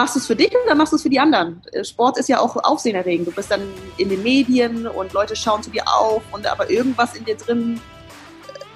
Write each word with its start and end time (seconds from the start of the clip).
machst 0.00 0.14
du 0.14 0.18
es 0.18 0.26
für 0.26 0.36
dich 0.36 0.50
oder 0.64 0.74
machst 0.74 0.92
du 0.92 0.96
es 0.96 1.02
für 1.02 1.10
die 1.10 1.20
anderen? 1.20 1.60
Äh, 1.72 1.84
Sport 1.84 2.16
ist 2.16 2.30
ja 2.30 2.40
auch 2.40 2.56
aufsehenerregend. 2.56 3.28
Du 3.28 3.32
bist 3.32 3.50
dann 3.50 3.60
in 3.98 4.08
den 4.08 4.22
Medien 4.22 4.86
und 4.86 5.12
Leute 5.12 5.36
schauen 5.36 5.62
zu 5.62 5.68
dir 5.68 5.86
auf 5.86 6.22
und 6.32 6.46
aber 6.46 6.70
irgendwas 6.70 7.14
in 7.14 7.26
dir 7.26 7.36
drin 7.36 7.78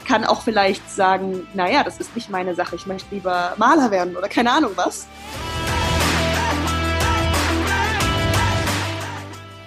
kann 0.06 0.26
auch 0.26 0.42
vielleicht 0.42 0.90
sagen, 0.90 1.46
naja, 1.54 1.82
das 1.82 1.98
ist 1.98 2.14
nicht 2.14 2.28
meine 2.28 2.54
Sache, 2.54 2.76
ich 2.76 2.84
möchte 2.84 3.06
lieber 3.14 3.54
Maler 3.56 3.90
werden 3.90 4.18
oder 4.18 4.28
keine 4.28 4.52
Ahnung 4.52 4.72
was. 4.74 5.06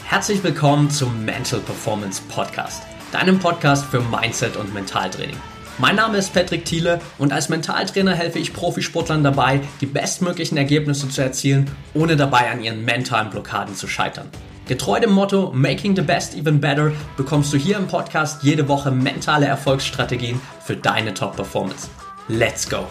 Herzlich 0.05 0.43
willkommen 0.43 0.91
zum 0.91 1.25
Mental 1.25 1.59
Performance 1.61 2.21
Podcast, 2.29 2.83
deinem 3.11 3.39
Podcast 3.39 3.83
für 3.85 4.01
Mindset 4.01 4.57
und 4.57 4.75
Mentaltraining. 4.75 5.37
Mein 5.79 5.95
Name 5.95 6.17
ist 6.17 6.33
Patrick 6.33 6.65
Thiele 6.65 6.99
und 7.19 7.31
als 7.31 7.49
Mentaltrainer 7.49 8.15
helfe 8.15 8.39
ich 8.39 8.51
Profisportlern 8.51 9.23
dabei, 9.23 9.61
die 9.79 9.85
bestmöglichen 9.85 10.57
Ergebnisse 10.57 11.07
zu 11.07 11.21
erzielen, 11.21 11.69
ohne 11.93 12.15
dabei 12.15 12.49
an 12.49 12.63
ihren 12.63 12.83
mentalen 12.83 13.29
Blockaden 13.29 13.75
zu 13.75 13.87
scheitern. 13.87 14.27
Getreu 14.67 14.99
dem 14.99 15.11
Motto 15.11 15.51
Making 15.53 15.95
the 15.95 16.01
Best 16.01 16.35
Even 16.35 16.59
Better 16.59 16.93
bekommst 17.15 17.53
du 17.53 17.57
hier 17.57 17.77
im 17.77 17.85
Podcast 17.85 18.41
jede 18.41 18.67
Woche 18.67 18.89
mentale 18.89 19.45
Erfolgsstrategien 19.45 20.41
für 20.63 20.75
deine 20.75 21.13
Top-Performance. 21.13 21.89
Let's 22.27 22.67
go! 22.67 22.87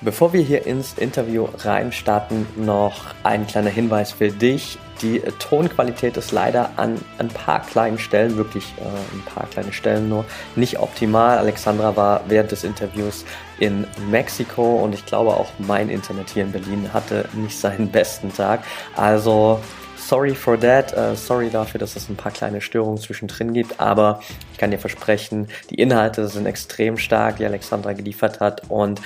Bevor 0.00 0.32
wir 0.32 0.40
hier 0.40 0.66
ins 0.66 0.94
Interview 0.94 1.46
reinstarten, 1.58 2.46
noch 2.56 3.04
ein 3.22 3.46
kleiner 3.46 3.68
Hinweis 3.68 4.12
für 4.12 4.30
dich. 4.30 4.78
Die 5.02 5.20
Tonqualität 5.38 6.16
ist 6.16 6.32
leider 6.32 6.70
an 6.76 7.00
ein 7.18 7.28
paar 7.28 7.60
kleinen 7.60 7.98
Stellen, 7.98 8.36
wirklich 8.36 8.74
äh, 8.78 8.82
ein 8.82 9.22
paar 9.24 9.46
kleine 9.46 9.72
Stellen 9.72 10.08
nur, 10.08 10.24
nicht 10.56 10.78
optimal. 10.78 11.38
Alexandra 11.38 11.96
war 11.96 12.22
während 12.28 12.52
des 12.52 12.64
Interviews 12.64 13.24
in 13.58 13.86
Mexiko 14.10 14.82
und 14.82 14.94
ich 14.94 15.06
glaube 15.06 15.30
auch 15.30 15.48
mein 15.58 15.88
Internet 15.88 16.30
hier 16.30 16.42
in 16.42 16.52
Berlin 16.52 16.92
hatte 16.92 17.26
nicht 17.32 17.58
seinen 17.58 17.88
besten 17.92 18.32
Tag. 18.32 18.60
Also 18.94 19.60
sorry 19.96 20.34
for 20.34 20.58
that, 20.58 20.96
uh, 20.96 21.14
sorry 21.14 21.50
dafür, 21.50 21.78
dass 21.78 21.96
es 21.96 22.08
ein 22.08 22.16
paar 22.16 22.32
kleine 22.32 22.60
Störungen 22.60 22.98
zwischendrin 22.98 23.52
gibt, 23.52 23.80
aber 23.80 24.20
ich 24.52 24.58
kann 24.58 24.70
dir 24.70 24.78
versprechen, 24.78 25.48
die 25.70 25.76
Inhalte 25.76 26.26
sind 26.28 26.46
extrem 26.46 26.96
stark, 26.98 27.36
die 27.36 27.44
Alexandra 27.44 27.92
geliefert 27.92 28.40
hat 28.40 28.62
und 28.68 29.00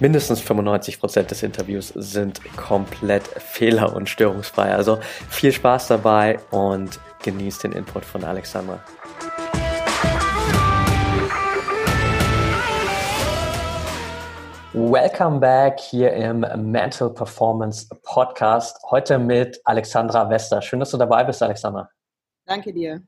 mindestens 0.00 0.40
95% 0.42 1.22
des 1.22 1.42
Interviews 1.42 1.88
sind 1.88 2.40
komplett 2.56 3.24
fehler- 3.26 3.94
und 3.94 4.08
störungsfrei. 4.08 4.74
Also 4.74 4.98
viel 5.28 5.52
Spaß 5.52 5.88
dabei 5.88 6.38
und 6.50 6.98
genießt 7.22 7.64
den 7.64 7.72
Input 7.72 8.04
von 8.04 8.24
Alexandra. 8.24 8.80
Welcome 14.72 15.38
back 15.38 15.78
hier 15.78 16.12
im 16.12 16.40
Mental 16.72 17.08
Performance 17.08 17.88
Podcast. 18.02 18.76
Heute 18.90 19.20
mit 19.20 19.60
Alexandra 19.64 20.28
Wester. 20.28 20.60
Schön, 20.60 20.80
dass 20.80 20.90
du 20.90 20.96
dabei 20.96 21.22
bist, 21.22 21.40
Alexandra. 21.40 21.88
Danke 22.44 22.72
dir. 22.72 23.00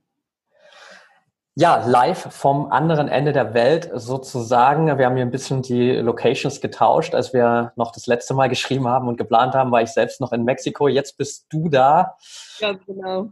Ja, 1.58 1.86
live 1.86 2.34
vom 2.34 2.70
anderen 2.70 3.08
Ende 3.08 3.32
der 3.32 3.54
Welt 3.54 3.90
sozusagen. 3.94 4.98
Wir 4.98 5.06
haben 5.06 5.16
hier 5.16 5.24
ein 5.24 5.30
bisschen 5.30 5.62
die 5.62 5.92
Locations 5.92 6.60
getauscht. 6.60 7.14
Als 7.14 7.32
wir 7.32 7.72
noch 7.76 7.92
das 7.92 8.06
letzte 8.06 8.34
Mal 8.34 8.50
geschrieben 8.50 8.86
haben 8.86 9.08
und 9.08 9.16
geplant 9.16 9.54
haben, 9.54 9.70
war 9.70 9.80
ich 9.80 9.88
selbst 9.88 10.20
noch 10.20 10.32
in 10.32 10.44
Mexiko. 10.44 10.86
Jetzt 10.86 11.16
bist 11.16 11.46
du 11.48 11.70
da. 11.70 12.16
Ja, 12.58 12.72
genau. 12.72 13.30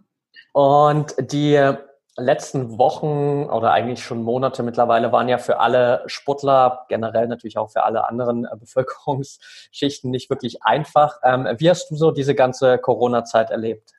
Und 0.55 1.15
die 1.19 1.75
letzten 2.17 2.79
Wochen 2.79 3.45
oder 3.51 3.73
eigentlich 3.73 4.03
schon 4.03 4.23
Monate 4.23 4.63
mittlerweile 4.63 5.13
waren 5.13 5.29
ja 5.29 5.37
für 5.37 5.61
alle 5.61 6.03
Sportler, 6.07 6.87
generell 6.89 7.29
natürlich 7.29 7.59
auch 7.59 7.73
für 7.73 7.83
alle 7.83 8.09
anderen 8.09 8.47
äh, 8.47 8.57
Bevölkerungsschichten 8.57 10.11
nicht 10.11 10.31
wirklich 10.31 10.63
einfach. 10.63 11.19
Ähm, 11.25 11.47
wie 11.59 11.69
hast 11.69 11.91
du 11.91 11.97
so 11.97 12.11
diese 12.11 12.35
ganze 12.35 12.79
Corona-Zeit 12.79 13.51
erlebt? 13.51 13.93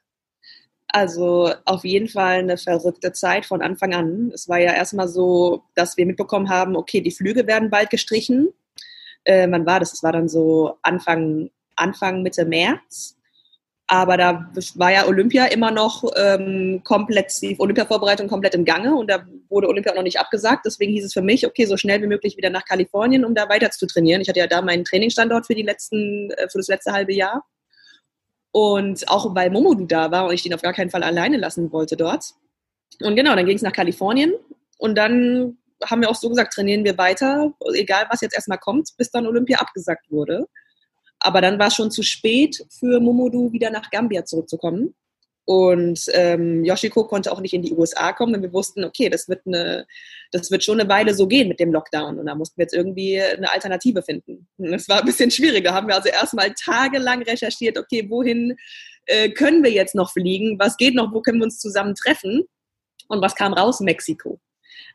Also 0.88 1.52
auf 1.66 1.84
jeden 1.84 2.08
Fall 2.08 2.40
eine 2.40 2.58
verrückte 2.58 3.12
Zeit 3.12 3.46
von 3.46 3.62
Anfang 3.62 3.94
an. 3.94 4.32
Es 4.34 4.48
war 4.48 4.60
ja 4.60 4.74
erstmal 4.74 5.08
so, 5.08 5.64
dass 5.76 5.98
wir 5.98 6.06
mitbekommen 6.06 6.50
haben, 6.50 6.76
okay, 6.76 7.02
die 7.02 7.12
Flüge 7.12 7.48
werden 7.48 7.70
bald 7.70 7.90
gestrichen. 7.90 8.50
Äh, 9.24 9.48
wann 9.50 9.66
war 9.66 9.80
das? 9.80 9.94
Es 9.94 10.04
war 10.04 10.12
dann 10.12 10.30
so 10.30 10.78
Anfang, 10.84 11.50
Anfang, 11.76 12.22
Mitte 12.22 12.46
März. 12.46 13.18
Aber 13.88 14.18
da 14.18 14.52
war 14.76 14.92
ja 14.92 15.06
Olympia 15.06 15.46
immer 15.46 15.70
noch 15.70 16.04
ähm, 16.16 16.82
komplett, 16.84 17.32
die 17.42 17.56
Olympia-Vorbereitung 17.60 18.28
komplett 18.28 18.56
im 18.56 18.66
Gange 18.66 18.96
und 18.96 19.12
da 19.12 19.24
wurde 19.48 19.68
Olympia 19.68 19.92
auch 19.92 19.98
noch 19.98 20.04
nicht 20.04 20.20
abgesagt. 20.20 20.66
Deswegen 20.66 20.92
hieß 20.92 21.06
es 21.06 21.14
für 21.14 21.22
mich, 21.22 21.46
okay, 21.46 21.66
so 21.66 21.78
schnell 21.78 22.02
wie 22.02 22.08
möglich 22.08 22.36
wieder 22.36 22.50
nach 22.50 22.66
Kalifornien, 22.66 23.24
um 23.26 23.36
da 23.36 23.48
weiter 23.48 23.70
zu 23.70 23.86
trainieren. 23.86 24.22
Ich 24.22 24.30
hatte 24.30 24.40
ja 24.40 24.48
da 24.48 24.64
meinen 24.64 24.86
Trainingsstandort 24.86 25.46
für 25.46 25.54
die 25.54 25.62
letzten, 25.62 26.32
äh, 26.32 26.50
für 26.50 26.58
das 26.58 26.68
letzte 26.68 26.94
halbe 26.94 27.14
Jahr. 27.14 27.46
Und 28.56 29.10
auch 29.10 29.36
weil 29.36 29.50
Momodu 29.50 29.86
da 29.86 30.12
war 30.12 30.28
und 30.28 30.34
ich 30.34 30.44
den 30.44 30.54
auf 30.54 30.62
gar 30.62 30.72
keinen 30.72 30.90
Fall 30.90 31.04
alleine 31.04 31.36
lassen 31.36 31.74
wollte 31.74 31.98
dort. 31.98 32.36
Und 33.02 33.18
genau, 33.18 33.36
dann 33.36 33.46
ging 33.46 33.58
es 33.58 33.62
nach 33.62 33.74
Kalifornien 33.74 34.34
und 34.78 34.98
dann 34.98 35.58
haben 35.84 36.00
wir 36.00 36.10
auch 36.10 36.16
so 36.16 36.30
gesagt, 36.30 36.54
trainieren 36.54 36.86
wir 36.86 36.98
weiter, 36.98 37.54
egal 37.74 38.06
was 38.10 38.22
jetzt 38.22 38.34
erstmal 38.34 38.58
kommt, 38.58 38.92
bis 38.98 39.12
dann 39.12 39.28
Olympia 39.28 39.58
abgesagt 39.58 40.10
wurde. 40.10 40.48
Aber 41.20 41.42
dann 41.42 41.60
war 41.60 41.68
es 41.68 41.76
schon 41.76 41.92
zu 41.92 42.02
spät 42.02 42.66
für 42.80 43.02
Momodu 43.02 43.52
wieder 43.52 43.72
nach 43.72 43.90
Gambia 43.90 44.24
zurückzukommen. 44.24 44.96
Und 45.44 46.06
ähm, 46.14 46.64
Yoshiko 46.64 47.08
konnte 47.08 47.34
auch 47.34 47.42
nicht 47.42 47.54
in 47.54 47.62
die 47.62 47.74
USA 47.74 48.14
kommen, 48.14 48.32
denn 48.32 48.42
wir 48.42 48.54
wussten, 48.54 48.86
okay, 48.86 49.10
das 49.10 49.28
wird, 49.28 49.46
eine, 49.46 49.86
das 50.32 50.52
wird 50.52 50.64
schon 50.64 50.80
eine 50.80 50.90
Weile 50.90 51.14
so 51.14 51.28
gehen 51.28 51.48
mit 51.48 51.60
dem 51.60 51.72
Lockdown. 51.72 52.20
Und 52.20 52.26
da 52.26 52.36
mussten 52.36 52.58
wir 52.58 52.64
jetzt 52.64 52.74
irgendwie 52.74 53.22
eine 53.22 53.52
Alternative 53.52 54.02
finden. 54.02 54.48
Und 54.58 54.72
das 54.72 54.88
war 54.90 55.00
ein 55.00 55.06
bisschen 55.06 55.32
schwieriger. 55.32 55.74
Haben 55.74 55.88
wir 55.88 55.96
also 55.96 56.10
erstmal 56.10 56.54
tagelang 56.54 57.24
recherchiert, 57.24 57.78
okay, 57.78 58.10
wohin 58.10 58.56
äh, 59.06 59.30
können 59.30 59.64
wir 59.64 59.72
jetzt 59.72 59.96
noch 59.96 60.12
fliegen? 60.12 60.58
Was 60.60 60.78
geht 60.78 60.96
noch? 60.96 61.14
Wo 61.14 61.22
können 61.22 61.40
wir 61.40 61.46
uns 61.46 61.60
zusammen 61.60 61.96
treffen? 61.96 62.44
Und 63.08 63.22
was 63.22 63.36
kam 63.36 63.54
raus? 63.54 63.80
Mexiko. 63.80 64.40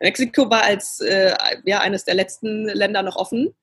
Mexiko 0.00 0.50
war 0.50 0.62
als 0.62 1.00
äh, 1.00 1.34
ja, 1.64 1.80
eines 1.80 2.04
der 2.04 2.14
letzten 2.14 2.64
Länder 2.66 3.02
noch 3.02 3.16
offen. 3.16 3.54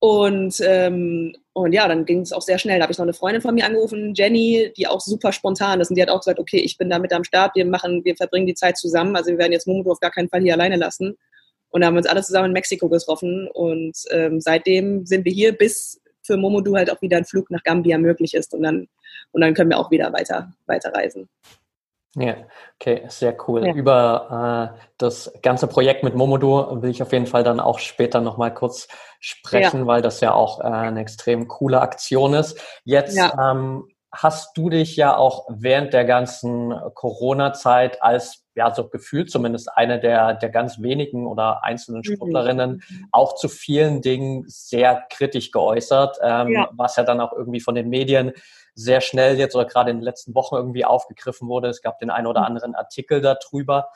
Und, 0.00 0.62
ähm, 0.64 1.36
und 1.52 1.72
ja, 1.72 1.86
dann 1.86 2.06
ging 2.06 2.20
es 2.20 2.32
auch 2.32 2.40
sehr 2.40 2.58
schnell. 2.58 2.78
Da 2.78 2.84
habe 2.84 2.92
ich 2.92 2.98
noch 2.98 3.04
eine 3.04 3.12
Freundin 3.12 3.42
von 3.42 3.54
mir 3.54 3.66
angerufen, 3.66 4.14
Jenny, 4.14 4.72
die 4.74 4.86
auch 4.86 5.00
super 5.00 5.30
spontan 5.30 5.80
ist. 5.80 5.90
Und 5.90 5.96
die 5.96 6.02
hat 6.02 6.08
auch 6.08 6.20
gesagt, 6.20 6.40
okay, 6.40 6.58
ich 6.58 6.78
bin 6.78 6.88
da 6.88 6.98
mit 6.98 7.12
am 7.12 7.22
Start, 7.22 7.54
wir 7.54 7.66
machen, 7.66 8.02
wir 8.04 8.16
verbringen 8.16 8.46
die 8.46 8.54
Zeit 8.54 8.78
zusammen. 8.78 9.14
Also 9.14 9.30
wir 9.30 9.38
werden 9.38 9.52
jetzt 9.52 9.66
Momodo 9.66 9.92
auf 9.92 10.00
gar 10.00 10.10
keinen 10.10 10.30
Fall 10.30 10.40
hier 10.40 10.54
alleine 10.54 10.76
lassen. 10.76 11.18
Und 11.68 11.82
da 11.82 11.86
haben 11.86 11.94
wir 11.94 11.98
uns 11.98 12.08
alle 12.08 12.22
zusammen 12.22 12.46
in 12.46 12.52
Mexiko 12.52 12.88
getroffen. 12.88 13.46
Und 13.52 13.94
ähm, 14.10 14.40
seitdem 14.40 15.04
sind 15.04 15.26
wir 15.26 15.32
hier, 15.32 15.52
bis 15.52 16.00
für 16.22 16.38
Momodu 16.38 16.76
halt 16.76 16.90
auch 16.90 17.02
wieder 17.02 17.18
ein 17.18 17.26
Flug 17.26 17.50
nach 17.50 17.62
Gambia 17.62 17.98
möglich 17.98 18.32
ist. 18.32 18.54
Und 18.54 18.62
dann, 18.62 18.88
und 19.32 19.42
dann 19.42 19.52
können 19.52 19.70
wir 19.70 19.78
auch 19.78 19.90
wieder 19.90 20.10
weiter, 20.14 20.50
weiter 20.66 20.94
reisen. 20.94 21.28
Ja, 22.16 22.34
okay, 22.80 23.04
sehr 23.08 23.36
cool. 23.46 23.66
Ja. 23.66 23.72
Über 23.72 24.74
äh, 24.74 24.80
das 24.98 25.32
ganze 25.42 25.68
Projekt 25.68 26.02
mit 26.02 26.16
Momodo 26.16 26.82
will 26.82 26.90
ich 26.90 27.02
auf 27.02 27.12
jeden 27.12 27.26
Fall 27.26 27.44
dann 27.44 27.60
auch 27.60 27.78
später 27.78 28.20
nochmal 28.20 28.52
kurz 28.52 28.88
sprechen, 29.20 29.80
ja. 29.80 29.86
weil 29.86 30.02
das 30.02 30.20
ja 30.20 30.34
auch 30.34 30.60
äh, 30.60 30.64
eine 30.64 31.00
extrem 31.00 31.46
coole 31.46 31.80
Aktion 31.80 32.34
ist. 32.34 32.60
Jetzt 32.84 33.16
ja. 33.16 33.52
ähm, 33.52 33.84
hast 34.12 34.56
du 34.56 34.70
dich 34.70 34.96
ja 34.96 35.16
auch 35.16 35.46
während 35.48 35.92
der 35.92 36.04
ganzen 36.04 36.74
Corona-Zeit 36.94 38.02
als, 38.02 38.44
ja, 38.56 38.74
so 38.74 38.88
gefühlt 38.88 39.30
zumindest 39.30 39.70
eine 39.76 40.00
der, 40.00 40.34
der 40.34 40.50
ganz 40.50 40.82
wenigen 40.82 41.28
oder 41.28 41.62
einzelnen 41.62 42.02
mhm. 42.04 42.14
Sportlerinnen 42.14 42.70
mhm. 42.88 43.08
auch 43.12 43.36
zu 43.36 43.48
vielen 43.48 44.02
Dingen 44.02 44.44
sehr 44.48 45.04
kritisch 45.10 45.52
geäußert, 45.52 46.18
ähm, 46.22 46.66
was 46.72 46.96
ja 46.96 47.04
dann 47.04 47.20
auch 47.20 47.32
irgendwie 47.32 47.60
von 47.60 47.76
den 47.76 47.88
Medien 47.88 48.32
sehr 48.80 49.00
schnell 49.00 49.38
jetzt 49.38 49.54
oder 49.54 49.66
gerade 49.66 49.90
in 49.90 49.98
den 49.98 50.04
letzten 50.04 50.34
Wochen 50.34 50.54
irgendwie 50.54 50.84
aufgegriffen 50.84 51.48
wurde. 51.48 51.68
Es 51.68 51.82
gab 51.82 51.98
den 51.98 52.10
einen 52.10 52.26
oder 52.26 52.40
mhm. 52.40 52.46
anderen 52.46 52.74
Artikel 52.74 53.20
darüber. 53.20 53.88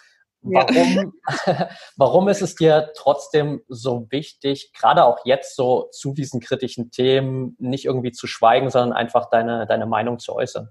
Warum, 0.46 1.12
ja. 1.46 1.68
warum 1.96 2.28
ist 2.28 2.42
es 2.42 2.54
dir 2.54 2.92
trotzdem 2.94 3.62
so 3.68 4.06
wichtig, 4.10 4.72
gerade 4.78 5.04
auch 5.04 5.24
jetzt 5.24 5.56
so 5.56 5.88
zu 5.90 6.12
diesen 6.12 6.40
kritischen 6.40 6.90
Themen 6.90 7.56
nicht 7.58 7.86
irgendwie 7.86 8.12
zu 8.12 8.26
schweigen, 8.26 8.68
sondern 8.68 8.92
einfach 8.92 9.30
deine, 9.30 9.66
deine 9.66 9.86
Meinung 9.86 10.18
zu 10.18 10.34
äußern? 10.34 10.68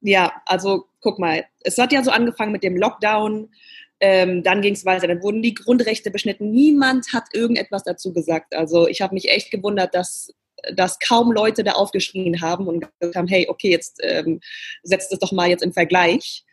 Ja, 0.00 0.32
also 0.46 0.86
guck 1.00 1.20
mal, 1.20 1.44
es 1.60 1.78
hat 1.78 1.92
ja 1.92 2.02
so 2.02 2.10
angefangen 2.10 2.50
mit 2.50 2.64
dem 2.64 2.76
Lockdown, 2.76 3.52
ähm, 4.00 4.42
dann 4.42 4.62
ging 4.62 4.74
es 4.74 4.84
weiter, 4.84 5.06
dann 5.06 5.22
wurden 5.22 5.42
die 5.42 5.54
Grundrechte 5.54 6.10
beschnitten. 6.10 6.50
Niemand 6.50 7.12
hat 7.12 7.24
irgendetwas 7.32 7.84
dazu 7.84 8.12
gesagt. 8.12 8.54
Also 8.54 8.88
ich 8.88 9.00
habe 9.00 9.14
mich 9.14 9.28
echt 9.30 9.50
gewundert, 9.50 9.94
dass 9.94 10.34
dass 10.74 10.98
kaum 10.98 11.32
Leute 11.32 11.64
da 11.64 11.72
aufgeschrien 11.72 12.40
haben 12.40 12.66
und 12.66 12.80
gesagt 12.98 13.16
haben, 13.16 13.28
hey, 13.28 13.46
okay, 13.48 13.70
jetzt 13.70 14.00
ähm, 14.02 14.40
setzt 14.82 15.12
es 15.12 15.18
doch 15.18 15.32
mal 15.32 15.48
jetzt 15.48 15.62
im 15.62 15.72
Vergleich. 15.72 16.44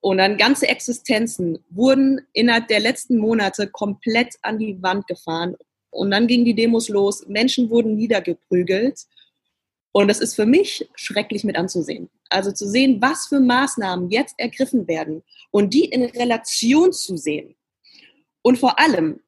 Und 0.00 0.18
dann 0.18 0.36
ganze 0.36 0.68
Existenzen 0.68 1.58
wurden 1.70 2.20
innerhalb 2.32 2.68
der 2.68 2.80
letzten 2.80 3.18
Monate 3.18 3.68
komplett 3.68 4.34
an 4.42 4.58
die 4.58 4.80
Wand 4.82 5.06
gefahren. 5.06 5.56
Und 5.90 6.10
dann 6.10 6.26
gingen 6.26 6.44
die 6.44 6.54
Demos 6.54 6.88
los, 6.88 7.26
Menschen 7.26 7.70
wurden 7.70 7.96
niedergeprügelt. 7.96 9.00
Und 9.92 10.08
das 10.08 10.20
ist 10.20 10.34
für 10.34 10.46
mich 10.46 10.88
schrecklich 10.94 11.44
mit 11.44 11.56
anzusehen. 11.56 12.10
Also 12.28 12.52
zu 12.52 12.68
sehen, 12.68 13.00
was 13.00 13.26
für 13.26 13.40
Maßnahmen 13.40 14.10
jetzt 14.10 14.38
ergriffen 14.38 14.86
werden 14.86 15.22
und 15.50 15.72
die 15.74 15.86
in 15.86 16.04
Relation 16.04 16.92
zu 16.92 17.16
sehen. 17.16 17.56
Und 18.42 18.58
vor 18.58 18.78
allem, 18.78 19.20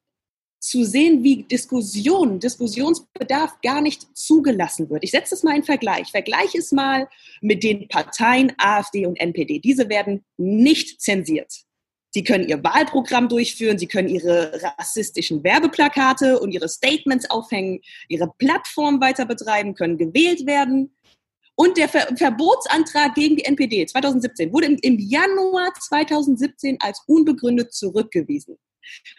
zu 0.61 0.83
sehen, 0.83 1.23
wie 1.23 1.43
Diskussion, 1.43 2.39
Diskussionsbedarf 2.39 3.59
gar 3.61 3.81
nicht 3.81 4.15
zugelassen 4.15 4.89
wird. 4.91 5.03
Ich 5.03 5.09
setze 5.09 5.33
es 5.33 5.41
mal 5.41 5.55
in 5.55 5.63
Vergleich. 5.63 6.11
Vergleich 6.11 6.53
es 6.53 6.71
mal 6.71 7.09
mit 7.41 7.63
den 7.63 7.87
Parteien 7.87 8.53
AfD 8.57 9.07
und 9.07 9.19
NPD. 9.19 9.59
Diese 9.59 9.89
werden 9.89 10.23
nicht 10.37 11.01
zensiert. 11.01 11.51
Sie 12.13 12.23
können 12.23 12.47
ihr 12.47 12.63
Wahlprogramm 12.63 13.27
durchführen, 13.27 13.79
sie 13.79 13.87
können 13.87 14.09
ihre 14.09 14.61
rassistischen 14.77 15.43
Werbeplakate 15.43 16.39
und 16.39 16.51
ihre 16.51 16.69
Statements 16.69 17.29
aufhängen, 17.29 17.79
ihre 18.09 18.31
Plattform 18.37 19.01
weiter 19.01 19.25
betreiben, 19.25 19.73
können 19.73 19.97
gewählt 19.97 20.45
werden. 20.45 20.93
Und 21.55 21.77
der 21.77 21.89
Ver 21.89 22.07
Verbotsantrag 22.15 23.15
gegen 23.15 23.37
die 23.37 23.45
NPD 23.45 23.85
2017 23.85 24.53
wurde 24.53 24.67
im, 24.67 24.77
im 24.81 24.99
Januar 24.99 25.73
2017 25.79 26.77
als 26.81 27.01
unbegründet 27.07 27.73
zurückgewiesen. 27.73 28.57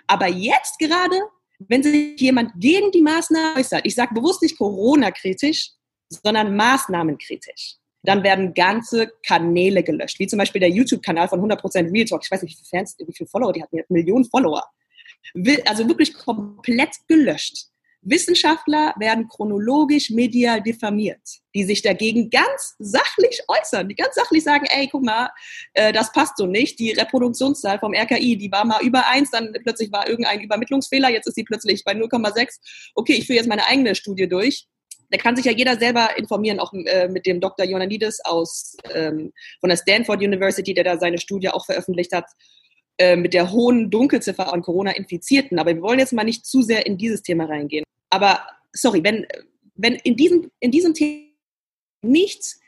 Aber 0.06 0.29
jetzt 0.29 0.79
gerade, 0.79 1.17
wenn 1.59 1.82
sich 1.82 2.20
jemand 2.20 2.53
gegen 2.59 2.91
die 2.91 3.03
Maßnahmen 3.03 3.59
äußert, 3.59 3.82
ich 3.85 3.94
sage 3.94 4.14
bewusst 4.14 4.43
nicht 4.43 4.59
Corona-kritisch, 4.59 5.70
sondern 6.09 6.56
maßnahmenkritisch, 6.56 7.76
dann 8.03 8.23
werden 8.23 8.53
ganze 8.53 9.12
Kanäle 9.26 9.82
gelöscht, 9.82 10.19
wie 10.19 10.26
zum 10.26 10.38
Beispiel 10.38 10.61
der 10.61 10.70
YouTube-Kanal 10.70 11.29
von 11.29 11.41
100% 11.41 11.93
Real 11.93 12.05
Talk. 12.05 12.23
Ich 12.25 12.31
weiß 12.31 12.43
nicht, 12.43 12.53
wie 12.53 12.64
viele 12.64 12.81
Fans, 12.81 12.97
wie 12.99 13.12
viele 13.12 13.29
Follower 13.29 13.53
die 13.53 13.62
hatten, 13.62 13.76
die 13.76 13.82
hatten 13.82 13.94
Millionen 13.94 14.25
Follower. 14.25 14.64
Also 15.67 15.87
wirklich 15.88 16.12
komplett 16.14 16.97
gelöscht. 17.09 17.69
Wissenschaftler 18.02 18.94
werden 18.99 19.28
chronologisch 19.28 20.10
medial 20.10 20.60
diffamiert, 20.60 21.20
die 21.54 21.64
sich 21.64 21.82
dagegen 21.82 22.31
ganz 22.31 22.75
sachlich 22.78 23.43
äußern, 23.46 23.88
die 23.88 23.94
ganz 23.94 24.14
sachlich 24.14 24.43
sagen, 24.43 24.66
ey, 24.69 24.88
guck 24.90 25.04
mal, 25.04 25.31
äh, 25.75 25.93
das 25.93 26.12
passt 26.12 26.37
so 26.37 26.46
nicht. 26.46 26.78
Die 26.81 26.90
Reproduktionszahl 26.90 27.78
vom 27.78 27.94
RKI, 27.94 28.37
die 28.37 28.50
war 28.50 28.64
mal 28.64 28.82
über 28.82 29.06
eins, 29.06 29.31
dann 29.31 29.52
plötzlich 29.62 29.93
war 29.93 30.08
irgendein 30.08 30.40
Übermittlungsfehler, 30.40 31.10
jetzt 31.10 31.28
ist 31.28 31.37
sie 31.37 31.44
plötzlich 31.44 31.84
bei 31.84 31.93
0,6. 31.93 32.93
Okay, 32.94 33.14
ich 33.14 33.26
führe 33.26 33.38
jetzt 33.38 33.49
meine 33.49 33.66
eigene 33.66 33.94
Studie 33.94 34.28
durch. 34.28 34.66
Da 35.10 35.19
kann 35.19 35.37
sich 35.37 35.44
ja 35.44 35.52
jeder 35.52 35.78
selber 35.78 36.16
informieren, 36.16 36.58
auch 36.58 36.72
äh, 36.72 37.06
mit 37.06 37.26
dem 37.26 37.40
Dr. 37.40 37.66
Ionanidis 37.66 38.20
aus 38.25 38.76
ähm, 38.94 39.32
von 39.60 39.69
der 39.69 39.76
Stanford 39.76 40.22
University, 40.22 40.75
der 40.75 40.84
da 40.84 40.99
seine 40.99 41.19
Studie 41.19 41.50
auch 41.50 41.66
veröffentlicht 41.66 42.12
hat 42.12 42.25
äh, 42.99 43.17
mit 43.17 43.35
der 43.35 43.50
hohen 43.50 43.91
Dunkelziffer 43.91 44.53
an 44.53 44.62
Corona-Infizierten. 44.62 45.59
Aber 45.59 45.75
wir 45.75 45.83
wollen 45.83 45.99
jetzt 45.99 46.12
mal 46.12 46.25
nicht 46.25 46.47
zu 46.47 46.62
sehr 46.62 46.87
in 46.87 46.99
dieses 46.99 47.23
Thema 47.23 47.47
reingehen. 47.47 47.85
Aber 48.11 48.47
sorry, 48.73 49.03
wenn, 49.03 49.27
wenn 49.75 49.94
in 49.94 50.17
diesem, 50.17 50.50
in 50.61 50.71
diesem 50.71 50.94
Thema 50.94 51.29
nichts, 52.03 52.61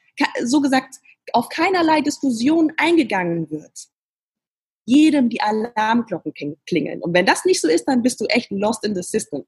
so 0.42 0.60
gesagt, 0.60 0.96
auf 1.32 1.48
keinerlei 1.48 2.00
Diskussion 2.00 2.72
eingegangen 2.76 3.50
wird, 3.50 3.88
jedem 4.86 5.28
die 5.28 5.40
Alarmglocken 5.40 6.56
klingeln. 6.66 7.00
Und 7.00 7.14
wenn 7.14 7.26
das 7.26 7.44
nicht 7.44 7.60
so 7.60 7.68
ist, 7.68 7.86
dann 7.86 8.02
bist 8.02 8.20
du 8.20 8.26
echt 8.26 8.50
lost 8.50 8.84
in 8.84 8.94
the 8.94 9.02
system. 9.02 9.44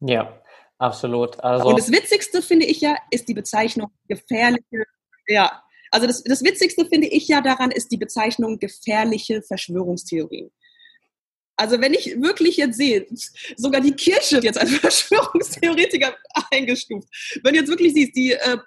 Ja, 0.00 0.40
absolut. 0.78 1.38
Also 1.40 1.68
Und 1.68 1.78
das 1.78 1.90
Witzigste 1.90 2.40
finde 2.42 2.66
ich 2.66 2.80
ja, 2.80 2.96
ist 3.10 3.28
die 3.28 3.34
Bezeichnung 3.34 3.90
gefährliche, 4.06 4.84
ja, 5.26 5.62
also 5.90 6.06
das, 6.06 6.22
das 6.22 6.42
Witzigste 6.42 6.86
finde 6.86 7.08
ich 7.08 7.28
ja 7.28 7.40
daran 7.40 7.70
ist 7.70 7.90
die 7.90 7.96
Bezeichnung 7.96 8.58
gefährliche 8.58 9.42
Verschwörungstheorien. 9.42 10.50
Also 11.56 11.80
wenn 11.80 11.92
ich 11.92 12.14
wirklich 12.20 12.56
jetzt 12.56 12.76
sehe, 12.76 13.06
sogar 13.56 13.80
die 13.80 13.92
Kirche 13.92 14.38
jetzt 14.40 14.58
als 14.58 14.70
Verschwörungstheoretiker 14.76 16.16
eingestuft. 16.52 17.08
Wenn 17.42 17.54
du 17.54 17.60
jetzt 17.60 17.68
wirklich 17.68 17.94
siehst, 17.94 18.14
die 18.14 18.32
äh, 18.32 18.58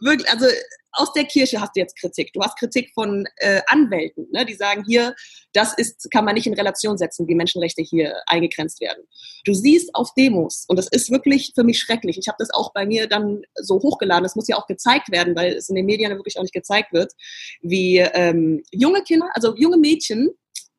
wirklich, 0.00 0.30
also 0.30 0.46
aus 0.92 1.12
der 1.12 1.24
Kirche 1.24 1.60
hast 1.60 1.76
du 1.76 1.80
jetzt 1.80 1.98
Kritik. 1.98 2.32
Du 2.32 2.40
hast 2.40 2.58
Kritik 2.58 2.90
von 2.94 3.26
äh, 3.36 3.60
Anwälten, 3.66 4.28
ne, 4.30 4.44
die 4.44 4.54
sagen 4.54 4.84
hier, 4.86 5.14
das 5.52 5.74
ist, 5.76 6.10
kann 6.10 6.24
man 6.24 6.34
nicht 6.34 6.46
in 6.46 6.54
Relation 6.54 6.98
setzen, 6.98 7.26
wie 7.28 7.34
Menschenrechte 7.34 7.82
hier 7.82 8.14
eingegrenzt 8.26 8.80
werden. 8.80 9.04
Du 9.44 9.54
siehst 9.54 9.94
auf 9.94 10.12
Demos, 10.14 10.64
und 10.68 10.76
das 10.76 10.88
ist 10.88 11.10
wirklich 11.10 11.52
für 11.54 11.64
mich 11.64 11.78
schrecklich. 11.78 12.18
Ich 12.18 12.28
habe 12.28 12.36
das 12.38 12.50
auch 12.50 12.72
bei 12.72 12.86
mir 12.86 13.08
dann 13.08 13.42
so 13.54 13.76
hochgeladen. 13.76 14.22
Das 14.22 14.36
muss 14.36 14.48
ja 14.48 14.56
auch 14.56 14.66
gezeigt 14.66 15.10
werden, 15.10 15.34
weil 15.34 15.54
es 15.54 15.68
in 15.68 15.74
den 15.74 15.86
Medien 15.86 16.10
wirklich 16.12 16.38
auch 16.38 16.42
nicht 16.42 16.54
gezeigt 16.54 16.92
wird, 16.92 17.12
wie 17.60 17.98
ähm, 17.98 18.62
junge 18.70 19.02
Kinder, 19.02 19.28
also 19.34 19.54
junge 19.56 19.78
Mädchen 19.78 20.30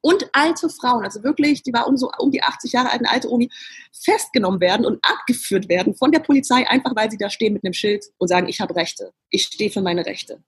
und 0.03 0.29
alte 0.33 0.67
Frauen, 0.69 1.05
also 1.05 1.23
wirklich, 1.23 1.63
die 1.63 1.71
war 1.71 1.87
um 1.87 1.95
so 1.95 2.11
um 2.19 2.29
die 2.29 2.43
80 2.43 2.73
Jahre 2.73 2.91
alt, 2.91 2.99
eine 2.99 3.09
alte 3.09 3.31
Omi, 3.31 3.49
festgenommen 3.93 4.59
werden 4.59 4.85
und 4.85 4.99
abgeführt 5.01 5.69
werden 5.69 5.95
von 5.95 6.11
der 6.11 6.19
Polizei, 6.19 6.67
einfach 6.67 6.93
weil 6.95 7.09
sie 7.09 7.17
da 7.17 7.29
stehen 7.29 7.53
mit 7.53 7.63
einem 7.63 7.73
Schild 7.73 8.05
und 8.17 8.27
sagen, 8.27 8.49
ich 8.49 8.59
habe 8.59 8.75
Rechte, 8.75 9.13
ich 9.29 9.43
stehe 9.43 9.71
für 9.71 9.81
meine 9.81 10.05
Rechte. 10.05 10.43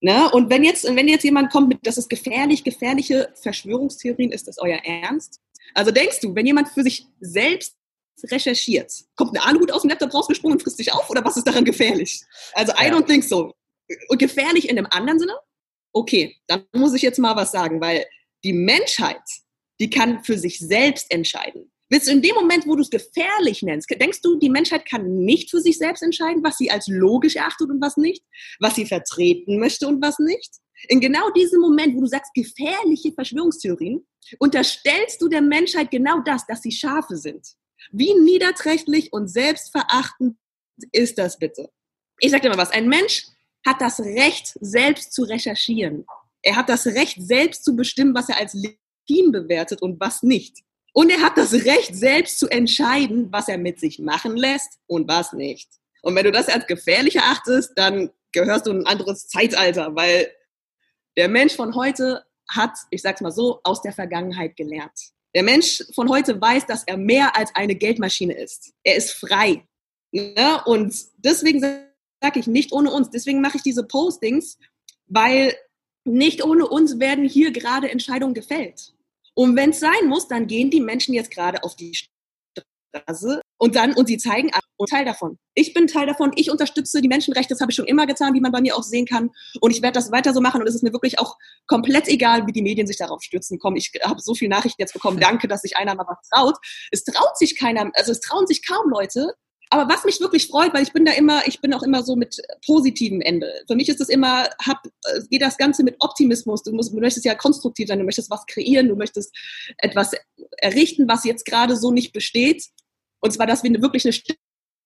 Ne? 0.00 0.28
Und 0.32 0.50
wenn 0.50 0.64
jetzt, 0.64 0.84
wenn 0.84 1.06
jetzt 1.08 1.22
jemand 1.22 1.52
kommt 1.52 1.68
mit, 1.68 1.86
das 1.86 1.98
ist 1.98 2.10
gefährlich, 2.10 2.64
gefährliche 2.64 3.30
Verschwörungstheorien, 3.40 4.32
ist 4.32 4.48
das 4.48 4.58
euer 4.58 4.78
Ernst? 4.84 5.40
Also 5.72 5.92
denkst 5.92 6.20
du, 6.20 6.34
wenn 6.34 6.44
jemand 6.44 6.68
für 6.68 6.82
sich 6.82 7.06
selbst 7.20 7.76
recherchiert, 8.24 8.92
kommt 9.14 9.36
ein 9.36 9.42
Aluhut 9.42 9.70
aus 9.70 9.82
dem 9.82 9.90
Laptop 9.90 10.12
rausgesprungen 10.12 10.58
und 10.58 10.62
frisst 10.62 10.78
sich 10.78 10.92
auf 10.92 11.08
oder 11.10 11.24
was 11.24 11.36
ist 11.36 11.46
daran 11.46 11.64
gefährlich? 11.64 12.24
Also 12.54 12.72
I 12.72 12.90
don't 12.90 13.06
think 13.06 13.22
so. 13.22 13.54
Und 14.08 14.18
gefährlich 14.18 14.68
in 14.68 14.78
einem 14.78 14.88
anderen 14.90 15.20
Sinne? 15.20 15.34
Okay, 15.92 16.36
dann 16.48 16.66
muss 16.74 16.92
ich 16.94 17.02
jetzt 17.02 17.18
mal 17.18 17.36
was 17.36 17.52
sagen, 17.52 17.80
weil 17.80 18.04
die 18.44 18.52
Menschheit, 18.52 19.22
die 19.80 19.90
kann 19.90 20.22
für 20.22 20.38
sich 20.38 20.58
selbst 20.58 21.10
entscheiden. 21.10 21.70
Willst 21.90 22.08
du 22.08 22.12
in 22.12 22.22
dem 22.22 22.34
Moment, 22.34 22.66
wo 22.66 22.76
du 22.76 22.82
es 22.82 22.90
gefährlich 22.90 23.62
nennst, 23.62 23.90
denkst 23.90 24.20
du, 24.22 24.36
die 24.38 24.48
Menschheit 24.48 24.86
kann 24.88 25.18
nicht 25.18 25.50
für 25.50 25.60
sich 25.60 25.78
selbst 25.78 26.02
entscheiden, 26.02 26.42
was 26.42 26.56
sie 26.56 26.70
als 26.70 26.86
logisch 26.88 27.36
erachtet 27.36 27.70
und 27.70 27.80
was 27.80 27.96
nicht, 27.96 28.22
was 28.58 28.74
sie 28.74 28.86
vertreten 28.86 29.58
möchte 29.58 29.86
und 29.86 30.02
was 30.02 30.18
nicht? 30.18 30.54
In 30.88 31.00
genau 31.00 31.30
diesem 31.30 31.60
Moment, 31.60 31.94
wo 31.94 32.00
du 32.00 32.06
sagst 32.06 32.32
gefährliche 32.34 33.12
Verschwörungstheorien, 33.12 34.06
unterstellst 34.38 35.20
du 35.20 35.28
der 35.28 35.42
Menschheit 35.42 35.90
genau 35.90 36.20
das, 36.20 36.46
dass 36.46 36.62
sie 36.62 36.72
Schafe 36.72 37.16
sind. 37.16 37.46
Wie 37.92 38.14
niederträchtig 38.14 39.12
und 39.12 39.28
selbstverachtend 39.28 40.36
ist 40.92 41.18
das 41.18 41.38
bitte? 41.38 41.70
Ich 42.18 42.30
sag 42.30 42.42
dir 42.42 42.48
mal 42.48 42.58
was, 42.58 42.70
ein 42.70 42.88
Mensch 42.88 43.26
hat 43.66 43.80
das 43.80 44.00
Recht, 44.00 44.56
selbst 44.60 45.12
zu 45.12 45.22
recherchieren. 45.22 46.04
Er 46.44 46.56
hat 46.56 46.68
das 46.68 46.86
Recht, 46.86 47.16
selbst 47.20 47.64
zu 47.64 47.74
bestimmen, 47.74 48.14
was 48.14 48.28
er 48.28 48.38
als 48.38 48.54
legitim 48.54 49.32
bewertet 49.32 49.80
und 49.80 49.98
was 49.98 50.22
nicht. 50.22 50.58
Und 50.92 51.10
er 51.10 51.22
hat 51.22 51.36
das 51.36 51.52
Recht, 51.52 51.96
selbst 51.96 52.38
zu 52.38 52.48
entscheiden, 52.48 53.32
was 53.32 53.48
er 53.48 53.58
mit 53.58 53.80
sich 53.80 53.98
machen 53.98 54.36
lässt 54.36 54.78
und 54.86 55.08
was 55.08 55.32
nicht. 55.32 55.68
Und 56.02 56.14
wenn 56.14 56.24
du 56.24 56.30
das 56.30 56.48
als 56.48 56.66
gefährlich 56.66 57.16
erachtest, 57.16 57.72
dann 57.76 58.10
gehörst 58.30 58.66
du 58.66 58.70
in 58.72 58.80
ein 58.80 58.86
anderes 58.86 59.26
Zeitalter, 59.26 59.96
weil 59.96 60.30
der 61.16 61.28
Mensch 61.28 61.56
von 61.56 61.74
heute 61.74 62.24
hat, 62.48 62.76
ich 62.90 63.00
sag's 63.00 63.22
mal 63.22 63.32
so, 63.32 63.60
aus 63.64 63.80
der 63.80 63.92
Vergangenheit 63.92 64.54
gelernt. 64.56 64.92
Der 65.34 65.42
Mensch 65.42 65.82
von 65.94 66.10
heute 66.10 66.40
weiß, 66.40 66.66
dass 66.66 66.84
er 66.86 66.98
mehr 66.98 67.36
als 67.36 67.54
eine 67.54 67.74
Geldmaschine 67.74 68.34
ist. 68.34 68.72
Er 68.84 68.96
ist 68.96 69.12
frei. 69.12 69.66
Ne? 70.12 70.60
Und 70.66 70.94
deswegen 71.16 71.60
sage 71.60 72.38
ich 72.38 72.46
nicht 72.46 72.72
ohne 72.72 72.92
uns. 72.92 73.10
Deswegen 73.10 73.40
mache 73.40 73.56
ich 73.56 73.62
diese 73.62 73.84
Postings, 73.84 74.58
weil 75.06 75.54
nicht 76.04 76.44
ohne 76.44 76.66
uns 76.66 76.98
werden 76.98 77.28
hier 77.28 77.50
gerade 77.50 77.90
Entscheidungen 77.90 78.34
gefällt. 78.34 78.94
Und 79.34 79.56
wenn 79.56 79.70
es 79.70 79.80
sein 79.80 80.06
muss, 80.06 80.28
dann 80.28 80.46
gehen 80.46 80.70
die 80.70 80.80
Menschen 80.80 81.14
jetzt 81.14 81.30
gerade 81.30 81.62
auf 81.64 81.74
die 81.76 81.92
Straße 82.94 83.40
und 83.58 83.74
dann 83.74 83.94
und 83.94 84.06
sie 84.06 84.18
zeigen 84.18 84.50
und 84.76 84.90
Teil 84.90 85.04
davon. 85.04 85.38
Ich 85.54 85.74
bin 85.74 85.86
Teil 85.86 86.06
davon. 86.06 86.32
Ich 86.36 86.50
unterstütze 86.50 87.00
die 87.00 87.08
Menschenrechte. 87.08 87.54
Das 87.54 87.60
habe 87.60 87.70
ich 87.70 87.76
schon 87.76 87.86
immer 87.86 88.06
getan, 88.06 88.34
wie 88.34 88.40
man 88.40 88.52
bei 88.52 88.60
mir 88.60 88.76
auch 88.76 88.82
sehen 88.82 89.06
kann. 89.06 89.30
Und 89.60 89.70
ich 89.70 89.82
werde 89.82 89.94
das 89.94 90.12
weiter 90.12 90.32
so 90.32 90.40
machen. 90.40 90.60
Und 90.60 90.68
es 90.68 90.74
ist 90.74 90.82
mir 90.82 90.92
wirklich 90.92 91.18
auch 91.18 91.36
komplett 91.66 92.08
egal, 92.08 92.46
wie 92.46 92.52
die 92.52 92.62
Medien 92.62 92.86
sich 92.86 92.96
darauf 92.96 93.22
stürzen. 93.22 93.58
Komm, 93.58 93.76
ich 93.76 93.92
habe 94.02 94.20
so 94.20 94.34
viele 94.34 94.50
Nachrichten 94.50 94.82
jetzt 94.82 94.92
bekommen. 94.92 95.20
Danke, 95.20 95.48
dass 95.48 95.62
sich 95.62 95.76
einer 95.76 95.94
mal 95.94 96.06
was 96.06 96.28
traut. 96.28 96.56
Es 96.90 97.04
traut 97.04 97.36
sich 97.38 97.58
keiner, 97.58 97.90
also 97.94 98.12
es 98.12 98.20
trauen 98.20 98.46
sich 98.46 98.66
kaum 98.66 98.90
Leute, 98.90 99.32
aber 99.74 99.92
was 99.92 100.04
mich 100.04 100.20
wirklich 100.20 100.46
freut, 100.46 100.72
weil 100.72 100.84
ich 100.84 100.92
bin 100.92 101.04
da 101.04 101.10
immer, 101.12 101.48
ich 101.48 101.60
bin 101.60 101.74
auch 101.74 101.82
immer 101.82 102.04
so 102.04 102.14
mit 102.14 102.40
positivem 102.64 103.20
Ende. 103.20 103.52
Für 103.66 103.74
mich 103.74 103.88
ist 103.88 104.00
es 104.00 104.08
immer, 104.08 104.48
hab, 104.64 104.86
äh, 104.86 105.20
geht 105.28 105.42
das 105.42 105.56
Ganze 105.56 105.82
mit 105.82 105.96
Optimismus. 105.98 106.62
Du, 106.62 106.72
musst, 106.72 106.92
du 106.92 107.00
möchtest 107.00 107.26
ja 107.26 107.34
konstruktiv 107.34 107.88
sein, 107.88 107.98
du 107.98 108.04
möchtest 108.04 108.30
was 108.30 108.46
kreieren, 108.46 108.86
du 108.86 108.94
möchtest 108.94 109.34
etwas 109.78 110.12
errichten, 110.58 111.08
was 111.08 111.24
jetzt 111.24 111.44
gerade 111.44 111.76
so 111.76 111.90
nicht 111.90 112.12
besteht. 112.12 112.68
Und 113.18 113.32
zwar, 113.32 113.48
dass 113.48 113.64
wir 113.64 113.82
wirklich 113.82 114.04
eine 114.04 114.12
Stimme 114.12 114.38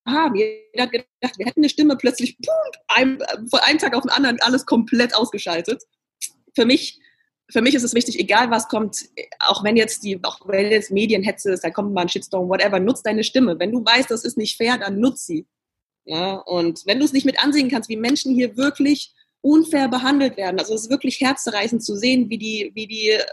haben. 0.06 0.36
Jeder 0.36 0.84
hat 0.84 0.92
gedacht, 0.92 1.38
wir 1.38 1.44
hätten 1.44 1.60
eine 1.60 1.68
Stimme, 1.68 1.96
plötzlich 1.98 2.38
pum, 2.38 2.54
ein, 2.88 3.18
von 3.50 3.60
einem 3.60 3.78
Tag 3.78 3.94
auf 3.94 4.04
den 4.04 4.10
anderen 4.10 4.40
alles 4.40 4.64
komplett 4.64 5.14
ausgeschaltet. 5.14 5.82
Für 6.54 6.64
mich 6.64 6.98
für 7.50 7.62
mich 7.62 7.74
ist 7.74 7.82
es 7.82 7.94
wichtig, 7.94 8.18
egal 8.18 8.50
was 8.50 8.68
kommt, 8.68 9.08
auch 9.40 9.64
wenn 9.64 9.76
jetzt 9.76 10.04
die, 10.04 10.22
auch 10.22 10.40
wenn 10.46 10.70
jetzt 10.70 10.90
Medienhetze 10.90 11.52
ist, 11.52 11.64
da 11.64 11.70
kommt 11.70 11.94
mal 11.94 12.02
ein 12.02 12.08
Shitstorm, 12.08 12.48
whatever, 12.48 12.78
nutz 12.78 13.02
deine 13.02 13.24
Stimme. 13.24 13.58
Wenn 13.58 13.72
du 13.72 13.84
weißt, 13.84 14.10
das 14.10 14.24
ist 14.24 14.36
nicht 14.36 14.56
fair, 14.56 14.78
dann 14.78 15.00
nutz 15.00 15.26
sie. 15.26 15.46
Ja, 16.04 16.36
und 16.36 16.86
wenn 16.86 16.98
du 16.98 17.04
es 17.04 17.12
nicht 17.12 17.26
mit 17.26 17.42
ansehen 17.42 17.70
kannst, 17.70 17.88
wie 17.88 17.96
Menschen 17.96 18.34
hier 18.34 18.56
wirklich 18.56 19.12
unfair 19.40 19.88
behandelt 19.88 20.36
werden, 20.36 20.58
also 20.58 20.74
es 20.74 20.82
ist 20.82 20.90
wirklich 20.90 21.20
herzzerreißend 21.20 21.82
zu 21.82 21.96
sehen, 21.96 22.28
wie 22.28 22.38
die, 22.38 22.70
wie 22.74 22.86
die 22.86 23.10
äh, 23.10 23.24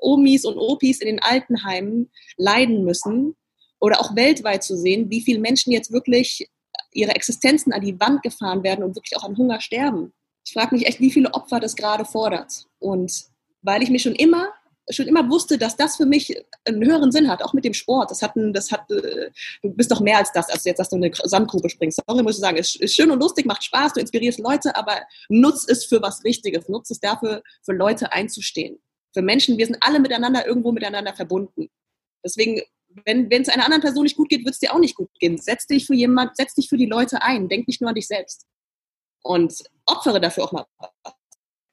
Omis 0.00 0.44
und 0.44 0.56
Opis 0.56 1.00
in 1.00 1.06
den 1.06 1.22
Altenheimen 1.22 2.10
leiden 2.36 2.84
müssen 2.84 3.36
oder 3.80 4.00
auch 4.00 4.16
weltweit 4.16 4.64
zu 4.64 4.76
sehen, 4.76 5.10
wie 5.10 5.20
viele 5.20 5.40
Menschen 5.40 5.72
jetzt 5.72 5.92
wirklich 5.92 6.48
ihre 6.92 7.14
Existenzen 7.14 7.72
an 7.72 7.82
die 7.82 7.98
Wand 8.00 8.22
gefahren 8.22 8.62
werden 8.62 8.84
und 8.84 8.96
wirklich 8.96 9.16
auch 9.16 9.24
an 9.24 9.36
Hunger 9.36 9.60
sterben. 9.60 10.12
Ich 10.46 10.52
frage 10.52 10.74
mich 10.74 10.86
echt, 10.86 11.00
wie 11.00 11.10
viele 11.10 11.34
Opfer 11.34 11.60
das 11.60 11.76
gerade 11.76 12.04
fordert. 12.04 12.66
Und 12.78 13.26
weil 13.66 13.82
ich 13.82 13.90
mich 13.90 14.02
schon 14.02 14.14
immer 14.14 14.48
schon 14.90 15.08
immer 15.08 15.28
wusste, 15.28 15.58
dass 15.58 15.76
das 15.76 15.96
für 15.96 16.06
mich 16.06 16.32
einen 16.64 16.84
höheren 16.84 17.10
Sinn 17.10 17.28
hat, 17.28 17.42
auch 17.42 17.52
mit 17.52 17.64
dem 17.64 17.74
Sport. 17.74 18.10
Das 18.10 18.22
hat, 18.22 18.32
das 18.36 18.70
hat, 18.70 18.88
äh, 18.90 19.30
du 19.62 19.70
bist 19.70 19.90
doch 19.90 20.00
mehr 20.00 20.18
als 20.18 20.30
das, 20.32 20.48
als 20.48 20.64
jetzt, 20.64 20.78
dass 20.78 20.90
du 20.90 20.96
eine 20.96 21.10
Sandgrube 21.12 21.68
springst. 21.68 22.00
Sorry, 22.06 22.22
muss 22.22 22.36
ich 22.36 22.40
sagen, 22.40 22.56
es 22.56 22.76
ist 22.76 22.94
schön 22.94 23.10
und 23.10 23.20
lustig, 23.20 23.46
macht 23.46 23.64
Spaß, 23.64 23.94
du 23.94 24.00
inspirierst 24.00 24.38
Leute, 24.38 24.76
aber 24.76 25.00
nutz 25.28 25.66
es 25.68 25.84
für 25.84 26.00
was 26.02 26.22
Richtiges, 26.24 26.68
nutz 26.68 26.90
es 26.90 27.00
dafür, 27.00 27.42
für 27.64 27.72
Leute 27.72 28.12
einzustehen. 28.12 28.78
Für 29.12 29.22
Menschen, 29.22 29.58
wir 29.58 29.66
sind 29.66 29.78
alle 29.80 29.98
miteinander 29.98 30.46
irgendwo 30.46 30.72
miteinander 30.72 31.14
verbunden. 31.14 31.68
Deswegen, 32.24 32.62
wenn 33.04 33.28
es 33.30 33.48
einer 33.48 33.64
anderen 33.64 33.82
Person 33.82 34.04
nicht 34.04 34.16
gut 34.16 34.28
geht, 34.28 34.44
wird 34.44 34.54
es 34.54 34.60
dir 34.60 34.72
auch 34.72 34.78
nicht 34.78 34.94
gut 34.94 35.10
gehen. 35.18 35.36
Setz 35.38 35.66
dich 35.66 35.86
für 35.86 35.94
jemand, 35.94 36.36
setz 36.36 36.54
dich 36.54 36.68
für 36.68 36.76
die 36.76 36.86
Leute 36.86 37.22
ein, 37.22 37.48
denk 37.48 37.66
nicht 37.66 37.80
nur 37.80 37.88
an 37.88 37.94
dich 37.94 38.06
selbst. 38.06 38.46
Und 39.22 39.64
opfere 39.86 40.20
dafür 40.20 40.44
auch 40.44 40.52
mal. 40.52 40.66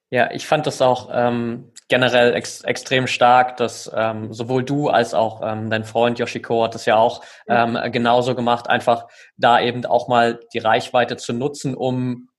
Ja, 0.10 0.32
ich 0.32 0.46
fand 0.46 0.68
das 0.68 0.82
auch 0.82 1.10
ähm, 1.12 1.72
generell 1.88 2.34
ex 2.34 2.62
extrem 2.62 3.08
stark, 3.08 3.58
dass 3.58 3.92
ähm, 3.96 4.34
sowohl 4.34 4.64
du 4.64 4.90
als 4.90 5.14
auch 5.14 5.42
ähm, 5.44 5.70
dein 5.70 5.84
Freund 5.84 6.20
Yoshiko 6.20 6.64
hat 6.64 6.76
das 6.76 6.86
ja 6.86 6.96
auch 6.96 7.24
ähm, 7.48 7.78
genauso 7.92 8.36
gemacht, 8.36 8.70
einfach 8.70 9.08
da 9.38 9.60
eben 9.60 9.86
auch 9.86 10.08
mal 10.08 10.40
die 10.54 10.60
Reichweite 10.60 11.18
zu 11.18 11.34
nutzen, 11.34 11.76
um 11.76 12.30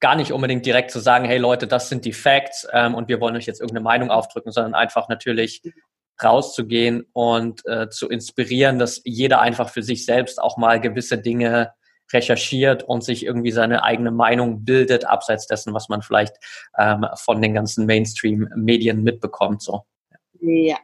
gar 0.00 0.16
nicht 0.16 0.32
unbedingt 0.32 0.66
direkt 0.66 0.90
zu 0.90 1.00
sagen, 1.00 1.24
hey 1.24 1.38
Leute, 1.38 1.66
das 1.66 1.88
sind 1.88 2.04
die 2.04 2.12
Facts 2.12 2.66
ähm, 2.72 2.94
und 2.94 3.08
wir 3.08 3.20
wollen 3.20 3.36
euch 3.36 3.46
jetzt 3.46 3.60
irgendeine 3.60 3.84
Meinung 3.84 4.10
aufdrücken, 4.10 4.52
sondern 4.52 4.74
einfach 4.74 5.08
natürlich 5.08 5.62
rauszugehen 6.22 7.06
und 7.12 7.66
äh, 7.66 7.88
zu 7.88 8.08
inspirieren, 8.08 8.78
dass 8.78 9.00
jeder 9.04 9.40
einfach 9.40 9.68
für 9.68 9.82
sich 9.82 10.04
selbst 10.04 10.40
auch 10.40 10.56
mal 10.56 10.80
gewisse 10.80 11.18
Dinge 11.18 11.72
recherchiert 12.12 12.82
und 12.82 13.02
sich 13.02 13.24
irgendwie 13.24 13.50
seine 13.50 13.82
eigene 13.82 14.10
Meinung 14.10 14.64
bildet, 14.64 15.04
abseits 15.04 15.46
dessen, 15.46 15.74
was 15.74 15.88
man 15.88 16.02
vielleicht 16.02 16.36
ähm, 16.78 17.06
von 17.16 17.40
den 17.40 17.54
ganzen 17.54 17.86
Mainstream-Medien 17.86 19.02
mitbekommt. 19.02 19.62
So. 19.62 19.84
Ja, 20.40 20.78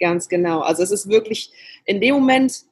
ganz 0.00 0.28
genau. 0.28 0.60
Also 0.60 0.82
es 0.82 0.90
ist 0.90 1.08
wirklich 1.08 1.52
in 1.84 2.00
dem 2.00 2.14
Moment, 2.14 2.64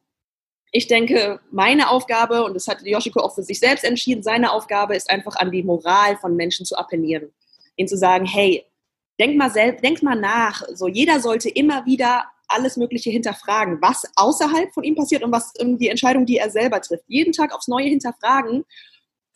ich 0.72 0.86
denke, 0.86 1.40
meine 1.50 1.90
Aufgabe, 1.90 2.44
und 2.44 2.54
das 2.54 2.66
hat 2.66 2.82
Yoshiko 2.82 3.20
auch 3.20 3.34
für 3.34 3.42
sich 3.42 3.60
selbst 3.60 3.84
entschieden, 3.84 4.22
seine 4.22 4.52
Aufgabe 4.52 4.96
ist 4.96 5.10
einfach 5.10 5.36
an 5.36 5.50
die 5.50 5.62
Moral 5.62 6.16
von 6.16 6.34
Menschen 6.34 6.66
zu 6.66 6.76
appellieren. 6.76 7.30
Ihnen 7.76 7.88
zu 7.88 7.96
sagen, 7.96 8.24
hey, 8.24 8.64
denk 9.20 9.36
mal 9.36 9.50
selbst, 9.50 9.84
denk 9.84 10.02
mal 10.02 10.16
nach. 10.16 10.62
So, 10.74 10.88
jeder 10.88 11.20
sollte 11.20 11.48
immer 11.48 11.84
wieder 11.84 12.24
alles 12.52 12.76
Mögliche 12.76 13.10
hinterfragen, 13.10 13.78
was 13.80 14.02
außerhalb 14.16 14.72
von 14.72 14.84
ihm 14.84 14.94
passiert 14.94 15.22
und 15.22 15.32
was 15.32 15.52
die 15.54 15.88
Entscheidung, 15.88 16.26
die 16.26 16.38
er 16.38 16.50
selber 16.50 16.80
trifft. 16.80 17.04
Jeden 17.06 17.32
Tag 17.32 17.54
aufs 17.54 17.68
Neue 17.68 17.88
hinterfragen 17.88 18.64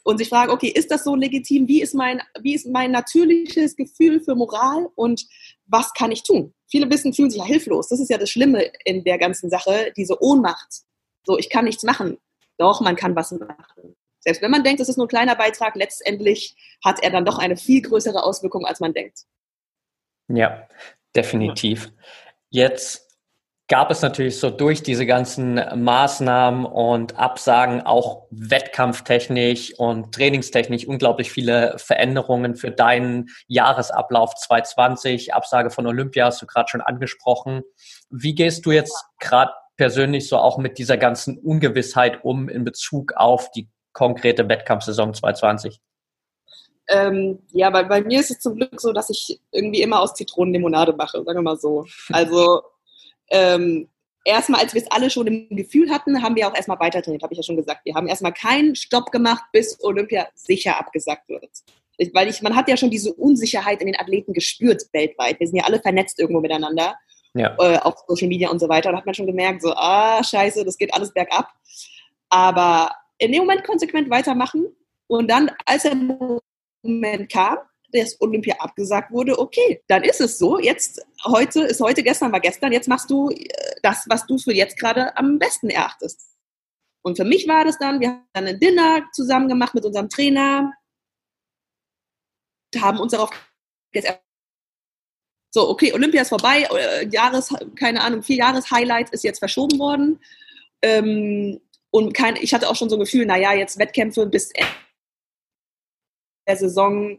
und 0.05 0.19
sich 0.19 0.29
fragen, 0.29 0.53
okay, 0.53 0.69
ist 0.69 0.91
das 0.91 1.05
so 1.05 1.17
legitim? 1.17 1.67
Wie 1.67 1.83
ist 1.83 1.95
mein, 1.95 2.23
wie 2.41 2.55
ist 2.55 2.67
mein 2.67 2.93
natürliches 2.93 3.75
Gefühl 3.75 4.21
für 4.21 4.37
Moral 4.37 4.89
und 4.95 5.27
was 5.67 5.93
kann 5.95 6.13
ich 6.13 6.23
tun? 6.23 6.55
Viele 6.69 6.89
wissen, 6.91 7.13
fühlen 7.13 7.31
sich 7.31 7.41
ja 7.41 7.47
hilflos. 7.47 7.89
Das 7.89 7.99
ist 7.99 8.11
ja 8.11 8.19
das 8.19 8.31
Schlimme 8.31 8.71
in 8.85 9.03
der 9.03 9.19
ganzen 9.19 9.51
Sache, 9.51 9.93
diese 9.97 10.23
Ohnmacht. 10.23 10.83
So, 11.25 11.37
ich 11.39 11.51
kann 11.51 11.65
nichts 11.65 11.83
machen. 11.83 12.19
Doch, 12.57 12.81
man 12.81 12.97
kann 12.97 13.17
was 13.17 13.33
machen. 13.33 13.97
Selbst 14.21 14.43
wenn 14.43 14.51
man 14.51 14.65
denkt, 14.65 14.81
es 14.81 14.89
ist 14.89 14.97
nur 14.97 15.07
ein 15.07 15.11
kleiner 15.11 15.37
Beitrag, 15.37 15.75
letztendlich 15.77 16.57
hat 16.85 17.03
er 17.03 17.11
dann 17.11 17.25
doch 17.25 17.39
eine 17.39 17.57
viel 17.57 17.83
größere 17.83 18.23
Auswirkung, 18.23 18.65
als 18.65 18.81
man 18.81 18.93
denkt. 18.93 19.21
Ja, 20.29 20.69
definitiv. 21.15 21.93
Jetzt 22.51 23.06
gab 23.69 23.91
es 23.91 24.03
natürlich 24.03 24.39
so 24.39 24.51
durch 24.51 24.83
diese 24.83 25.07
ganzen 25.07 25.55
Maßnahmen 25.55 26.65
und 26.65 27.19
Absagen 27.19 27.83
auch 27.83 28.27
wettkampftechnisch 28.31 29.75
und 29.79 30.15
trainingstechnisch 30.15 30.87
unglaublich 30.87 31.33
viele 31.33 31.77
Veränderungen 31.79 32.55
für 32.55 32.71
deinen 32.71 33.29
Jahresablauf 33.49 34.35
2020. 34.35 35.35
Absage 35.35 35.71
von 35.71 35.87
Olympia 35.87 36.27
hast 36.27 36.41
du 36.43 36.47
gerade 36.47 36.69
schon 36.69 36.81
angesprochen. 36.81 37.63
Wie 38.09 38.35
gehst 38.35 38.67
du 38.67 38.71
jetzt 38.71 39.05
gerade 39.19 39.53
persönlich 39.77 40.29
so 40.29 40.39
auch 40.39 40.59
mit 40.59 40.79
dieser 40.79 40.97
ganzen 40.97 41.37
Ungewissheit 41.39 42.25
um 42.25 42.49
in 42.49 42.65
Bezug 42.65 43.15
auf 43.17 43.51
die 43.51 43.69
konkrete 43.93 44.49
Wettkampfsaison 44.49 45.13
2020? 45.13 45.81
Ähm, 46.89 47.41
ja, 47.51 47.69
bei, 47.71 47.83
bei 47.83 48.01
mir 48.01 48.21
ist 48.21 48.31
es 48.31 48.39
zum 48.39 48.55
Glück 48.55 48.81
so, 48.81 48.93
dass 48.93 49.11
ich 49.11 49.41
irgendwie 49.51 49.83
immer 49.83 50.01
aus 50.01 50.15
Zitronenlimonade 50.15 50.93
mache, 50.93 51.25
sagen 51.25 51.39
wir 51.39 51.43
mal 51.43 51.59
so. 51.59 51.85
Also 52.13 52.63
ähm, 53.31 53.89
erstmal, 54.25 54.61
als 54.61 54.75
wir 54.75 54.83
es 54.83 54.91
alle 54.91 55.09
schon 55.09 55.27
im 55.27 55.57
Gefühl 55.57 55.91
hatten, 55.91 56.23
haben 56.23 56.37
wir 56.37 56.49
auch 56.49 56.55
erstmal 56.55 56.79
weiter 56.81 57.01
trainiert, 57.01 57.23
habe 57.23 57.33
ich 57.33 57.39
ja 57.39 57.43
schon 57.43 57.57
gesagt. 57.57 57.81
Wir 57.85 57.95
haben 57.95 58.09
erstmal 58.09 58.33
keinen 58.33 58.75
Stopp 58.75 59.11
gemacht, 59.11 59.45
bis 59.53 59.83
Olympia 59.83 60.29
sicher 60.35 60.79
abgesagt 60.79 61.29
wird. 61.29 61.49
Weil 62.13 62.29
ich, 62.29 62.43
man 62.43 62.55
hat 62.55 62.69
ja 62.69 62.77
schon 62.77 62.91
diese 62.91 63.15
Unsicherheit 63.15 63.81
in 63.81 63.87
den 63.87 63.99
Athleten 63.99 64.35
gespürt 64.35 64.83
weltweit. 64.93 65.41
Wir 65.41 65.47
sind 65.47 65.57
ja 65.57 65.65
alle 65.65 65.81
vernetzt 65.81 66.19
irgendwo 66.19 66.41
miteinander. 66.41 66.97
Ja. 67.35 67.55
Äh, 67.59 67.79
auf 67.79 68.05
Social 68.07 68.29
Media 68.29 68.51
und 68.51 68.59
so 68.59 68.69
weiter. 68.69 68.91
Da 68.91 68.99
hat 68.99 69.07
man 69.07 69.15
schon 69.15 69.27
gemerkt, 69.27 69.63
so, 69.63 69.73
ah, 69.75 70.23
scheiße, 70.23 70.65
das 70.65 70.77
geht 70.77 70.93
alles 70.93 71.13
bergab. 71.13 71.49
Aber 72.29 72.91
in 73.19 73.33
dem 73.33 73.43
Moment 73.43 73.65
konsequent 73.65 74.11
weitermachen. 74.11 74.67
Und 75.07 75.31
dann, 75.31 75.51
als 75.65 75.85
der 75.85 75.95
Moment 75.95 77.31
kam, 77.31 77.59
das 78.05 78.21
Olympia 78.21 78.57
abgesagt 78.59 79.11
wurde, 79.11 79.39
okay, 79.39 79.83
dann 79.89 80.03
ist 80.05 80.21
es 80.21 80.39
so. 80.39 80.59
Jetzt, 80.59 81.01
heute 81.25 81.63
ist 81.63 81.81
heute, 81.81 82.03
gestern 82.03 82.33
war 82.33 82.41
gestern, 82.41 82.73
jetzt 82.73 82.89
machst 82.89 83.11
du 83.11 83.31
äh, 83.31 83.47
das, 83.83 84.05
was 84.09 84.27
du 84.27 84.39
für 84.39 84.53
jetzt 84.53 84.79
gerade 84.79 85.17
am 85.17 85.39
besten 85.39 85.71
erachtest. 85.71 86.21
Und 87.03 87.17
für 87.17 87.25
mich 87.25 87.47
war 87.47 87.65
das 87.65 87.79
dann, 87.79 88.01
wir 88.01 88.09
haben 88.09 88.29
dann 88.33 88.47
ein 88.47 88.59
Dinner 88.59 89.05
zusammen 89.13 89.49
gemacht 89.49 89.75
mit 89.75 89.85
unserem 89.85 90.09
Trainer, 90.09 90.73
haben 92.77 93.01
uns 93.01 93.13
darauf 93.13 93.31
so, 95.51 95.71
okay, 95.71 95.93
Olympia 95.95 96.21
ist 96.21 96.29
vorbei, 96.29 96.69
äh, 96.71 97.09
Jahres, 97.09 97.55
keine 97.79 98.03
Ahnung, 98.03 98.23
vier 98.23 98.37
Jahres-Highlight 98.37 99.11
ist 99.11 99.25
jetzt 99.25 99.39
verschoben 99.39 99.79
worden. 99.79 100.21
Ähm, 100.83 101.61
und 101.91 102.13
kein, 102.13 102.37
ich 102.37 102.53
hatte 102.53 102.69
auch 102.69 102.77
schon 102.77 102.91
so 102.91 102.97
ein 102.97 103.01
Gefühl, 103.01 103.25
naja, 103.25 103.55
jetzt 103.55 103.79
Wettkämpfe 103.79 104.27
bis 104.27 104.51
Ende 104.51 104.69
der 106.47 106.57
Saison 106.57 107.19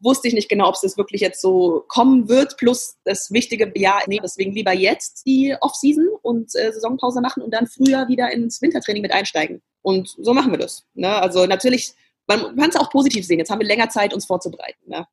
wusste 0.00 0.28
ich 0.28 0.34
nicht 0.34 0.48
genau, 0.48 0.68
ob 0.68 0.74
es 0.74 0.80
das 0.80 0.96
wirklich 0.96 1.20
jetzt 1.20 1.40
so 1.40 1.84
kommen 1.88 2.28
wird, 2.28 2.56
plus 2.56 2.96
das 3.04 3.30
wichtige 3.30 3.72
Jahr, 3.78 4.02
nee, 4.06 4.20
deswegen 4.22 4.52
lieber 4.52 4.72
jetzt 4.72 5.24
die 5.26 5.56
Offseason 5.60 6.08
und 6.22 6.54
äh, 6.54 6.72
Saisonpause 6.72 7.20
machen 7.20 7.42
und 7.42 7.52
dann 7.52 7.66
früher 7.66 8.08
wieder 8.08 8.30
ins 8.32 8.60
Wintertraining 8.62 9.02
mit 9.02 9.12
einsteigen. 9.12 9.62
Und 9.82 10.14
so 10.18 10.32
machen 10.32 10.52
wir 10.52 10.58
das. 10.58 10.86
Ne? 10.94 11.08
Also 11.08 11.46
natürlich, 11.46 11.92
man 12.26 12.56
kann 12.56 12.70
es 12.70 12.76
auch 12.76 12.90
positiv 12.90 13.26
sehen. 13.26 13.38
Jetzt 13.38 13.50
haben 13.50 13.60
wir 13.60 13.66
länger 13.66 13.88
Zeit, 13.88 14.14
uns 14.14 14.26
vorzubereiten. 14.26 14.80
Ne? 14.86 15.06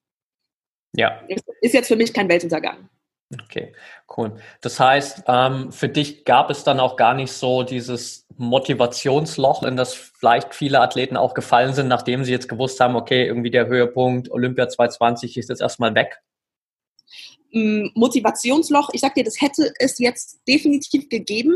Ja. 0.95 1.21
Ist 1.61 1.73
jetzt 1.73 1.87
für 1.87 1.95
mich 1.95 2.13
kein 2.13 2.29
Weltuntergang. 2.29 2.89
Okay, 3.31 3.73
cool. 4.17 4.39
Das 4.61 4.79
heißt, 4.79 5.23
ähm, 5.27 5.71
für 5.71 5.87
dich 5.87 6.25
gab 6.25 6.49
es 6.49 6.63
dann 6.63 6.79
auch 6.79 6.95
gar 6.95 7.13
nicht 7.13 7.31
so 7.31 7.61
dieses 7.61 8.25
Motivationsloch, 8.37 9.61
in 9.61 9.75
das 9.75 9.93
vielleicht 9.93 10.55
viele 10.55 10.81
Athleten 10.81 11.15
auch 11.15 11.35
gefallen 11.35 11.73
sind, 11.75 11.87
nachdem 11.87 12.23
sie 12.23 12.31
jetzt 12.31 12.49
gewusst 12.49 12.79
haben, 12.79 12.95
okay, 12.95 13.27
irgendwie 13.27 13.51
der 13.51 13.67
Höhepunkt 13.67 14.31
Olympia 14.31 14.67
2020 14.67 15.37
ist 15.37 15.49
jetzt 15.49 15.61
erstmal 15.61 15.93
weg? 15.93 16.21
Mm, 17.51 17.89
Motivationsloch, 17.93 18.89
ich 18.93 19.01
sag 19.01 19.13
dir, 19.13 19.23
das 19.23 19.39
hätte 19.39 19.73
es 19.77 19.99
jetzt 19.99 20.39
definitiv 20.47 21.07
gegeben, 21.09 21.55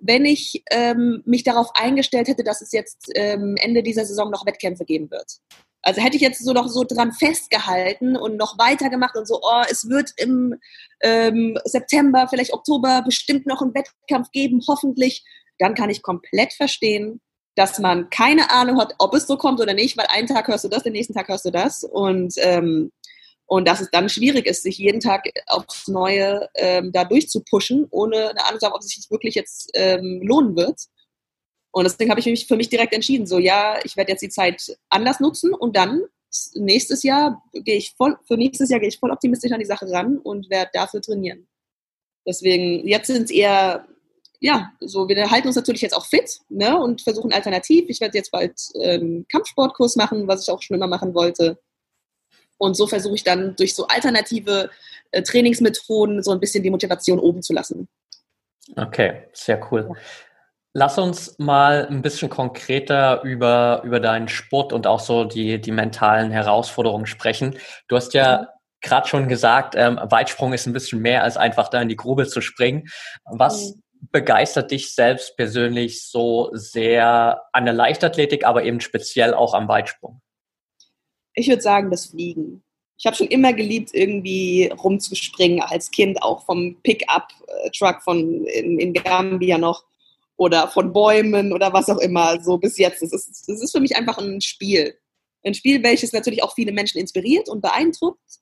wenn 0.00 0.26
ich 0.26 0.62
ähm, 0.70 1.22
mich 1.24 1.42
darauf 1.42 1.68
eingestellt 1.74 2.28
hätte, 2.28 2.44
dass 2.44 2.60
es 2.60 2.72
jetzt 2.72 3.10
ähm, 3.14 3.56
Ende 3.56 3.82
dieser 3.82 4.04
Saison 4.04 4.30
noch 4.30 4.44
Wettkämpfe 4.44 4.84
geben 4.84 5.10
wird. 5.10 5.40
Also 5.84 6.00
hätte 6.00 6.16
ich 6.16 6.22
jetzt 6.22 6.42
so 6.42 6.52
noch 6.52 6.68
so 6.68 6.84
dran 6.84 7.12
festgehalten 7.12 8.16
und 8.16 8.36
noch 8.36 8.58
weitergemacht 8.58 9.16
und 9.16 9.28
so, 9.28 9.40
oh, 9.42 9.62
es 9.68 9.88
wird 9.88 10.12
im 10.16 10.54
ähm, 11.00 11.58
September, 11.64 12.26
vielleicht 12.28 12.54
Oktober 12.54 13.02
bestimmt 13.04 13.46
noch 13.46 13.60
einen 13.60 13.74
Wettkampf 13.74 14.30
geben, 14.30 14.60
hoffentlich, 14.66 15.24
dann 15.58 15.74
kann 15.74 15.90
ich 15.90 16.02
komplett 16.02 16.54
verstehen, 16.54 17.20
dass 17.54 17.78
man 17.78 18.08
keine 18.10 18.50
Ahnung 18.50 18.80
hat, 18.80 18.94
ob 18.98 19.14
es 19.14 19.26
so 19.26 19.36
kommt 19.36 19.60
oder 19.60 19.74
nicht, 19.74 19.96
weil 19.96 20.06
einen 20.08 20.26
Tag 20.26 20.48
hörst 20.48 20.64
du 20.64 20.68
das, 20.68 20.82
den 20.82 20.94
nächsten 20.94 21.14
Tag 21.14 21.28
hörst 21.28 21.44
du 21.44 21.50
das 21.50 21.84
und 21.84 22.34
ähm, 22.38 22.90
und 23.46 23.68
dass 23.68 23.80
es 23.80 23.90
dann 23.90 24.08
schwierig 24.08 24.46
ist, 24.46 24.62
sich 24.62 24.78
jeden 24.78 25.00
Tag 25.00 25.24
aufs 25.46 25.86
Neue 25.88 26.48
ähm, 26.54 26.92
da 26.92 27.04
durchzupushen, 27.04 27.86
ohne 27.90 28.30
eine 28.30 28.44
Ahnung 28.46 28.58
zu 28.58 28.66
haben, 28.66 28.74
ob 28.74 28.80
es 28.80 28.88
sich 28.88 29.10
wirklich 29.10 29.34
jetzt 29.34 29.70
ähm, 29.74 30.22
lohnen 30.24 30.56
wird. 30.56 30.80
Und 31.74 31.82
deswegen 31.82 32.10
habe 32.10 32.20
ich 32.20 32.26
mich 32.26 32.46
für 32.46 32.56
mich 32.56 32.68
direkt 32.68 32.92
entschieden, 32.92 33.26
so 33.26 33.40
ja, 33.40 33.80
ich 33.82 33.96
werde 33.96 34.12
jetzt 34.12 34.20
die 34.20 34.28
Zeit 34.28 34.78
anders 34.90 35.18
nutzen 35.18 35.52
und 35.52 35.74
dann 35.74 36.04
nächstes 36.54 37.02
Jahr 37.02 37.42
gehe 37.52 37.74
ich 37.74 37.94
voll, 37.96 38.16
für 38.28 38.36
nächstes 38.36 38.70
Jahr 38.70 38.78
gehe 38.78 38.88
ich 38.88 39.00
voll 39.00 39.10
optimistisch 39.10 39.50
an 39.50 39.58
die 39.58 39.66
Sache 39.66 39.90
ran 39.90 40.18
und 40.18 40.48
werde 40.50 40.70
dafür 40.72 41.02
trainieren. 41.02 41.48
Deswegen, 42.24 42.86
jetzt 42.86 43.08
sind 43.08 43.24
es 43.24 43.30
eher, 43.32 43.88
ja, 44.38 44.72
so, 44.78 45.08
wir 45.08 45.28
halten 45.28 45.48
uns 45.48 45.56
natürlich 45.56 45.82
jetzt 45.82 45.96
auch 45.96 46.06
fit 46.06 46.38
ne, 46.48 46.78
und 46.78 47.02
versuchen 47.02 47.32
alternativ. 47.32 47.86
Ich 47.88 48.00
werde 48.00 48.18
jetzt 48.18 48.30
bald 48.30 48.54
ähm, 48.80 49.26
Kampfsportkurs 49.28 49.96
machen, 49.96 50.28
was 50.28 50.42
ich 50.42 50.50
auch 50.50 50.62
schon 50.62 50.76
immer 50.76 50.86
machen 50.86 51.12
wollte. 51.12 51.58
Und 52.56 52.76
so 52.76 52.86
versuche 52.86 53.16
ich 53.16 53.24
dann 53.24 53.56
durch 53.56 53.74
so 53.74 53.88
alternative 53.88 54.70
äh, 55.10 55.22
Trainingsmethoden 55.22 56.22
so 56.22 56.30
ein 56.30 56.38
bisschen 56.38 56.62
die 56.62 56.70
Motivation 56.70 57.18
oben 57.18 57.42
zu 57.42 57.52
lassen. 57.52 57.88
Okay, 58.76 59.24
sehr 59.32 59.60
cool. 59.72 59.90
Lass 60.76 60.98
uns 60.98 61.38
mal 61.38 61.86
ein 61.86 62.02
bisschen 62.02 62.28
konkreter 62.28 63.22
über, 63.22 63.82
über 63.84 64.00
deinen 64.00 64.26
Sport 64.26 64.72
und 64.72 64.88
auch 64.88 64.98
so 64.98 65.24
die, 65.24 65.60
die 65.60 65.70
mentalen 65.70 66.32
Herausforderungen 66.32 67.06
sprechen. 67.06 67.56
Du 67.86 67.94
hast 67.94 68.12
ja 68.12 68.48
gerade 68.80 69.06
schon 69.06 69.28
gesagt, 69.28 69.76
ähm, 69.76 70.00
Weitsprung 70.02 70.52
ist 70.52 70.66
ein 70.66 70.72
bisschen 70.72 71.00
mehr 71.00 71.22
als 71.22 71.36
einfach 71.36 71.68
da 71.68 71.80
in 71.80 71.88
die 71.88 71.96
Grube 71.96 72.26
zu 72.26 72.40
springen. 72.40 72.88
Was 73.24 73.70
mhm. 73.70 73.82
begeistert 74.10 74.72
dich 74.72 74.92
selbst 74.92 75.36
persönlich 75.36 76.04
so 76.08 76.50
sehr 76.52 77.40
an 77.52 77.64
der 77.66 77.74
Leichtathletik, 77.74 78.44
aber 78.44 78.64
eben 78.64 78.80
speziell 78.80 79.32
auch 79.32 79.54
am 79.54 79.68
Weitsprung? 79.68 80.20
Ich 81.34 81.48
würde 81.48 81.62
sagen, 81.62 81.92
das 81.92 82.06
Fliegen. 82.06 82.64
Ich 82.98 83.06
habe 83.06 83.14
schon 83.14 83.28
immer 83.28 83.52
geliebt, 83.52 83.90
irgendwie 83.92 84.72
rumzuspringen, 84.76 85.62
als 85.62 85.92
Kind 85.92 86.20
auch 86.20 86.44
vom 86.44 86.80
Pickup-Truck 86.82 88.02
von 88.02 88.44
in, 88.46 88.80
in 88.80 88.92
Gambia 88.92 89.56
noch 89.56 89.84
oder 90.36 90.68
von 90.68 90.92
Bäumen 90.92 91.52
oder 91.52 91.72
was 91.72 91.88
auch 91.88 91.98
immer, 91.98 92.42
so 92.42 92.58
bis 92.58 92.78
jetzt. 92.78 93.02
Das 93.02 93.12
ist, 93.12 93.48
das 93.48 93.62
ist 93.62 93.72
für 93.72 93.80
mich 93.80 93.96
einfach 93.96 94.18
ein 94.18 94.40
Spiel. 94.40 94.98
Ein 95.44 95.54
Spiel, 95.54 95.82
welches 95.82 96.12
natürlich 96.12 96.42
auch 96.42 96.54
viele 96.54 96.72
Menschen 96.72 96.98
inspiriert 96.98 97.48
und 97.48 97.60
beeindruckt. 97.60 98.40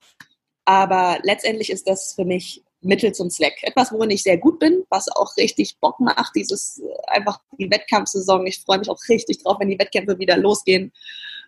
Aber 0.64 1.18
letztendlich 1.22 1.70
ist 1.70 1.88
das 1.88 2.14
für 2.14 2.24
mich 2.24 2.62
Mittel 2.82 3.12
zum 3.12 3.30
Zweck. 3.30 3.58
Etwas, 3.62 3.92
worin 3.92 4.10
ich 4.10 4.22
sehr 4.22 4.38
gut 4.38 4.58
bin, 4.58 4.84
was 4.90 5.08
auch 5.08 5.36
richtig 5.36 5.78
Bock 5.80 6.00
macht, 6.00 6.34
dieses 6.34 6.80
äh, 6.80 7.10
einfach 7.10 7.40
die 7.58 7.70
Wettkampfsaison. 7.70 8.46
Ich 8.46 8.60
freue 8.60 8.78
mich 8.78 8.90
auch 8.90 8.98
richtig 9.08 9.42
drauf, 9.42 9.58
wenn 9.60 9.68
die 9.68 9.78
Wettkämpfe 9.78 10.18
wieder 10.18 10.36
losgehen. 10.36 10.92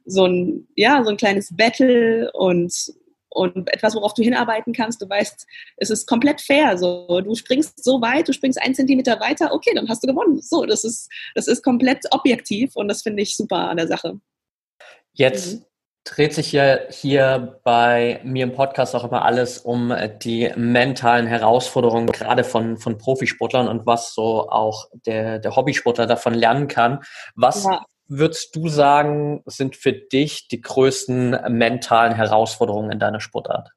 So 0.05 0.27
ein, 0.27 0.69
ja, 0.77 1.03
so 1.03 1.11
ein 1.11 1.17
kleines 1.17 1.55
Battle 1.57 2.31
und 2.33 2.95
und 3.35 3.73
etwas, 3.73 3.95
worauf 3.95 4.15
du 4.15 4.23
hinarbeiten 4.23 4.73
kannst. 4.73 5.03
Du 5.03 5.09
weißt, 5.09 5.47
es 5.77 5.91
ist 5.91 6.07
komplett 6.07 6.41
fair. 6.41 6.79
So, 6.79 7.21
du 7.21 7.35
springst 7.35 7.83
so 7.83 8.01
weit, 8.01 8.29
du 8.29 8.33
springst 8.33 8.61
einen 8.63 8.75
Zentimeter 8.75 9.21
weiter, 9.21 9.53
okay, 9.53 9.73
dann 9.75 9.89
hast 9.89 10.03
du 10.03 10.09
gewonnen. 10.09 10.41
So, 10.41 10.65
das 10.65 10.85
ist, 10.85 11.11
das 11.35 11.49
ist 11.49 11.63
komplett 11.63 12.05
objektiv 12.13 12.77
und 12.77 12.89
das 12.89 13.03
finde 13.03 13.23
ich 13.23 13.37
super 13.37 13.69
an 13.69 13.77
der 13.77 13.89
Sache. 13.89 14.21
Jetzt 15.13 15.55
mhm. 15.55 15.65
dreht 16.05 16.35
sich 16.35 16.53
ja 16.53 16.79
hier 16.91 17.61
bei 17.65 18.21
mir 18.25 18.45
im 18.45 18.53
Podcast 18.53 18.95
auch 18.95 19.05
immer 19.05 19.25
alles 19.25 19.59
um 19.59 19.93
die 20.23 20.51
mentalen 20.57 21.27
Herausforderungen, 21.27 22.07
gerade 22.07 22.45
von, 22.45 22.79
von 22.79 22.99
Profisportlern 22.99 23.69
und 23.69 23.87
was 23.87 24.15
so 24.15 24.49
auch 24.49 24.89
der, 25.07 25.39
der 25.39 25.57
Hobbysportler 25.57 26.07
davon 26.07 26.35
lernen 26.35 26.69
kann. 26.69 27.01
Was 27.35 27.65
ja 27.65 27.85
würdest 28.09 28.55
du 28.55 28.69
sagen, 28.69 29.43
sind 29.47 29.77
für 29.77 29.93
dich 29.93 30.49
die 30.49 30.61
größten 30.61 31.39
mentalen 31.49 32.15
Herausforderungen 32.15 32.91
in 32.91 32.99
deiner 32.99 33.21
Sportart? 33.21 33.71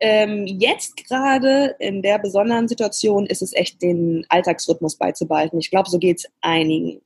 Ähm, 0.00 0.46
jetzt 0.46 0.96
gerade 1.08 1.74
in 1.80 2.02
der 2.02 2.18
besonderen 2.18 2.68
Situation 2.68 3.26
ist 3.26 3.42
es 3.42 3.52
echt, 3.52 3.82
den 3.82 4.24
Alltagsrhythmus 4.28 4.96
beizubehalten. 4.96 5.58
Ich 5.58 5.70
glaube, 5.70 5.90
so 5.90 5.98
geht 5.98 6.18
es 6.18 6.30
einigen. 6.40 7.00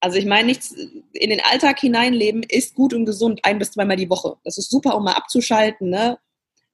Also 0.00 0.18
ich 0.18 0.26
meine, 0.26 0.46
nichts 0.46 0.72
in 1.12 1.30
den 1.30 1.40
Alltag 1.40 1.78
hineinleben 1.78 2.42
ist 2.42 2.74
gut 2.74 2.92
und 2.92 3.06
gesund 3.06 3.40
ein 3.44 3.58
bis 3.58 3.70
zweimal 3.70 3.96
die 3.96 4.10
Woche. 4.10 4.36
Das 4.44 4.58
ist 4.58 4.70
super, 4.70 4.96
um 4.96 5.04
mal 5.04 5.12
abzuschalten, 5.12 5.88
ne? 5.88 6.18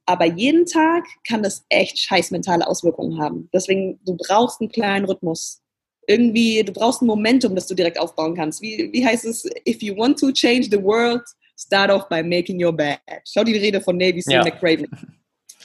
Aber 0.07 0.25
jeden 0.25 0.65
Tag 0.65 1.05
kann 1.29 1.43
das 1.43 1.67
echt 1.69 1.99
scheiß 1.99 2.31
mentale 2.31 2.67
Auswirkungen 2.67 3.21
haben. 3.21 3.51
Deswegen, 3.53 4.01
du 4.07 4.17
brauchst 4.17 4.61
einen 4.61 4.71
kleinen 4.71 5.05
Rhythmus 5.05 5.61
irgendwie, 6.09 6.63
du 6.65 6.73
brauchst 6.73 7.03
ein 7.03 7.07
Momentum, 7.07 7.55
das 7.55 7.67
du 7.67 7.75
direkt 7.75 8.01
aufbauen 8.01 8.35
kannst. 8.35 8.63
Wie, 8.63 8.91
wie 8.93 9.05
heißt 9.05 9.27
es? 9.27 9.45
If 9.67 9.83
you 9.83 9.97
want 9.97 10.19
to 10.19 10.33
change 10.33 10.69
the 10.71 10.83
world, 10.83 11.23
start 11.57 11.91
off 11.91 12.09
by 12.09 12.23
making 12.23 12.63
your 12.65 12.73
bed. 12.73 12.99
Schau 13.25 13.45
die 13.45 13.57
Rede 13.57 13.81
von 13.81 13.97
Navy 13.97 14.23
Seal 14.23 14.45
ja. 14.45 14.45
McCraven. 14.45 14.89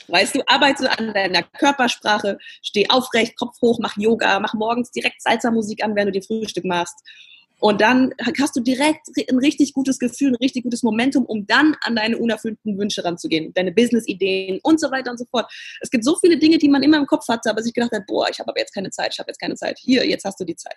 Weißt 0.10 0.36
du, 0.36 0.42
arbeite 0.48 0.92
an 1.00 1.14
deiner 1.14 1.44
Körpersprache, 1.44 2.38
steh 2.62 2.86
aufrecht, 2.90 3.38
Kopf 3.38 3.56
hoch, 3.62 3.80
mach 3.82 3.96
Yoga, 3.98 4.38
mach 4.42 4.54
morgens 4.54 4.92
direkt 4.92 5.22
Salsa-Musik 5.22 5.82
an, 5.82 5.96
wenn 5.96 6.08
du 6.08 6.12
dir 6.12 6.22
Frühstück 6.22 6.66
machst. 6.66 6.96
Und 7.64 7.80
dann 7.80 8.14
hast 8.42 8.58
du 8.58 8.60
direkt 8.60 9.08
ein 9.30 9.38
richtig 9.38 9.72
gutes 9.72 9.98
Gefühl, 9.98 10.32
ein 10.32 10.36
richtig 10.36 10.64
gutes 10.64 10.84
Momentum, 10.84 11.24
um 11.26 11.48
dann 11.48 11.78
an 11.80 11.96
deine 11.96 12.18
unerfüllten 12.18 12.78
Wünsche 12.78 13.06
ranzugehen, 13.06 13.54
deine 13.54 13.72
Business-Ideen 13.72 14.60
und 14.64 14.82
so 14.82 14.92
weiter 14.92 15.12
und 15.12 15.18
so 15.18 15.24
fort. 15.32 15.50
Es 15.80 15.90
gibt 15.90 16.04
so 16.04 16.18
viele 16.18 16.38
Dinge, 16.38 16.58
die 16.58 16.68
man 16.68 16.84
immer 16.84 16.98
im 16.98 17.06
Kopf 17.06 17.26
hatte, 17.30 17.50
aber 17.50 17.64
sich 17.64 17.74
gedacht 17.74 17.94
hat, 17.94 18.06
boah, 18.06 18.28
ich 18.30 18.38
habe 18.40 18.50
aber 18.50 18.60
jetzt 18.60 18.74
keine 18.74 18.90
Zeit, 18.90 19.14
ich 19.14 19.20
habe 19.20 19.30
jetzt 19.30 19.40
keine 19.40 19.56
Zeit. 19.56 19.80
Hier, 19.80 20.06
jetzt 20.06 20.26
hast 20.26 20.42
du 20.42 20.44
die 20.44 20.58
Zeit. 20.58 20.76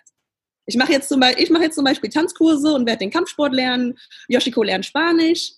Ich 0.65 0.77
mache 0.77 0.93
jetzt, 0.93 1.09
zum 1.09 1.19
Beispiel, 1.19 1.47
mach 1.51 1.59
jetzt 1.59 1.75
zum 1.75 1.83
Beispiel 1.83 2.09
Tanzkurse 2.09 2.73
und 2.73 2.87
werde 2.87 2.99
den 2.99 3.11
Kampfsport 3.11 3.53
lernen. 3.53 3.95
Yoshiko 4.29 4.63
lernt 4.63 4.85
Spanisch. 4.85 5.55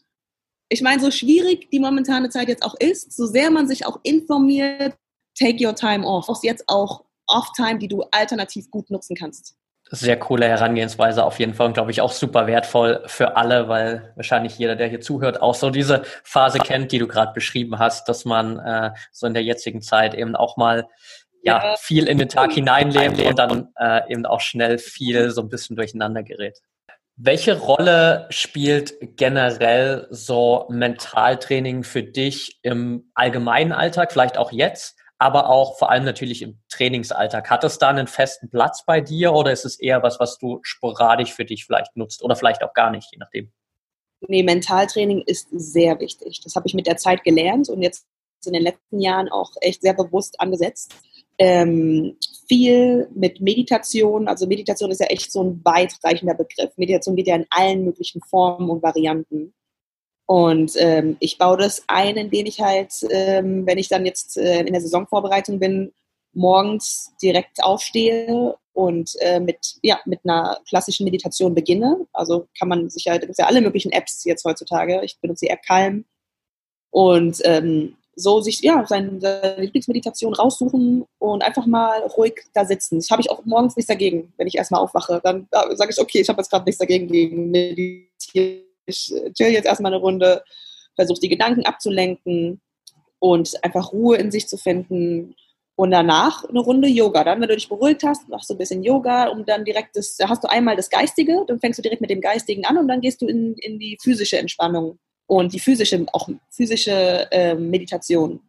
Ich 0.67 0.81
meine, 0.81 0.99
so 0.99 1.11
schwierig 1.11 1.69
die 1.69 1.79
momentane 1.79 2.29
Zeit 2.29 2.47
jetzt 2.47 2.63
auch 2.63 2.73
ist, 2.79 3.15
so 3.15 3.27
sehr 3.27 3.51
man 3.51 3.67
sich 3.67 3.85
auch 3.85 3.99
informiert, 4.01 4.97
take 5.37 5.63
your 5.63 5.75
time 5.75 6.07
off. 6.07 6.27
Auch 6.27 6.41
jetzt 6.41 6.63
auch 6.65 7.05
Off-Time, 7.27 7.77
die 7.77 7.87
du 7.87 8.01
alternativ 8.09 8.71
gut 8.71 8.89
nutzen 8.89 9.15
kannst 9.15 9.55
sehr 9.89 10.17
coole 10.17 10.47
Herangehensweise 10.47 11.23
auf 11.23 11.39
jeden 11.39 11.53
Fall 11.53 11.67
und 11.67 11.73
glaube 11.73 11.91
ich 11.91 12.01
auch 12.01 12.11
super 12.11 12.47
wertvoll 12.47 13.01
für 13.07 13.35
alle, 13.35 13.67
weil 13.67 14.13
wahrscheinlich 14.15 14.57
jeder, 14.57 14.75
der 14.75 14.87
hier 14.87 15.01
zuhört, 15.01 15.41
auch 15.41 15.55
so 15.55 15.69
diese 15.71 16.03
Phase 16.23 16.59
kennt, 16.59 16.91
die 16.91 16.99
du 16.99 17.07
gerade 17.07 17.33
beschrieben 17.33 17.79
hast, 17.79 18.07
dass 18.07 18.23
man 18.25 18.59
äh, 18.59 18.91
so 19.11 19.25
in 19.25 19.33
der 19.33 19.43
jetzigen 19.43 19.81
Zeit 19.81 20.13
eben 20.13 20.35
auch 20.35 20.57
mal 20.57 20.87
ja, 21.41 21.75
viel 21.79 22.07
in 22.07 22.17
den 22.17 22.29
Tag 22.29 22.51
hineinlebt 22.51 23.19
und 23.21 23.39
dann 23.39 23.69
äh, 23.79 24.11
eben 24.11 24.25
auch 24.25 24.41
schnell 24.41 24.77
viel 24.77 25.31
so 25.31 25.41
ein 25.41 25.49
bisschen 25.49 25.75
durcheinander 25.75 26.21
gerät. 26.21 26.59
Welche 27.15 27.57
Rolle 27.57 28.27
spielt 28.29 29.17
generell 29.17 30.07
so 30.09 30.67
Mentaltraining 30.69 31.83
für 31.83 32.03
dich 32.03 32.59
im 32.61 33.11
allgemeinen 33.13 33.71
Alltag, 33.71 34.11
vielleicht 34.11 34.37
auch 34.37 34.51
jetzt? 34.51 34.98
Aber 35.19 35.49
auch 35.49 35.77
vor 35.77 35.91
allem 35.91 36.05
natürlich 36.05 36.41
im 36.41 36.59
Trainingsalltag. 36.69 37.49
Hat 37.49 37.63
es 37.65 37.77
da 37.77 37.89
einen 37.89 38.07
festen 38.07 38.49
Platz 38.49 38.85
bei 38.85 39.01
dir 39.01 39.33
oder 39.33 39.51
ist 39.51 39.65
es 39.65 39.77
eher 39.79 40.01
was, 40.01 40.19
was 40.19 40.37
du 40.37 40.59
sporadisch 40.63 41.33
für 41.33 41.45
dich 41.45 41.65
vielleicht 41.65 41.95
nutzt 41.97 42.23
oder 42.23 42.37
vielleicht 42.37 42.63
auch 42.63 42.73
gar 42.73 42.89
nicht, 42.89 43.09
je 43.11 43.17
nachdem? 43.19 43.51
Nee, 44.27 44.43
Mentaltraining 44.43 45.21
ist 45.25 45.47
sehr 45.51 45.99
wichtig. 45.99 46.41
Das 46.43 46.55
habe 46.55 46.67
ich 46.67 46.73
mit 46.73 46.87
der 46.87 46.97
Zeit 46.97 47.23
gelernt 47.23 47.69
und 47.69 47.81
jetzt 47.81 48.07
in 48.45 48.53
den 48.53 48.63
letzten 48.63 48.99
Jahren 48.99 49.29
auch 49.29 49.51
echt 49.59 49.81
sehr 49.81 49.93
bewusst 49.93 50.39
angesetzt. 50.39 50.95
Ähm, 51.37 52.17
viel 52.47 53.09
mit 53.13 53.41
Meditation, 53.41 54.27
also 54.27 54.47
Meditation 54.47 54.91
ist 54.91 54.99
ja 54.99 55.07
echt 55.07 55.31
so 55.31 55.43
ein 55.43 55.61
weitreichender 55.63 56.33
Begriff. 56.33 56.71
Meditation 56.77 57.15
geht 57.15 57.27
ja 57.27 57.35
in 57.35 57.45
allen 57.49 57.85
möglichen 57.85 58.21
Formen 58.21 58.69
und 58.69 58.83
Varianten. 58.83 59.53
Und 60.29 60.73
ähm, 60.77 61.17
ich 61.19 61.39
baue 61.39 61.57
das 61.57 61.81
ein, 61.87 62.15
indem 62.15 62.45
ich 62.45 62.61
halt, 62.61 62.93
ähm, 63.09 63.65
wenn 63.65 63.79
ich 63.79 63.89
dann 63.89 64.05
jetzt 64.05 64.37
äh, 64.37 64.59
in 64.59 64.73
der 64.73 64.81
Saisonvorbereitung 64.81 65.57
bin, 65.57 65.91
morgens 66.33 67.15
direkt 67.19 67.63
aufstehe 67.63 68.55
und 68.73 69.15
äh, 69.21 69.39
mit, 69.39 69.57
ja, 69.81 69.99
mit 70.05 70.19
einer 70.23 70.59
klassischen 70.69 71.05
Meditation 71.05 71.55
beginne. 71.55 72.05
Also 72.13 72.47
kann 72.59 72.67
man 72.67 72.91
sich 72.91 73.05
ja, 73.05 73.17
da 73.17 73.25
gibt 73.25 73.39
ja 73.39 73.47
alle 73.47 73.59
möglichen 73.59 73.91
Apps 73.91 74.23
jetzt 74.23 74.45
heutzutage. 74.45 75.01
Ich 75.03 75.19
benutze 75.19 75.47
eher 75.47 75.57
Calm. 75.57 76.05
Und 76.91 77.41
ähm, 77.45 77.95
so 78.15 78.39
sich 78.39 78.61
ja 78.61 78.85
seine, 78.85 79.19
seine 79.19 79.61
Lieblingsmeditation 79.63 80.35
raussuchen 80.35 81.05
und 81.17 81.43
einfach 81.43 81.65
mal 81.65 82.03
ruhig 82.03 82.35
da 82.53 82.65
sitzen. 82.65 82.97
Das 82.97 83.09
habe 83.09 83.23
ich 83.23 83.31
auch 83.31 83.45
morgens 83.45 83.75
nichts 83.75 83.87
dagegen, 83.87 84.31
wenn 84.37 84.45
ich 84.45 84.57
erstmal 84.57 84.81
aufwache. 84.81 85.21
Dann 85.23 85.47
sage 85.73 85.89
ich, 85.89 85.99
okay, 85.99 86.21
ich 86.21 86.29
habe 86.29 86.39
jetzt 86.39 86.51
gerade 86.51 86.65
nichts 86.65 86.77
dagegen 86.77 87.07
gegen 87.07 87.49
meditieren 87.49 88.68
ich 88.89 89.13
äh, 89.15 89.31
chill 89.33 89.49
jetzt 89.49 89.65
erstmal 89.65 89.93
eine 89.93 90.01
Runde, 90.01 90.43
versuche 90.95 91.19
die 91.21 91.29
Gedanken 91.29 91.65
abzulenken 91.65 92.61
und 93.19 93.63
einfach 93.63 93.91
Ruhe 93.93 94.17
in 94.17 94.31
sich 94.31 94.47
zu 94.47 94.57
finden. 94.57 95.35
Und 95.75 95.91
danach 95.91 96.43
eine 96.43 96.59
Runde 96.59 96.89
Yoga. 96.89 97.23
Dann, 97.23 97.39
wenn 97.39 97.47
du 97.47 97.55
dich 97.55 97.69
beruhigt 97.69 98.03
hast, 98.03 98.27
machst 98.27 98.49
du 98.49 98.53
ein 98.53 98.57
bisschen 98.57 98.83
Yoga, 98.83 99.29
um 99.29 99.45
dann 99.45 99.63
direkt 99.63 99.95
das, 99.95 100.17
da 100.17 100.27
hast 100.27 100.43
du 100.43 100.49
einmal 100.49 100.75
das 100.75 100.89
Geistige, 100.89 101.45
dann 101.47 101.61
fängst 101.61 101.79
du 101.79 101.81
direkt 101.81 102.01
mit 102.01 102.09
dem 102.09 102.19
Geistigen 102.19 102.65
an 102.65 102.77
und 102.77 102.89
dann 102.89 102.99
gehst 102.99 103.21
du 103.21 103.27
in, 103.27 103.53
in 103.55 103.79
die 103.79 103.97
physische 104.01 104.37
Entspannung 104.37 104.99
und 105.25 105.53
die 105.53 105.59
physische, 105.59 106.05
auch 106.11 106.27
physische 106.49 107.31
äh, 107.31 107.55
Meditation. 107.55 108.41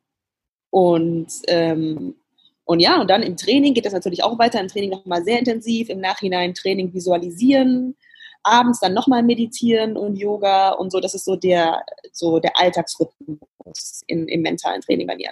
Und, 0.71 1.29
ähm, 1.47 2.17
und 2.65 2.81
ja, 2.81 3.01
und 3.01 3.11
dann 3.11 3.23
im 3.23 3.37
Training 3.37 3.75
geht 3.75 3.85
das 3.85 3.93
natürlich 3.93 4.25
auch 4.25 4.39
weiter. 4.39 4.61
Im 4.61 4.69
Training 4.69 4.91
nochmal 4.91 5.23
sehr 5.23 5.39
intensiv, 5.39 5.89
im 5.89 6.01
Nachhinein 6.01 6.55
Training 6.55 6.93
visualisieren, 6.93 7.97
abends 8.43 8.81
dann 8.81 8.95
nochmal 8.95 9.23
meditieren 9.23 9.97
und 9.97 10.17
Yoga 10.17 10.71
und 10.71 10.91
so. 10.91 11.01
Das 11.01 11.15
ist 11.15 11.25
so 11.25 11.37
der, 11.37 11.85
so 12.13 12.39
der 12.39 12.59
Alltagsrhythmus 12.59 14.03
in, 14.07 14.29
im 14.29 14.43
mentalen 14.43 14.81
Training 14.81 15.07
bei 15.07 15.17
mir. 15.17 15.31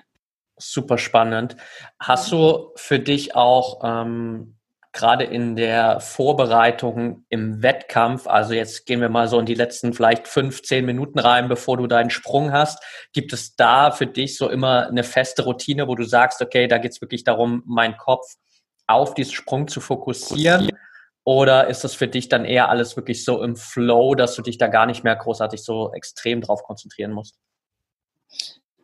Super 0.58 0.98
spannend. 0.98 1.56
Hast 2.00 2.32
du 2.32 2.72
für 2.74 2.98
dich 2.98 3.36
auch 3.36 3.80
ähm, 3.84 4.58
gerade 4.92 5.24
in 5.24 5.54
der 5.54 6.00
Vorbereitung 6.00 7.24
im 7.28 7.62
Wettkampf, 7.62 8.26
also 8.26 8.54
jetzt 8.54 8.84
gehen 8.86 9.00
wir 9.00 9.08
mal 9.08 9.28
so 9.28 9.38
in 9.38 9.46
die 9.46 9.54
letzten 9.54 9.92
vielleicht 9.92 10.26
fünf, 10.26 10.62
zehn 10.62 10.84
Minuten 10.84 11.20
rein, 11.20 11.48
bevor 11.48 11.76
du 11.76 11.86
deinen 11.86 12.10
Sprung 12.10 12.52
hast, 12.52 12.82
gibt 13.12 13.32
es 13.32 13.54
da 13.54 13.92
für 13.92 14.06
dich 14.06 14.36
so 14.36 14.48
immer 14.48 14.88
eine 14.88 15.04
feste 15.04 15.44
Routine, 15.44 15.86
wo 15.86 15.94
du 15.94 16.04
sagst, 16.04 16.42
okay, 16.42 16.66
da 16.66 16.78
geht 16.78 16.92
es 16.92 17.00
wirklich 17.00 17.22
darum, 17.22 17.62
meinen 17.66 17.96
Kopf 17.96 18.26
auf 18.88 19.14
diesen 19.14 19.34
Sprung 19.34 19.68
zu 19.68 19.80
fokussieren? 19.80 20.70
Oder 21.28 21.68
ist 21.68 21.84
das 21.84 21.92
für 21.94 22.08
dich 22.08 22.30
dann 22.30 22.46
eher 22.46 22.70
alles 22.70 22.96
wirklich 22.96 23.22
so 23.22 23.42
im 23.42 23.54
Flow, 23.54 24.14
dass 24.14 24.34
du 24.34 24.40
dich 24.40 24.56
da 24.56 24.66
gar 24.66 24.86
nicht 24.86 25.04
mehr 25.04 25.14
großartig 25.14 25.62
so 25.62 25.92
extrem 25.92 26.40
drauf 26.40 26.62
konzentrieren 26.62 27.12
musst? 27.12 27.34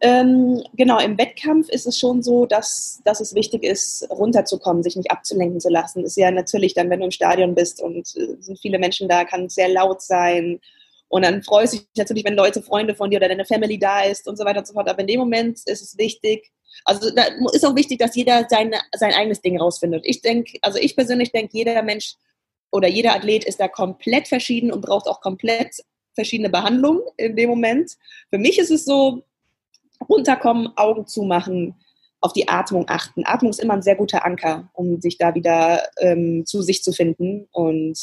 Ähm, 0.03 0.63
genau, 0.75 0.99
im 0.99 1.17
Wettkampf 1.17 1.71
ist 1.71 1.87
es 1.87 1.99
schon 1.99 2.23
so, 2.23 2.45
dass, 2.45 3.01
dass 3.07 3.23
es 3.23 3.35
wichtig 3.35 3.65
ist, 3.65 4.07
runterzukommen, 4.11 4.83
sich 4.83 4.95
nicht 4.95 5.11
abzulenken 5.11 5.59
zu 5.59 5.71
lassen. 5.71 6.05
Ist 6.05 6.19
ja 6.19 6.31
natürlich 6.31 6.75
dann, 6.75 6.91
wenn 6.91 6.99
du 6.99 7.07
im 7.07 7.13
Stadion 7.13 7.55
bist 7.55 7.81
und 7.81 8.15
äh, 8.15 8.37
sind 8.39 8.61
viele 8.61 8.79
Menschen 8.79 9.09
da, 9.09 9.25
kann 9.25 9.47
es 9.47 9.55
sehr 9.55 9.71
laut 9.71 10.03
sein 10.03 10.61
Und 11.09 11.25
dann 11.25 11.43
freust 11.43 11.73
du 11.73 11.79
dich 11.79 11.87
natürlich, 11.97 12.27
wenn 12.27 12.37
Leute, 12.37 12.61
Freunde 12.61 12.95
von 12.95 13.09
dir 13.09 13.17
oder 13.17 13.29
deine 13.29 13.47
Family 13.47 13.79
da 13.79 14.03
ist 14.03 14.29
und 14.29 14.37
so 14.37 14.45
weiter 14.45 14.59
und 14.59 14.67
so 14.67 14.75
fort. 14.75 14.91
Aber 14.91 15.01
in 15.01 15.07
dem 15.07 15.21
Moment 15.21 15.61
ist 15.65 15.81
es 15.81 15.97
wichtig, 15.97 16.53
also 16.85 17.09
da 17.15 17.23
ist 17.55 17.65
auch 17.65 17.75
wichtig, 17.75 18.01
dass 18.01 18.15
jeder 18.15 18.47
seine, 18.51 18.77
sein 18.95 19.15
eigenes 19.15 19.41
Ding 19.41 19.59
rausfindet. 19.59 20.03
Ich 20.05 20.21
denke, 20.21 20.59
also 20.61 20.79
ich 20.79 20.95
persönlich 20.95 21.33
denke, 21.33 21.57
jeder 21.57 21.83
Mensch 21.83 22.17
oder 22.75 22.89
jeder 22.89 23.15
Athlet 23.15 23.45
ist 23.45 23.61
da 23.61 23.69
komplett 23.69 24.27
verschieden 24.27 24.73
und 24.73 24.81
braucht 24.81 25.07
auch 25.07 25.21
komplett 25.21 25.77
verschiedene 26.13 26.51
Behandlungen 26.51 27.03
in 27.17 27.37
dem 27.37 27.49
Moment. 27.49 27.93
Für 28.31 28.39
mich 28.39 28.59
ist 28.59 28.73
es 28.73 28.85
so, 28.85 29.23
runterkommen, 30.09 30.77
Augen 30.77 31.07
zumachen, 31.07 31.77
auf 32.21 32.33
die 32.33 32.49
Atmung 32.49 32.87
achten. 32.89 33.23
Atmung 33.27 33.51
ist 33.51 33.61
immer 33.61 33.75
ein 33.75 33.83
sehr 33.83 33.95
guter 33.95 34.25
Anker, 34.25 34.69
um 34.73 35.01
sich 35.01 35.19
da 35.19 35.37
wieder 35.37 35.85
ähm, 35.99 36.45
zu 36.47 36.63
sich 36.63 36.83
zu 36.83 36.93
finden. 36.93 37.47
Und 37.53 37.97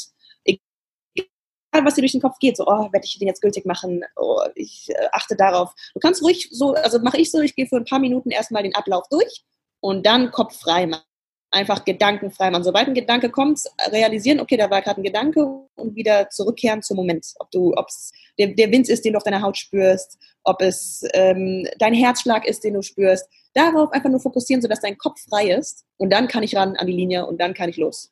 egal, 0.46 1.84
was 1.84 1.94
dir 1.94 2.00
durch 2.00 2.12
den 2.12 2.22
Kopf 2.22 2.38
geht, 2.38 2.56
so, 2.56 2.66
oh, 2.66 2.90
werde 2.92 3.04
ich 3.04 3.18
den 3.18 3.28
jetzt 3.28 3.42
gültig 3.42 3.66
machen? 3.66 4.04
Oh, 4.16 4.40
ich 4.54 4.88
äh, 4.88 5.08
achte 5.12 5.36
darauf. 5.36 5.74
Du 5.92 6.00
kannst 6.00 6.22
ruhig 6.22 6.48
so, 6.50 6.72
also 6.72 6.98
mache 7.00 7.18
ich 7.18 7.30
so, 7.30 7.40
ich 7.40 7.54
gehe 7.54 7.66
für 7.66 7.76
ein 7.76 7.84
paar 7.84 7.98
Minuten 7.98 8.30
erstmal 8.30 8.62
den 8.62 8.74
Ablauf 8.74 9.06
durch 9.10 9.44
und 9.80 10.06
dann 10.06 10.30
Kopf 10.30 10.58
frei 10.58 10.86
machen 10.86 11.04
einfach 11.52 11.84
gedankenfrei 11.84 12.50
machen. 12.50 12.64
Sobald 12.64 12.88
ein 12.88 12.94
Gedanke 12.94 13.30
kommt, 13.30 13.60
realisieren, 13.90 14.40
okay, 14.40 14.56
da 14.56 14.70
war 14.70 14.82
gerade 14.82 15.00
ein 15.00 15.04
Gedanke 15.04 15.46
und 15.76 15.94
wieder 15.94 16.30
zurückkehren 16.30 16.82
zum 16.82 16.96
Moment. 16.96 17.26
Ob 17.38 17.50
du, 17.50 17.74
ob 17.76 17.86
es 17.88 18.12
der, 18.38 18.48
der 18.48 18.72
Wind 18.72 18.88
ist, 18.88 19.04
den 19.04 19.12
du 19.12 19.18
auf 19.18 19.22
deiner 19.22 19.42
Haut 19.42 19.56
spürst, 19.56 20.18
ob 20.44 20.62
es 20.62 21.04
ähm, 21.12 21.68
dein 21.78 21.94
Herzschlag 21.94 22.46
ist, 22.46 22.64
den 22.64 22.74
du 22.74 22.82
spürst. 22.82 23.28
Darauf 23.54 23.92
einfach 23.92 24.08
nur 24.08 24.20
fokussieren, 24.20 24.62
sodass 24.62 24.80
dein 24.80 24.96
Kopf 24.96 25.20
frei 25.28 25.50
ist. 25.50 25.84
Und 25.98 26.10
dann 26.10 26.26
kann 26.26 26.42
ich 26.42 26.56
ran 26.56 26.76
an 26.76 26.86
die 26.86 26.94
Linie 26.94 27.26
und 27.26 27.38
dann 27.40 27.54
kann 27.54 27.68
ich 27.68 27.76
los. 27.76 28.10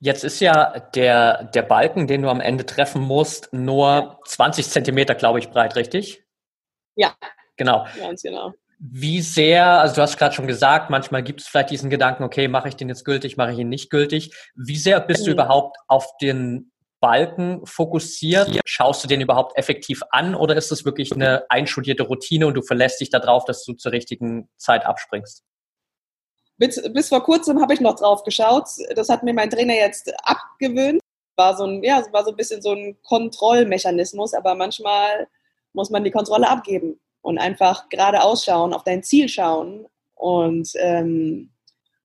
Jetzt 0.00 0.24
ist 0.24 0.40
ja 0.40 0.80
der, 0.94 1.44
der 1.44 1.62
Balken, 1.62 2.08
den 2.08 2.22
du 2.22 2.28
am 2.28 2.40
Ende 2.40 2.66
treffen 2.66 3.02
musst, 3.02 3.52
nur 3.52 4.18
20 4.26 4.68
Zentimeter, 4.68 5.14
glaube 5.14 5.38
ich, 5.38 5.50
breit, 5.50 5.76
richtig? 5.76 6.24
Ja. 6.96 7.14
Genau. 7.56 7.86
Ganz 7.96 8.22
genau. 8.22 8.52
Wie 8.84 9.20
sehr, 9.20 9.64
also 9.64 9.94
du 9.94 10.02
hast 10.02 10.16
gerade 10.16 10.34
schon 10.34 10.48
gesagt, 10.48 10.90
manchmal 10.90 11.22
gibt 11.22 11.40
es 11.40 11.46
vielleicht 11.46 11.70
diesen 11.70 11.88
Gedanken, 11.88 12.24
okay, 12.24 12.48
mache 12.48 12.66
ich 12.66 12.74
den 12.74 12.88
jetzt 12.88 13.04
gültig, 13.04 13.36
mache 13.36 13.52
ich 13.52 13.58
ihn 13.58 13.68
nicht 13.68 13.90
gültig. 13.90 14.34
Wie 14.56 14.76
sehr 14.76 14.98
bist 14.98 15.20
mhm. 15.20 15.26
du 15.26 15.30
überhaupt 15.30 15.76
auf 15.86 16.16
den 16.20 16.72
Balken 16.98 17.64
fokussiert? 17.64 18.58
Schaust 18.64 19.04
du 19.04 19.08
den 19.08 19.20
überhaupt 19.20 19.56
effektiv 19.56 20.02
an 20.10 20.34
oder 20.34 20.56
ist 20.56 20.72
das 20.72 20.84
wirklich 20.84 21.12
eine 21.12 21.48
einstudierte 21.48 22.02
Routine 22.02 22.48
und 22.48 22.54
du 22.54 22.62
verlässt 22.62 23.00
dich 23.00 23.10
darauf, 23.10 23.44
dass 23.44 23.64
du 23.64 23.74
zur 23.74 23.92
richtigen 23.92 24.48
Zeit 24.56 24.84
abspringst? 24.84 25.44
Bis, 26.58 26.82
bis 26.92 27.08
vor 27.08 27.22
kurzem 27.22 27.62
habe 27.62 27.74
ich 27.74 27.80
noch 27.80 27.94
drauf 27.94 28.24
geschaut. 28.24 28.66
Das 28.96 29.08
hat 29.08 29.22
mir 29.22 29.32
mein 29.32 29.50
Trainer 29.50 29.74
jetzt 29.74 30.12
abgewöhnt. 30.24 31.00
War 31.36 31.56
so 31.56 31.66
ein, 31.66 31.84
ja, 31.84 32.04
war 32.10 32.24
so 32.24 32.30
ein 32.30 32.36
bisschen 32.36 32.60
so 32.60 32.72
ein 32.72 32.96
Kontrollmechanismus, 33.04 34.34
aber 34.34 34.56
manchmal 34.56 35.28
muss 35.72 35.90
man 35.90 36.02
die 36.02 36.10
Kontrolle 36.10 36.48
abgeben 36.48 36.98
und 37.22 37.38
einfach 37.38 37.88
geradeaus 37.88 38.44
schauen, 38.44 38.74
auf 38.74 38.84
dein 38.84 39.02
Ziel 39.02 39.28
schauen 39.28 39.86
und, 40.14 40.70
ähm, 40.76 41.50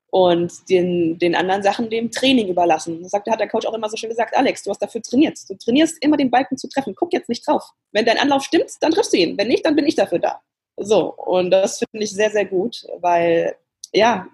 und 0.09 0.69
den, 0.69 1.19
den 1.19 1.35
anderen 1.35 1.63
Sachen 1.63 1.89
dem 1.89 2.11
Training 2.11 2.47
überlassen. 2.47 3.01
Das 3.01 3.11
sagt, 3.11 3.29
hat 3.29 3.39
der 3.39 3.49
Coach 3.49 3.65
auch 3.65 3.73
immer 3.73 3.89
so 3.89 3.97
schön 3.97 4.09
gesagt, 4.09 4.37
Alex, 4.37 4.63
du 4.63 4.69
hast 4.69 4.81
dafür 4.81 5.01
trainiert. 5.01 5.37
Du 5.49 5.55
trainierst 5.55 6.01
immer 6.01 6.17
den 6.17 6.31
Balken 6.31 6.57
zu 6.57 6.69
treffen. 6.69 6.95
Guck 6.95 7.13
jetzt 7.13 7.29
nicht 7.29 7.45
drauf. 7.45 7.63
Wenn 7.91 8.05
dein 8.05 8.17
Anlauf 8.17 8.43
stimmt, 8.43 8.71
dann 8.79 8.91
triffst 8.91 9.11
du 9.11 9.17
ihn. 9.17 9.37
Wenn 9.37 9.49
nicht, 9.49 9.65
dann 9.65 9.75
bin 9.75 9.85
ich 9.85 9.95
dafür 9.95 10.19
da. 10.19 10.41
So, 10.77 11.13
und 11.13 11.51
das 11.51 11.79
finde 11.79 12.05
ich 12.05 12.11
sehr, 12.11 12.29
sehr 12.29 12.45
gut, 12.45 12.85
weil, 12.99 13.55
ja, 13.91 14.27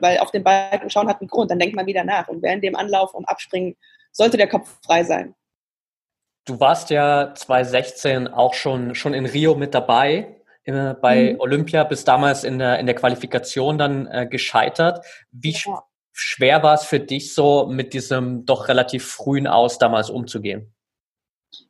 weil 0.00 0.18
auf 0.18 0.30
den 0.30 0.44
Balken 0.44 0.90
schauen 0.90 1.08
hat 1.08 1.20
einen 1.20 1.28
Grund, 1.28 1.50
dann 1.50 1.58
denkt 1.58 1.74
man 1.74 1.86
wieder 1.86 2.04
nach. 2.04 2.28
Und 2.28 2.42
während 2.42 2.62
dem 2.62 2.76
Anlauf 2.76 3.14
und 3.14 3.24
Abspringen 3.24 3.76
sollte 4.12 4.36
der 4.36 4.48
Kopf 4.48 4.78
frei 4.84 5.04
sein. 5.04 5.34
Du 6.44 6.58
warst 6.58 6.90
ja 6.90 7.34
2016 7.34 8.28
auch 8.28 8.54
schon, 8.54 8.94
schon 8.94 9.14
in 9.14 9.26
Rio 9.26 9.54
mit 9.54 9.74
dabei 9.74 10.40
äh, 10.64 10.94
bei 10.94 11.32
mhm. 11.32 11.40
Olympia, 11.40 11.84
bis 11.84 12.04
damals 12.04 12.44
in 12.44 12.58
der, 12.58 12.78
in 12.78 12.86
der 12.86 12.94
Qualifikation 12.94 13.78
dann 13.78 14.06
äh, 14.06 14.26
gescheitert. 14.26 15.04
Wie 15.30 15.52
ja. 15.52 15.82
schwer 16.12 16.62
war 16.62 16.74
es 16.74 16.84
für 16.84 17.00
dich 17.00 17.34
so, 17.34 17.66
mit 17.66 17.92
diesem 17.94 18.46
doch 18.46 18.68
relativ 18.68 19.06
frühen 19.06 19.46
Aus 19.46 19.78
damals 19.78 20.10
umzugehen? 20.10 20.72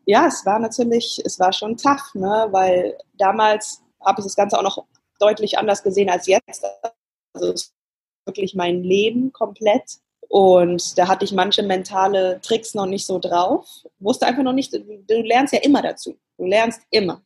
Ja, 0.04 0.26
es 0.26 0.44
war 0.44 0.59
natürlich, 0.59 1.20
es 1.24 1.38
war 1.38 1.52
schon 1.52 1.76
tough, 1.76 2.14
ne? 2.14 2.48
weil 2.50 2.98
damals 3.14 3.83
habe 4.04 4.20
ich 4.20 4.24
das 4.24 4.37
Ganze 4.37 4.59
auch 4.59 4.62
noch 4.62 4.87
deutlich 5.18 5.59
anders 5.59 5.83
gesehen 5.83 6.11
als 6.11 6.26
jetzt. 6.26 6.64
Also 7.35 7.52
es 7.52 7.62
ist 7.62 7.74
wirklich 8.26 8.54
mein 8.54 8.83
Leben 8.83 9.33
komplett. 9.33 9.98
Und 10.31 10.97
da 10.97 11.09
hatte 11.09 11.25
ich 11.25 11.33
manche 11.33 11.64
mentale 11.64 12.40
Tricks 12.40 12.73
noch 12.75 12.87
nicht 12.87 13.05
so 13.05 13.19
drauf. 13.19 13.66
Wusste 13.99 14.27
einfach 14.27 14.45
noch 14.45 14.53
nicht, 14.53 14.73
du 14.73 15.23
lernst 15.23 15.53
ja 15.53 15.59
immer 15.61 15.83
dazu. 15.83 16.16
Du 16.38 16.45
lernst 16.45 16.83
immer. 16.90 17.21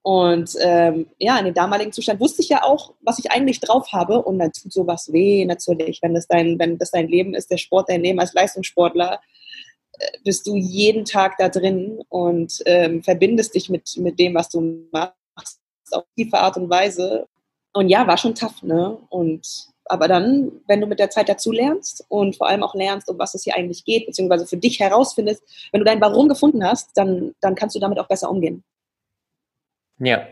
Und 0.00 0.54
ähm, 0.62 1.06
ja, 1.18 1.38
in 1.38 1.44
dem 1.44 1.52
damaligen 1.52 1.92
Zustand 1.92 2.18
wusste 2.18 2.40
ich 2.40 2.48
ja 2.48 2.62
auch, 2.62 2.94
was 3.02 3.18
ich 3.18 3.30
eigentlich 3.30 3.60
drauf 3.60 3.92
habe. 3.92 4.22
Und 4.22 4.38
dann 4.38 4.52
tut 4.52 4.72
sowas 4.72 5.12
weh, 5.12 5.44
natürlich, 5.44 6.00
wenn 6.00 6.14
das 6.14 6.28
dein, 6.28 6.58
wenn 6.58 6.78
das 6.78 6.92
dein 6.92 7.08
Leben 7.08 7.34
ist, 7.34 7.50
der 7.50 7.58
Sport 7.58 7.90
dein 7.90 8.02
Leben 8.02 8.20
als 8.20 8.32
Leistungssportler, 8.32 9.20
äh, 9.98 10.06
bist 10.24 10.46
du 10.46 10.56
jeden 10.56 11.04
Tag 11.04 11.36
da 11.36 11.50
drin 11.50 12.00
und 12.08 12.62
ähm, 12.64 13.02
verbindest 13.02 13.54
dich 13.54 13.68
mit, 13.68 13.98
mit 13.98 14.18
dem, 14.18 14.34
was 14.34 14.48
du 14.48 14.88
machst, 14.92 15.58
auf 15.90 16.04
tiefe 16.16 16.38
Art 16.38 16.56
und 16.56 16.70
Weise. 16.70 17.26
Und 17.74 17.90
ja, 17.90 18.06
war 18.06 18.16
schon 18.16 18.34
tough, 18.34 18.62
ne? 18.62 18.96
Und 19.10 19.68
aber 19.88 20.08
dann, 20.08 20.52
wenn 20.66 20.80
du 20.80 20.86
mit 20.86 20.98
der 20.98 21.10
Zeit 21.10 21.28
dazu 21.28 21.52
lernst 21.52 22.04
und 22.08 22.36
vor 22.36 22.48
allem 22.48 22.62
auch 22.62 22.74
lernst, 22.74 23.08
um 23.08 23.18
was 23.18 23.34
es 23.34 23.44
hier 23.44 23.56
eigentlich 23.56 23.84
geht, 23.84 24.06
beziehungsweise 24.06 24.46
für 24.46 24.56
dich 24.56 24.80
herausfindest, 24.80 25.42
wenn 25.72 25.80
du 25.80 25.84
dein 25.84 26.00
Warum 26.00 26.28
gefunden 26.28 26.64
hast, 26.64 26.90
dann, 26.96 27.34
dann 27.40 27.54
kannst 27.54 27.76
du 27.76 27.80
damit 27.80 27.98
auch 27.98 28.08
besser 28.08 28.30
umgehen. 28.30 28.64
Ja, 29.98 30.26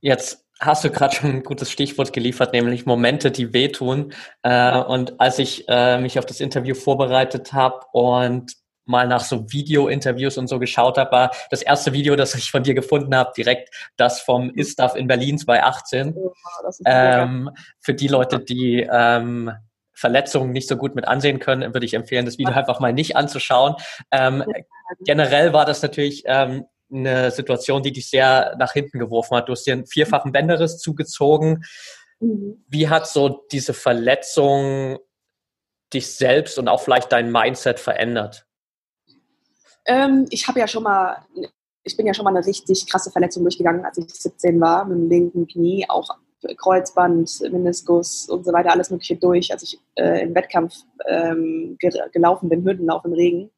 jetzt 0.00 0.44
hast 0.60 0.84
du 0.84 0.90
gerade 0.90 1.14
schon 1.14 1.30
ein 1.30 1.42
gutes 1.42 1.70
Stichwort 1.70 2.12
geliefert, 2.12 2.52
nämlich 2.52 2.86
Momente, 2.86 3.30
die 3.30 3.52
wehtun. 3.52 4.12
Äh, 4.42 4.78
und 4.78 5.20
als 5.20 5.38
ich 5.38 5.64
äh, 5.68 5.98
mich 5.98 6.18
auf 6.18 6.26
das 6.26 6.40
Interview 6.40 6.74
vorbereitet 6.74 7.52
habe 7.52 7.80
und 7.92 8.52
mal 8.88 9.06
nach 9.06 9.22
so 9.22 9.50
Video-Interviews 9.52 10.38
und 10.38 10.48
so 10.48 10.58
geschaut 10.58 10.98
habe, 10.98 11.12
war 11.12 11.30
das 11.50 11.62
erste 11.62 11.92
Video, 11.92 12.16
das 12.16 12.34
ich 12.34 12.50
von 12.50 12.62
dir 12.62 12.74
gefunden 12.74 13.14
habe, 13.14 13.32
direkt 13.36 13.70
das 13.96 14.20
vom 14.20 14.50
ISTAF 14.50 14.96
in 14.96 15.06
Berlin 15.06 15.38
2018. 15.38 16.16
Ja, 16.84 17.22
ähm, 17.22 17.50
für 17.80 17.94
die 17.94 18.08
Leute, 18.08 18.40
die 18.40 18.88
ähm, 18.90 19.52
Verletzungen 19.92 20.52
nicht 20.52 20.68
so 20.68 20.76
gut 20.76 20.94
mit 20.94 21.06
ansehen 21.06 21.38
können, 21.38 21.74
würde 21.74 21.84
ich 21.84 21.94
empfehlen, 21.94 22.24
das 22.24 22.38
Video 22.38 22.54
einfach 22.54 22.80
mal 22.80 22.92
nicht 22.92 23.16
anzuschauen. 23.16 23.74
Ähm, 24.10 24.44
generell 25.00 25.52
war 25.52 25.66
das 25.66 25.82
natürlich 25.82 26.22
ähm, 26.26 26.64
eine 26.90 27.30
Situation, 27.30 27.82
die 27.82 27.92
dich 27.92 28.08
sehr 28.08 28.56
nach 28.58 28.72
hinten 28.72 28.98
geworfen 28.98 29.36
hat. 29.36 29.48
Du 29.48 29.52
hast 29.52 29.64
dir 29.64 29.74
einen 29.74 29.86
vierfachen 29.86 30.32
Bänderriss 30.32 30.78
zugezogen. 30.78 31.64
Mhm. 32.20 32.64
Wie 32.68 32.88
hat 32.88 33.06
so 33.06 33.44
diese 33.52 33.74
Verletzung 33.74 34.98
dich 35.92 36.14
selbst 36.14 36.58
und 36.58 36.68
auch 36.68 36.80
vielleicht 36.80 37.12
dein 37.12 37.30
Mindset 37.30 37.80
verändert? 37.80 38.47
Ähm, 39.88 40.26
ich 40.30 40.46
habe 40.46 40.60
ja 40.60 40.68
schon 40.68 40.82
mal, 40.82 41.26
ich 41.82 41.96
bin 41.96 42.06
ja 42.06 42.14
schon 42.14 42.24
mal 42.24 42.36
eine 42.36 42.46
richtig 42.46 42.86
krasse 42.86 43.10
Verletzung 43.10 43.42
durchgegangen, 43.42 43.84
als 43.84 43.98
ich 43.98 44.06
17 44.08 44.60
war, 44.60 44.84
mit 44.84 44.98
dem 44.98 45.08
linken 45.08 45.48
Knie, 45.48 45.86
auch 45.88 46.10
Kreuzband, 46.56 47.40
Meniskus 47.50 48.28
und 48.28 48.44
so 48.44 48.52
weiter, 48.52 48.70
alles 48.70 48.90
Mögliche 48.90 49.16
durch, 49.16 49.50
als 49.50 49.62
ich 49.64 49.80
äh, 49.96 50.22
im 50.22 50.34
Wettkampf 50.34 50.74
ähm, 51.08 51.76
gelaufen 52.12 52.48
bin, 52.48 52.64
Hürdenlauf 52.64 53.04
im 53.04 53.14
Regen. 53.14 53.50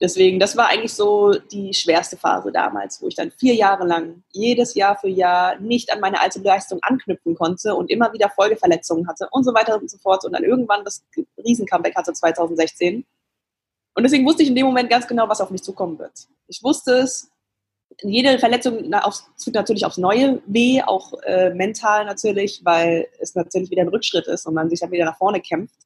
Deswegen, 0.00 0.38
das 0.38 0.56
war 0.56 0.68
eigentlich 0.68 0.92
so 0.92 1.32
die 1.32 1.72
schwerste 1.72 2.18
Phase 2.18 2.52
damals, 2.52 3.00
wo 3.00 3.08
ich 3.08 3.14
dann 3.14 3.30
vier 3.30 3.54
Jahre 3.54 3.86
lang 3.86 4.22
jedes 4.30 4.74
Jahr 4.74 4.96
für 4.98 5.08
Jahr 5.08 5.58
nicht 5.58 5.90
an 5.90 6.00
meine 6.00 6.20
alte 6.20 6.40
Leistung 6.40 6.80
anknüpfen 6.82 7.34
konnte 7.34 7.74
und 7.74 7.90
immer 7.90 8.12
wieder 8.12 8.28
Folgeverletzungen 8.28 9.08
hatte 9.08 9.28
und 9.30 9.44
so 9.44 9.54
weiter 9.54 9.80
und 9.80 9.90
so 9.90 9.96
fort 9.98 10.24
und 10.26 10.32
dann 10.32 10.44
irgendwann 10.44 10.84
das 10.84 11.02
Riesen-Comeback 11.42 11.96
hatte 11.96 12.12
2016 12.12 13.06
und 13.96 14.02
deswegen 14.02 14.26
wusste 14.26 14.42
ich 14.42 14.50
in 14.50 14.54
dem 14.54 14.66
Moment 14.66 14.90
ganz 14.90 15.06
genau, 15.06 15.26
was 15.26 15.40
auf 15.40 15.50
mich 15.50 15.62
zukommen 15.62 15.98
wird. 15.98 16.28
Ich 16.48 16.62
wusste 16.62 16.98
es, 16.98 17.30
jede 18.02 18.38
Verletzung 18.38 18.92
tut 19.42 19.54
natürlich 19.54 19.86
aufs 19.86 19.96
Neue 19.96 20.42
weh, 20.46 20.82
auch 20.82 21.14
äh, 21.22 21.54
mental 21.54 22.04
natürlich, 22.04 22.60
weil 22.62 23.08
es 23.20 23.34
natürlich 23.34 23.70
wieder 23.70 23.82
ein 23.82 23.88
Rückschritt 23.88 24.26
ist 24.26 24.46
und 24.46 24.52
man 24.52 24.68
sich 24.68 24.80
dann 24.80 24.90
wieder 24.90 25.06
nach 25.06 25.16
vorne 25.16 25.40
kämpft. 25.40 25.76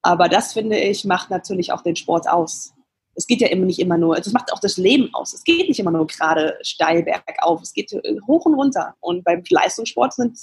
Aber 0.00 0.28
das, 0.28 0.52
finde 0.52 0.78
ich, 0.78 1.04
macht 1.04 1.30
natürlich 1.30 1.72
auch 1.72 1.82
den 1.82 1.96
Sport 1.96 2.28
aus. 2.28 2.72
Es 3.16 3.26
geht 3.26 3.40
ja 3.40 3.48
immer 3.48 3.66
nicht 3.66 3.80
immer 3.80 3.98
nur, 3.98 4.14
also 4.14 4.28
es 4.28 4.32
macht 4.32 4.52
auch 4.52 4.60
das 4.60 4.76
Leben 4.76 5.12
aus. 5.12 5.34
Es 5.34 5.42
geht 5.42 5.68
nicht 5.68 5.80
immer 5.80 5.90
nur 5.90 6.06
gerade 6.06 6.56
steil 6.62 7.02
bergauf, 7.02 7.62
es 7.62 7.72
geht 7.72 7.92
äh, 7.92 8.16
hoch 8.28 8.46
und 8.46 8.54
runter. 8.54 8.94
Und 9.00 9.24
beim 9.24 9.42
Leistungssport 9.50 10.14
sind 10.14 10.38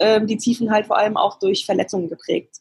ähm, 0.00 0.26
die 0.26 0.36
Tiefen 0.36 0.72
halt 0.72 0.88
vor 0.88 0.98
allem 0.98 1.16
auch 1.16 1.38
durch 1.38 1.64
Verletzungen 1.64 2.08
geprägt. 2.08 2.56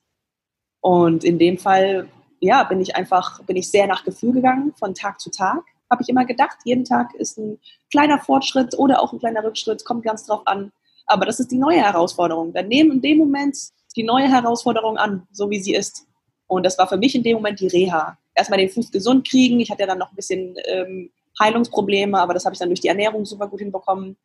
Und 0.81 1.23
in 1.23 1.39
dem 1.39 1.57
Fall 1.57 2.07
ja, 2.39 2.63
bin 2.63 2.81
ich 2.81 2.95
einfach, 2.95 3.43
bin 3.43 3.55
ich 3.55 3.69
sehr 3.69 3.87
nach 3.87 4.03
Gefühl 4.03 4.33
gegangen 4.33 4.73
von 4.77 4.93
Tag 4.93 5.19
zu 5.19 5.29
Tag. 5.31 5.63
Habe 5.89 6.03
ich 6.03 6.09
immer 6.09 6.25
gedacht, 6.25 6.57
jeden 6.65 6.83
Tag 6.83 7.13
ist 7.15 7.37
ein 7.37 7.59
kleiner 7.89 8.19
Fortschritt 8.19 8.77
oder 8.77 9.01
auch 9.01 9.13
ein 9.13 9.19
kleiner 9.19 9.43
Rückschritt, 9.43 9.85
kommt 9.85 10.03
ganz 10.03 10.25
drauf 10.25 10.41
an. 10.45 10.71
Aber 11.05 11.25
das 11.25 11.39
ist 11.39 11.51
die 11.51 11.57
neue 11.57 11.81
Herausforderung. 11.81 12.53
Dann 12.53 12.67
nehmen 12.67 12.93
in 12.93 13.01
dem 13.01 13.17
Moment 13.17 13.57
die 13.95 14.03
neue 14.03 14.29
Herausforderung 14.29 14.97
an, 14.97 15.25
so 15.31 15.49
wie 15.49 15.59
sie 15.59 15.73
ist. 15.73 16.05
Und 16.47 16.65
das 16.65 16.77
war 16.77 16.87
für 16.87 16.97
mich 16.97 17.15
in 17.15 17.23
dem 17.23 17.37
Moment 17.37 17.59
die 17.59 17.67
Reha. 17.67 18.17
Erstmal 18.35 18.59
den 18.59 18.69
Fuß 18.69 18.91
gesund 18.91 19.27
kriegen. 19.27 19.59
Ich 19.59 19.71
hatte 19.71 19.81
ja 19.81 19.87
dann 19.87 19.97
noch 19.97 20.11
ein 20.11 20.15
bisschen 20.15 20.55
ähm, 20.65 21.09
Heilungsprobleme, 21.39 22.19
aber 22.19 22.33
das 22.33 22.45
habe 22.45 22.53
ich 22.53 22.59
dann 22.59 22.69
durch 22.69 22.81
die 22.81 22.87
Ernährung 22.87 23.25
super 23.25 23.47
gut 23.47 23.59
hinbekommen. 23.59 24.17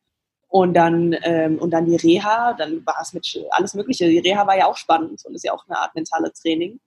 Und 0.49 0.75
dann, 0.75 1.15
ähm, 1.23 1.57
und 1.57 1.71
dann 1.71 1.85
die 1.85 1.95
Reha, 1.95 2.53
dann 2.53 2.85
war 2.85 2.97
es 3.01 3.13
mit 3.13 3.43
alles 3.49 3.73
Mögliche. 3.73 4.07
Die 4.07 4.19
Reha 4.19 4.45
war 4.45 4.57
ja 4.57 4.67
auch 4.67 4.77
spannend 4.77 5.25
und 5.25 5.33
ist 5.33 5.43
ja 5.43 5.53
auch 5.53 5.65
eine 5.67 5.79
Art 5.79 5.95
mentale 5.95 6.31
Training. 6.31 6.79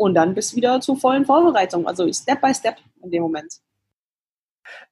Und 0.00 0.14
dann 0.14 0.34
bis 0.34 0.56
wieder 0.56 0.80
zur 0.80 0.96
vollen 0.96 1.26
Vorbereitung. 1.26 1.86
Also 1.86 2.10
Step 2.10 2.40
by 2.40 2.54
Step 2.54 2.76
in 3.02 3.10
dem 3.10 3.22
Moment. 3.22 3.52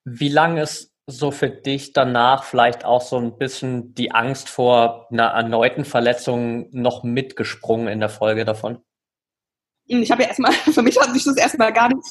Wie 0.05 0.29
lange 0.29 0.61
ist 0.61 0.93
so 1.07 1.31
für 1.31 1.49
dich 1.49 1.95
danach 1.95 2.45
vielleicht 2.45 2.85
auch 2.85 3.01
so 3.01 3.17
ein 3.17 3.39
bisschen 3.39 3.95
die 3.95 4.11
Angst 4.11 4.51
vor 4.51 5.09
einer 5.11 5.29
erneuten 5.29 5.87
Verletzung 5.87 6.69
noch 6.73 7.05
mitgesprungen 7.05 7.89
in 7.89 8.01
der 8.01 8.11
Folge 8.11 8.45
davon? 8.45 8.83
Ich 9.87 10.11
habe 10.11 10.25
ja 10.25 10.29
erstmal, 10.29 10.53
für 10.75 10.83
mich 10.83 11.01
hat 11.01 11.15
sich 11.15 11.25
das 11.25 11.39
erstmal 11.39 11.73
gar 11.73 11.89
nicht 11.89 12.05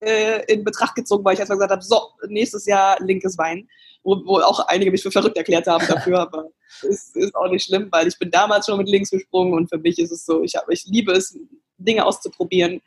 äh, 0.00 0.52
in 0.52 0.64
Betracht 0.64 0.96
gezogen, 0.96 1.24
weil 1.24 1.34
ich 1.34 1.38
erstmal 1.38 1.58
gesagt 1.58 1.70
habe, 1.70 1.82
so, 1.82 2.00
nächstes 2.26 2.66
Jahr 2.66 2.96
linkes 2.98 3.36
Bein. 3.36 3.68
Wo, 4.02 4.20
wo 4.26 4.40
auch 4.40 4.66
einige 4.66 4.90
mich 4.90 5.04
für 5.04 5.12
verrückt 5.12 5.36
erklärt 5.36 5.68
haben 5.68 5.86
dafür, 5.86 6.18
aber 6.22 6.50
es 6.82 7.14
ist 7.14 7.36
auch 7.36 7.48
nicht 7.48 7.64
schlimm, 7.64 7.86
weil 7.92 8.08
ich 8.08 8.18
bin 8.18 8.32
damals 8.32 8.66
schon 8.66 8.78
mit 8.78 8.88
links 8.88 9.10
gesprungen 9.10 9.54
und 9.54 9.68
für 9.68 9.78
mich 9.78 10.00
ist 10.00 10.10
es 10.10 10.26
so, 10.26 10.42
ich, 10.42 10.56
hab, 10.56 10.68
ich 10.68 10.84
liebe 10.86 11.12
es, 11.12 11.38
Dinge 11.78 12.04
auszuprobieren. 12.04 12.80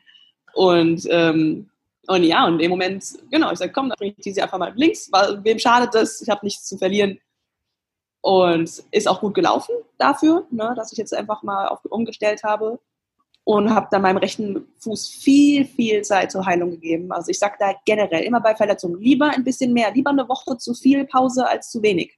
Und 0.54 1.06
ähm, 1.10 1.70
und 2.08 2.22
ja, 2.22 2.46
und 2.46 2.60
im 2.60 2.70
Moment, 2.70 3.04
genau, 3.30 3.52
ich 3.52 3.58
sage, 3.58 3.70
komm, 3.70 3.90
dann 3.90 3.96
bringe 3.98 4.14
ich 4.16 4.24
diese 4.24 4.42
einfach 4.42 4.58
mal 4.58 4.72
links. 4.74 5.12
Weil, 5.12 5.44
wem 5.44 5.58
schadet 5.58 5.94
das? 5.94 6.22
Ich 6.22 6.28
habe 6.30 6.44
nichts 6.44 6.64
zu 6.64 6.78
verlieren. 6.78 7.20
Und 8.22 8.82
ist 8.90 9.06
auch 9.06 9.20
gut 9.20 9.34
gelaufen 9.34 9.74
dafür, 9.98 10.46
ne, 10.50 10.72
dass 10.74 10.90
ich 10.90 10.98
jetzt 10.98 11.14
einfach 11.14 11.42
mal 11.42 11.68
auf, 11.68 11.84
umgestellt 11.84 12.42
habe. 12.42 12.80
Und 13.44 13.74
habe 13.74 13.88
dann 13.90 14.02
meinem 14.02 14.18
rechten 14.18 14.66
Fuß 14.78 15.08
viel, 15.08 15.64
viel 15.64 16.02
Zeit 16.02 16.32
zur 16.32 16.44
Heilung 16.44 16.72
gegeben. 16.72 17.12
Also 17.12 17.30
ich 17.30 17.38
sage 17.38 17.56
da 17.58 17.74
generell 17.84 18.22
immer 18.24 18.40
bei 18.40 18.54
Verletzungen 18.54 19.00
lieber 19.00 19.30
ein 19.30 19.44
bisschen 19.44 19.72
mehr, 19.72 19.90
lieber 19.92 20.10
eine 20.10 20.28
Woche 20.28 20.58
zu 20.58 20.74
viel 20.74 21.06
Pause 21.06 21.46
als 21.46 21.70
zu 21.70 21.82
wenig. 21.82 22.17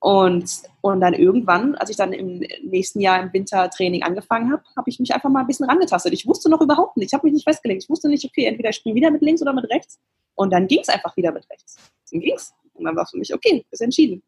Und, 0.00 0.62
und 0.80 1.00
dann 1.00 1.12
irgendwann, 1.12 1.74
als 1.74 1.90
ich 1.90 1.96
dann 1.96 2.14
im 2.14 2.42
nächsten 2.64 3.00
Jahr 3.00 3.22
im 3.22 3.32
Wintertraining 3.34 4.02
angefangen 4.02 4.50
habe, 4.50 4.62
habe 4.74 4.88
ich 4.88 4.98
mich 4.98 5.14
einfach 5.14 5.28
mal 5.28 5.40
ein 5.40 5.46
bisschen 5.46 5.68
rangetastet. 5.68 6.14
Ich 6.14 6.26
wusste 6.26 6.48
noch 6.48 6.62
überhaupt 6.62 6.96
nicht, 6.96 7.08
ich 7.08 7.12
habe 7.12 7.26
mich 7.26 7.34
nicht 7.34 7.44
festgelegt. 7.44 7.82
Ich 7.84 7.90
wusste 7.90 8.08
nicht, 8.08 8.24
okay, 8.24 8.46
entweder 8.46 8.70
ich 8.70 8.76
springe 8.76 8.94
wieder 8.94 9.10
mit 9.10 9.20
links 9.20 9.42
oder 9.42 9.52
mit 9.52 9.68
rechts. 9.70 9.98
Und 10.34 10.52
dann 10.54 10.66
ging 10.66 10.80
es 10.80 10.88
einfach 10.88 11.14
wieder 11.18 11.32
mit 11.32 11.48
rechts. 11.50 11.76
Dann 12.10 12.20
ging 12.20 12.34
es. 12.34 12.54
Und 12.72 12.86
dann 12.86 12.96
war 12.96 13.06
für 13.06 13.18
mich, 13.18 13.34
okay, 13.34 13.66
ist 13.70 13.82
entschieden. 13.82 14.22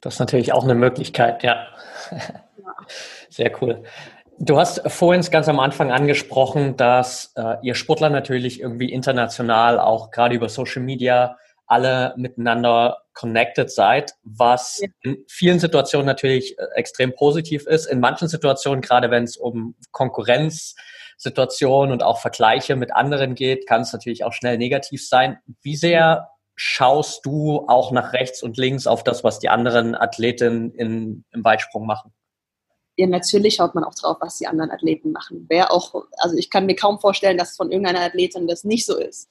Das 0.00 0.14
ist 0.14 0.20
natürlich 0.20 0.52
auch 0.52 0.64
eine 0.64 0.74
Möglichkeit, 0.74 1.44
ja. 1.44 1.68
ja. 2.10 2.74
Sehr 3.28 3.52
cool. 3.62 3.84
Du 4.40 4.58
hast 4.58 4.82
vorhin 4.90 5.22
ganz 5.30 5.48
am 5.48 5.60
Anfang 5.60 5.92
angesprochen, 5.92 6.76
dass 6.76 7.32
äh, 7.36 7.56
ihr 7.62 7.74
Sportler 7.74 8.10
natürlich 8.10 8.60
irgendwie 8.60 8.92
international 8.92 9.78
auch 9.78 10.10
gerade 10.10 10.34
über 10.34 10.48
Social 10.48 10.82
Media 10.82 11.36
alle 11.68 12.14
miteinander 12.16 13.04
connected 13.12 13.70
seid, 13.70 14.14
was 14.22 14.80
ja. 14.80 14.88
in 15.02 15.24
vielen 15.28 15.60
Situationen 15.60 16.06
natürlich 16.06 16.58
äh, 16.58 16.64
extrem 16.74 17.14
positiv 17.14 17.66
ist. 17.66 17.84
In 17.86 18.00
manchen 18.00 18.28
Situationen, 18.28 18.80
gerade 18.80 19.10
wenn 19.10 19.24
es 19.24 19.36
um 19.36 19.74
Konkurrenzsituationen 19.92 21.92
und 21.92 22.02
auch 22.02 22.20
Vergleiche 22.20 22.74
mit 22.74 22.94
anderen 22.94 23.34
geht, 23.34 23.68
kann 23.68 23.82
es 23.82 23.92
natürlich 23.92 24.24
auch 24.24 24.32
schnell 24.32 24.56
negativ 24.56 25.06
sein. 25.06 25.40
Wie 25.62 25.76
sehr 25.76 26.30
schaust 26.56 27.26
du 27.26 27.66
auch 27.68 27.92
nach 27.92 28.14
rechts 28.14 28.42
und 28.42 28.56
links 28.56 28.86
auf 28.86 29.04
das, 29.04 29.22
was 29.22 29.38
die 29.38 29.50
anderen 29.50 29.94
Athletinnen 29.94 30.74
in, 30.74 31.26
im 31.32 31.44
Weitsprung 31.44 31.84
machen? 31.86 32.14
Ja, 32.96 33.06
natürlich 33.06 33.56
schaut 33.56 33.74
man 33.76 33.84
auch 33.84 33.94
drauf, 33.94 34.16
was 34.20 34.38
die 34.38 34.46
anderen 34.48 34.72
Athleten 34.72 35.12
machen. 35.12 35.46
Wer 35.48 35.70
auch, 35.70 35.94
also 36.16 36.34
ich 36.36 36.50
kann 36.50 36.66
mir 36.66 36.74
kaum 36.74 36.98
vorstellen, 36.98 37.38
dass 37.38 37.56
von 37.56 37.70
irgendeiner 37.70 38.00
Athletin 38.00 38.48
das 38.48 38.64
nicht 38.64 38.86
so 38.86 38.96
ist 38.96 39.28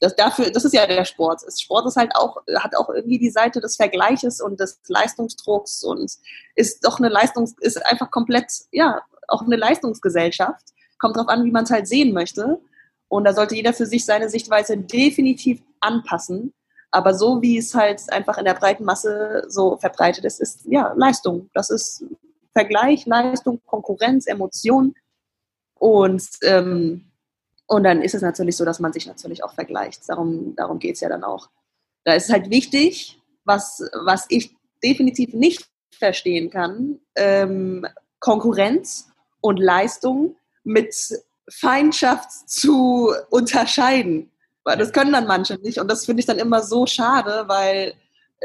das, 0.00 0.16
dafür, 0.16 0.50
das 0.50 0.64
ist 0.64 0.72
ja 0.72 0.86
der 0.86 1.04
Sport. 1.04 1.42
Sport 1.60 1.86
ist 1.86 1.96
halt 1.96 2.16
auch, 2.16 2.38
hat 2.56 2.74
auch 2.74 2.88
irgendwie 2.88 3.18
die 3.18 3.30
Seite 3.30 3.60
des 3.60 3.76
Vergleiches 3.76 4.40
und 4.40 4.58
des 4.58 4.80
Leistungsdrucks 4.88 5.84
und 5.84 6.10
ist 6.54 6.84
doch 6.84 6.98
eine 6.98 7.08
Leistungs, 7.08 7.54
ist 7.60 7.84
einfach 7.86 8.10
komplett, 8.10 8.50
ja, 8.72 9.02
auch 9.28 9.42
eine 9.42 9.56
Leistungsgesellschaft. 9.56 10.68
Kommt 10.98 11.16
drauf 11.16 11.28
an, 11.28 11.44
wie 11.44 11.50
man 11.50 11.64
es 11.64 11.70
halt 11.70 11.86
sehen 11.86 12.12
möchte. 12.12 12.60
Und 13.08 13.24
da 13.24 13.34
sollte 13.34 13.54
jeder 13.54 13.72
für 13.72 13.86
sich 13.86 14.04
seine 14.04 14.28
Sichtweise 14.28 14.76
definitiv 14.76 15.62
anpassen. 15.80 16.54
Aber 16.90 17.14
so 17.14 17.42
wie 17.42 17.58
es 17.58 17.74
halt 17.74 18.00
einfach 18.10 18.38
in 18.38 18.44
der 18.44 18.54
breiten 18.54 18.84
Masse 18.84 19.44
so 19.48 19.76
verbreitet 19.76 20.24
ist, 20.24 20.40
ist 20.40 20.62
ja 20.64 20.92
Leistung. 20.96 21.50
Das 21.52 21.70
ist 21.70 22.04
Vergleich, 22.52 23.06
Leistung, 23.06 23.60
Konkurrenz, 23.66 24.26
Emotion. 24.26 24.94
Und 25.74 26.22
ähm, 26.42 27.09
und 27.70 27.84
dann 27.84 28.02
ist 28.02 28.16
es 28.16 28.22
natürlich 28.22 28.56
so, 28.56 28.64
dass 28.64 28.80
man 28.80 28.92
sich 28.92 29.06
natürlich 29.06 29.44
auch 29.44 29.52
vergleicht. 29.52 30.08
Darum, 30.08 30.56
darum 30.56 30.80
geht 30.80 30.96
es 30.96 31.00
ja 31.02 31.08
dann 31.08 31.22
auch. 31.22 31.48
Da 32.04 32.14
ist 32.14 32.24
es 32.24 32.32
halt 32.32 32.50
wichtig, 32.50 33.20
was, 33.44 33.88
was 34.04 34.26
ich 34.28 34.56
definitiv 34.82 35.34
nicht 35.34 35.68
verstehen 35.92 36.50
kann, 36.50 36.98
ähm, 37.14 37.86
Konkurrenz 38.18 39.12
und 39.40 39.60
Leistung 39.60 40.34
mit 40.64 40.96
Feindschaft 41.48 42.50
zu 42.50 43.12
unterscheiden. 43.30 44.32
Weil 44.64 44.76
das 44.76 44.92
können 44.92 45.12
dann 45.12 45.28
manche 45.28 45.54
nicht. 45.54 45.78
Und 45.78 45.88
das 45.88 46.06
finde 46.06 46.20
ich 46.20 46.26
dann 46.26 46.38
immer 46.40 46.64
so 46.64 46.86
schade, 46.86 47.44
weil 47.46 47.94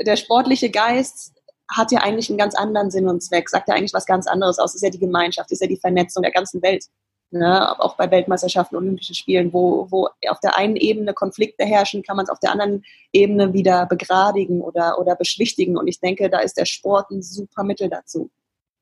der 0.05 0.17
sportliche 0.17 0.69
Geist 0.69 1.33
hat 1.67 1.91
ja 1.91 2.01
eigentlich 2.01 2.29
einen 2.29 2.37
ganz 2.37 2.53
anderen 2.53 2.91
Sinn 2.91 3.09
und 3.09 3.23
Zweck, 3.23 3.49
sagt 3.49 3.69
ja 3.69 3.73
eigentlich 3.73 3.93
was 3.93 4.05
ganz 4.05 4.27
anderes 4.27 4.59
aus. 4.59 4.75
ist 4.75 4.83
ja 4.83 4.91
die 4.91 4.99
Gemeinschaft, 4.99 5.51
ist 5.51 5.61
ja 5.61 5.67
die 5.67 5.79
Vernetzung 5.79 6.21
der 6.21 6.31
ganzen 6.31 6.61
Welt 6.61 6.85
ne, 7.31 7.79
auch 7.79 7.95
bei 7.97 8.09
Weltmeisterschaften, 8.09 8.75
Olympischen 8.75 9.15
Spielen, 9.15 9.53
wo, 9.53 9.87
wo 9.89 10.09
auf 10.29 10.39
der 10.39 10.57
einen 10.57 10.75
Ebene 10.75 11.13
Konflikte 11.13 11.65
herrschen, 11.65 12.03
kann 12.03 12.17
man 12.17 12.25
es 12.25 12.29
auf 12.29 12.39
der 12.39 12.51
anderen 12.51 12.83
Ebene 13.11 13.53
wieder 13.53 13.85
begradigen 13.85 14.61
oder, 14.61 14.99
oder 14.99 15.15
beschwichtigen. 15.15 15.77
Und 15.77 15.87
ich 15.87 15.99
denke, 15.99 16.29
da 16.29 16.39
ist 16.39 16.57
der 16.57 16.65
Sport 16.65 17.11
ein 17.11 17.21
super 17.21 17.63
Mittel 17.63 17.89
dazu. 17.89 18.29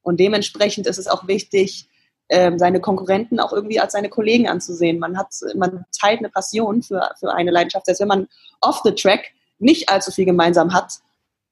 Und 0.02 0.20
dementsprechend 0.20 0.88
ist 0.88 0.98
es 0.98 1.08
auch 1.08 1.28
wichtig, 1.28 1.88
ähm, 2.30 2.58
seine 2.58 2.80
Konkurrenten 2.80 3.40
auch 3.40 3.54
irgendwie 3.54 3.80
als 3.80 3.94
seine 3.94 4.10
Kollegen 4.10 4.48
anzusehen. 4.48 5.00
Man 5.00 5.18
hat, 5.18 5.34
man 5.56 5.86
teilt 5.98 6.20
eine 6.20 6.30
Passion 6.30 6.82
für, 6.82 7.10
für 7.20 7.34
eine 7.34 7.52
Leidenschaft, 7.52 7.86
selbst 7.86 8.02
wenn 8.02 8.08
man 8.08 8.28
off 8.62 8.82
the 8.84 8.94
track 8.94 9.32
nicht 9.60 9.90
allzu 9.90 10.12
viel 10.12 10.26
gemeinsam 10.26 10.74
hat, 10.74 11.00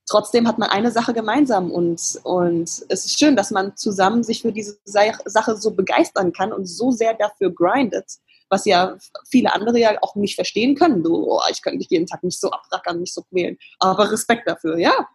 trotzdem 0.07 0.47
hat 0.47 0.57
man 0.57 0.69
eine 0.69 0.91
Sache 0.91 1.13
gemeinsam 1.13 1.71
und, 1.71 2.19
und 2.23 2.63
es 2.63 3.05
ist 3.05 3.17
schön, 3.17 3.35
dass 3.35 3.51
man 3.51 3.75
zusammen 3.75 4.23
sich 4.23 4.41
für 4.41 4.51
diese 4.51 4.77
Sache 4.85 5.57
so 5.57 5.71
begeistern 5.71 6.33
kann 6.33 6.53
und 6.53 6.65
so 6.65 6.91
sehr 6.91 7.13
dafür 7.13 7.53
grindet, 7.53 8.05
was 8.49 8.65
ja 8.65 8.97
viele 9.29 9.53
andere 9.53 9.79
ja 9.79 9.97
auch 10.01 10.15
nicht 10.15 10.35
verstehen 10.35 10.75
können. 10.75 11.03
Du, 11.03 11.31
oh, 11.31 11.41
ich 11.49 11.61
könnte 11.61 11.77
mich 11.77 11.89
jeden 11.89 12.07
Tag 12.07 12.23
nicht 12.23 12.39
so 12.39 12.51
abrackern, 12.51 12.99
nicht 12.99 13.13
so 13.13 13.23
quälen. 13.23 13.57
Aber 13.79 14.11
Respekt 14.11 14.47
dafür, 14.47 14.77
ja. 14.77 15.07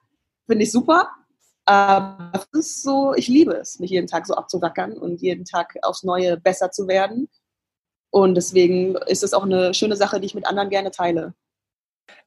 Finde 0.46 0.64
ich 0.64 0.72
super. 0.72 1.11
Aber 1.66 2.33
es 2.53 2.61
ist 2.61 2.83
so, 2.83 3.12
ich 3.14 3.29
liebe 3.29 3.53
es, 3.55 3.81
mich 3.81 3.90
jeden 3.90 4.07
Tag 4.07 4.27
so 4.27 4.35
abzurackern 4.35 4.92
und 4.92 5.20
jeden 5.20 5.44
Tag 5.44 5.77
aufs 5.83 6.05
Neue 6.05 6.37
besser 6.37 6.70
zu 6.70 6.87
werden. 6.87 7.29
Und 8.11 8.37
deswegen 8.37 8.94
ist 9.09 9.25
es 9.25 9.35
auch 9.35 9.42
eine 9.42 9.75
schöne 9.75 9.96
Sache, 9.96 10.20
die 10.20 10.27
ich 10.27 10.35
mit 10.35 10.46
anderen 10.46 10.70
gerne 10.70 10.92
teile. 10.92 11.35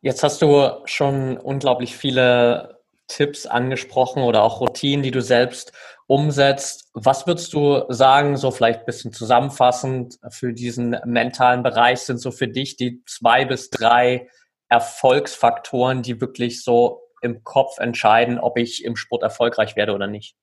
Jetzt 0.01 0.23
hast 0.23 0.41
du 0.41 0.81
schon 0.85 1.37
unglaublich 1.37 1.95
viele 1.95 2.79
Tipps 3.07 3.45
angesprochen 3.45 4.23
oder 4.23 4.43
auch 4.43 4.61
Routinen, 4.61 5.03
die 5.03 5.11
du 5.11 5.21
selbst 5.21 5.73
umsetzt. 6.07 6.89
Was 6.93 7.27
würdest 7.27 7.53
du 7.53 7.83
sagen, 7.89 8.37
so 8.37 8.51
vielleicht 8.51 8.81
ein 8.81 8.85
bisschen 8.85 9.11
zusammenfassend 9.11 10.19
für 10.29 10.53
diesen 10.53 10.95
mentalen 11.05 11.63
Bereich 11.63 11.99
sind 11.99 12.19
so 12.19 12.31
für 12.31 12.47
dich 12.47 12.77
die 12.77 13.03
zwei 13.05 13.45
bis 13.45 13.69
drei 13.69 14.29
Erfolgsfaktoren, 14.69 16.03
die 16.03 16.21
wirklich 16.21 16.63
so 16.63 17.01
im 17.21 17.43
Kopf 17.43 17.79
entscheiden, 17.79 18.39
ob 18.39 18.57
ich 18.57 18.85
im 18.85 18.95
Sport 18.95 19.23
erfolgreich 19.23 19.75
werde 19.75 19.93
oder 19.93 20.07
nicht? 20.07 20.35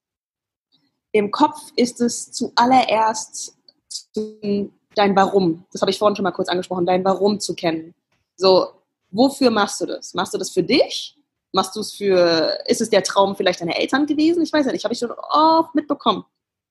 Im 1.12 1.30
Kopf 1.30 1.56
ist 1.76 2.00
es 2.00 2.32
zuallererst 2.32 3.56
dein 4.14 5.16
Warum. 5.16 5.64
Das 5.72 5.80
habe 5.80 5.90
ich 5.90 5.98
vorhin 5.98 6.16
schon 6.16 6.24
mal 6.24 6.32
kurz 6.32 6.48
angesprochen, 6.48 6.84
dein 6.84 7.04
Warum 7.04 7.40
zu 7.40 7.54
kennen. 7.54 7.94
So, 8.36 8.68
wofür 9.10 9.50
machst 9.50 9.80
du 9.80 9.86
das? 9.86 10.14
Machst 10.14 10.34
du 10.34 10.38
das 10.38 10.50
für 10.50 10.62
dich? 10.62 11.16
Machst 11.52 11.74
du 11.76 11.80
es 11.80 11.94
für, 11.94 12.58
ist 12.66 12.80
es 12.80 12.90
der 12.90 13.02
Traum 13.02 13.36
vielleicht 13.36 13.60
deiner 13.60 13.78
Eltern 13.78 14.06
gewesen? 14.06 14.42
Ich 14.42 14.52
weiß 14.52 14.66
ja 14.66 14.72
nicht, 14.72 14.84
habe 14.84 14.94
ich 14.94 15.00
schon 15.00 15.12
oft 15.12 15.74
mitbekommen, 15.74 16.24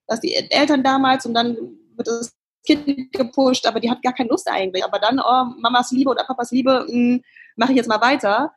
dass 0.08 0.19
die 0.19 0.36
Eltern 0.36 0.84
damals 0.84 1.26
und 1.26 1.34
dann 1.34 1.56
wird 1.95 2.08
das 2.08 2.36
Kind 2.65 3.12
gepusht, 3.13 3.65
aber 3.67 3.80
die 3.80 3.89
hat 3.89 4.02
gar 4.02 4.13
keine 4.13 4.30
Lust 4.30 4.48
eigentlich. 4.50 4.84
Aber 4.84 5.00
dann, 5.00 5.19
oh, 5.19 5.60
Mamas 5.60 5.91
Liebe 5.91 6.10
oder 6.10 6.24
Papas 6.24 6.52
Liebe, 6.52 6.86
hm, 6.88 7.24
mache 7.56 7.71
ich 7.71 7.78
jetzt 7.78 7.88
mal 7.88 8.02
weiter. 8.02 8.54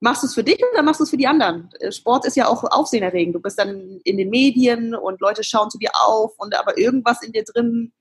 Machst 0.00 0.22
du 0.22 0.26
es 0.26 0.34
für 0.34 0.42
dich 0.42 0.60
oder 0.72 0.82
machst 0.82 1.00
du 1.00 1.04
es 1.04 1.10
für 1.10 1.16
die 1.16 1.28
anderen? 1.28 1.70
Sport 1.90 2.26
ist 2.26 2.36
ja 2.36 2.48
auch 2.48 2.64
aufsehenerregend. 2.64 3.36
Du 3.36 3.40
bist 3.40 3.58
dann 3.58 4.00
in 4.02 4.16
den 4.16 4.30
Medien 4.30 4.94
und 4.94 5.20
Leute 5.20 5.44
schauen 5.44 5.70
zu 5.70 5.78
dir 5.78 5.90
auf 6.04 6.32
und 6.38 6.58
aber 6.58 6.76
irgendwas 6.76 7.22
in 7.22 7.32
dir 7.32 7.44
drin 7.44 7.92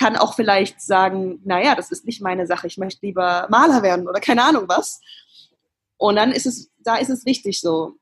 kann 0.00 0.16
auch 0.16 0.34
vielleicht 0.34 0.80
sagen, 0.80 1.42
naja, 1.44 1.74
das 1.74 1.90
ist 1.90 2.06
nicht 2.06 2.22
meine 2.22 2.46
Sache, 2.46 2.66
ich 2.66 2.78
möchte 2.78 3.04
lieber 3.04 3.46
Maler 3.50 3.82
werden 3.82 4.08
oder 4.08 4.18
keine 4.18 4.42
Ahnung 4.42 4.64
was. 4.66 4.98
Und 5.98 6.16
dann 6.16 6.32
ist 6.32 6.46
es, 6.46 6.70
da 6.78 6.96
ist 6.96 7.10
es 7.10 7.26
wichtig 7.26 7.60
so, 7.60 7.96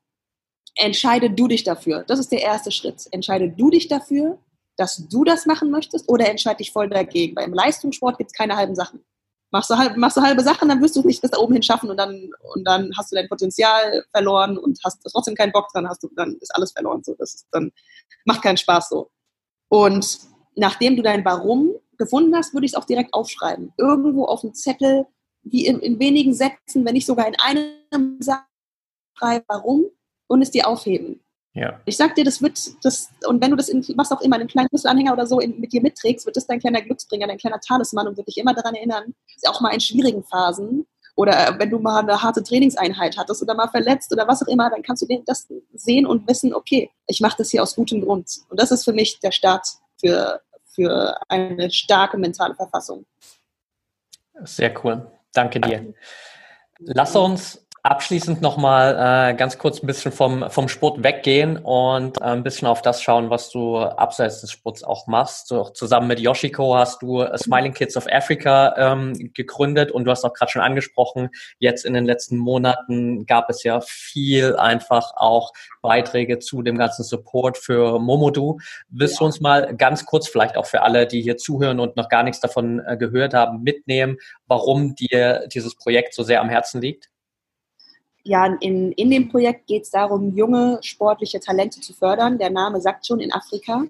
entscheide 0.77 1.29
du 1.29 1.49
dich 1.49 1.65
dafür. 1.65 2.05
Das 2.07 2.21
ist 2.21 2.31
der 2.31 2.41
erste 2.41 2.71
Schritt. 2.71 3.09
Entscheide 3.11 3.51
du 3.51 3.71
dich 3.71 3.89
dafür, 3.89 4.39
dass 4.77 5.09
du 5.09 5.25
das 5.25 5.45
machen 5.45 5.73
möchtest 5.73 6.09
oder 6.09 6.31
entscheide 6.31 6.59
dich 6.59 6.71
voll 6.71 6.89
dagegen. 6.89 7.35
Weil 7.35 7.49
im 7.49 7.53
Leistungssport 7.55 8.17
gibt 8.17 8.31
es 8.31 8.39
keine 8.39 8.55
halben 8.55 8.77
Sachen. 8.77 9.05
Machst 9.51 9.69
du, 9.69 9.77
halb, 9.77 9.97
machst 9.97 10.17
du 10.17 10.23
halbe 10.23 10.45
Sachen, 10.45 10.69
dann 10.69 10.81
wirst 10.81 10.95
du 10.95 11.03
nicht 11.03 11.21
bis 11.21 11.33
da 11.33 11.39
oben 11.39 11.55
hin 11.55 11.65
schaffen 11.65 11.91
und 11.91 11.97
dann, 11.97 12.31
und 12.55 12.65
dann 12.65 12.93
hast 12.97 13.11
du 13.11 13.17
dein 13.17 13.29
Potenzial 13.29 14.05
verloren 14.13 14.57
und 14.57 14.79
hast 14.85 15.01
trotzdem 15.11 15.35
keinen 15.35 15.51
Bock 15.51 15.67
dran, 15.73 15.89
hast 15.89 16.05
du, 16.05 16.11
dann 16.15 16.37
ist 16.41 16.55
alles 16.55 16.71
verloren. 16.71 17.03
So. 17.03 17.17
Das 17.19 17.35
ist, 17.35 17.49
dann 17.51 17.73
macht 18.25 18.43
keinen 18.43 18.57
Spaß 18.57 18.89
so. 18.89 19.11
Und 19.69 20.21
nachdem 20.55 20.95
du 20.95 21.03
dein 21.03 21.25
Warum 21.25 21.75
gefunden 21.99 22.35
hast, 22.35 22.55
würde 22.55 22.67
ich 22.67 22.73
es 22.73 22.77
auch 22.77 22.85
direkt 22.85 23.13
aufschreiben. 23.15 23.73
Irgendwo 23.77 24.25
auf 24.25 24.43
dem 24.43 24.55
Zettel, 24.55 25.07
wie 25.43 25.67
in, 25.67 25.81
in 25.81 25.99
wenigen 25.99 26.35
Sätzen, 26.35 26.85
wenn 26.85 26.95
nicht 26.95 27.07
sogar 27.07 27.27
in 27.27 27.37
einem 27.41 28.21
Satz 28.21 28.43
schreiben, 29.17 29.45
warum 29.49 29.87
und 30.29 30.43
es 30.43 30.51
dir 30.51 30.69
aufheben. 30.69 31.21
Ja. 31.55 31.81
Ich 31.87 31.97
sag 31.97 32.15
dir, 32.15 32.25
das 32.25 32.41
wird, 32.41 32.59
das, 32.85 33.11
und 33.27 33.43
wenn 33.43 33.51
du 33.51 33.57
das 33.57 33.69
in 33.69 33.83
was 33.97 34.13
auch 34.13 34.21
immer, 34.21 34.37
einen 34.37 34.49
kleinen 34.49 34.69
Schlüsselanhänger 34.69 35.13
oder 35.13 35.27
so 35.27 35.41
in, 35.41 35.59
mit 35.59 35.73
dir 35.73 35.83
mitträgst, 35.83 36.25
wird 36.25 36.37
das 36.37 36.47
dein 36.47 36.61
kleiner 36.61 36.83
Glücksbringer, 36.83 37.27
dein 37.27 37.39
kleiner 37.39 37.61
Talisman 37.61 38.07
und 38.07 38.17
wird 38.17 38.29
dich 38.29 38.39
immer 38.39 38.55
daran 38.55 38.75
erinnern, 38.75 39.15
auch 39.49 39.61
mal 39.61 39.71
in 39.71 39.81
schwierigen 39.81 40.23
Phasen 40.23 40.87
oder 41.19 41.57
wenn 41.59 41.71
du 41.71 41.81
mal 41.81 41.99
eine 41.99 42.23
harte 42.23 42.45
Trainingseinheit 42.45 43.19
hattest 43.19 43.43
oder 43.43 43.55
mal 43.55 43.67
verletzt 43.67 44.13
oder 44.13 44.29
was 44.29 44.41
auch 44.41 44.47
immer, 44.47 44.71
dann 44.71 44.85
kannst 44.85 45.03
du 45.03 45.23
das 45.27 45.49
sehen 45.75 46.07
und 46.07 46.29
wissen, 46.29 46.55
okay, 46.55 46.93
ich 47.09 47.21
mache 47.21 47.39
das 47.39 47.51
hier 47.51 47.61
aus 47.61 47.75
gutem 47.75 48.03
Grund. 48.03 48.31
Und 48.49 48.61
das 48.61 48.71
ist 48.71 48.85
für 48.85 48.93
mich 48.93 49.19
der 49.19 49.33
Start 49.33 49.67
für, 49.99 50.41
für 50.79 51.19
eine 51.29 51.73
starke 51.73 52.17
mentale 52.17 52.55
Verfassung. 52.55 53.05
Sehr 54.45 54.73
cool. 54.85 55.11
Danke 55.33 55.61
dir. 55.61 55.93
Lass 56.79 57.17
uns 57.17 57.67
Abschließend 57.89 58.43
nochmal 58.43 59.31
äh, 59.31 59.35
ganz 59.35 59.57
kurz 59.57 59.83
ein 59.83 59.87
bisschen 59.87 60.13
vom, 60.13 60.51
vom 60.51 60.69
Sport 60.69 61.03
weggehen 61.03 61.57
und 61.57 62.21
äh, 62.21 62.25
ein 62.25 62.43
bisschen 62.43 62.69
auf 62.69 62.83
das 62.83 63.03
schauen, 63.03 63.31
was 63.31 63.49
du 63.49 63.79
abseits 63.79 64.43
des 64.43 64.51
Sports 64.51 64.85
auch 64.85 65.07
machst. 65.07 65.49
So, 65.49 65.65
zusammen 65.71 66.07
mit 66.07 66.21
Yoshiko 66.21 66.77
hast 66.77 67.01
du 67.01 67.23
äh, 67.23 67.39
Smiling 67.39 67.73
Kids 67.73 67.97
of 67.97 68.07
Africa 68.13 68.75
ähm, 68.77 69.33
gegründet 69.33 69.91
und 69.91 70.05
du 70.05 70.11
hast 70.11 70.23
auch 70.27 70.35
gerade 70.35 70.53
schon 70.53 70.61
angesprochen, 70.61 71.31
jetzt 71.61 71.87
in 71.87 71.95
den 71.95 72.05
letzten 72.05 72.37
Monaten 72.37 73.25
gab 73.25 73.49
es 73.49 73.63
ja 73.63 73.81
viel 73.81 74.55
einfach 74.57 75.13
auch 75.17 75.55
Beiträge 75.81 76.41
zu 76.41 76.61
dem 76.61 76.77
ganzen 76.77 77.05
Support 77.05 77.57
für 77.57 77.99
Momodu. 77.99 78.59
Willst 78.91 79.15
ja. 79.15 79.21
du 79.21 79.25
uns 79.25 79.41
mal 79.41 79.75
ganz 79.75 80.05
kurz, 80.05 80.29
vielleicht 80.29 80.59
auch 80.59 80.67
für 80.67 80.83
alle, 80.83 81.07
die 81.07 81.23
hier 81.23 81.39
zuhören 81.39 81.81
und 81.81 81.97
noch 81.97 82.11
gar 82.11 82.23
nichts 82.23 82.41
davon 82.41 82.83
äh, 82.87 82.99
gehört 82.99 83.33
haben, 83.33 83.63
mitnehmen, 83.63 84.19
warum 84.47 84.95
dir 84.95 85.49
dieses 85.55 85.75
Projekt 85.75 86.13
so 86.13 86.23
sehr 86.23 86.43
am 86.43 86.51
Herzen 86.51 86.83
liegt? 86.83 87.09
Ja, 88.29 88.45
in, 88.61 88.93
in 88.93 89.11
dem 89.11 89.31
Projekt 89.31 89.67
geht 89.67 89.85
es 89.85 89.91
darum, 89.91 90.37
junge 90.37 90.79
sportliche 90.83 91.41
Talente 91.41 91.81
zu 91.81 91.95
fördern. 91.95 92.39
Der 92.39 92.51
Name 92.51 92.79
sagt 92.81 93.07
schon 93.07 93.21
in 93.21 93.33
Afrika. 93.33 93.85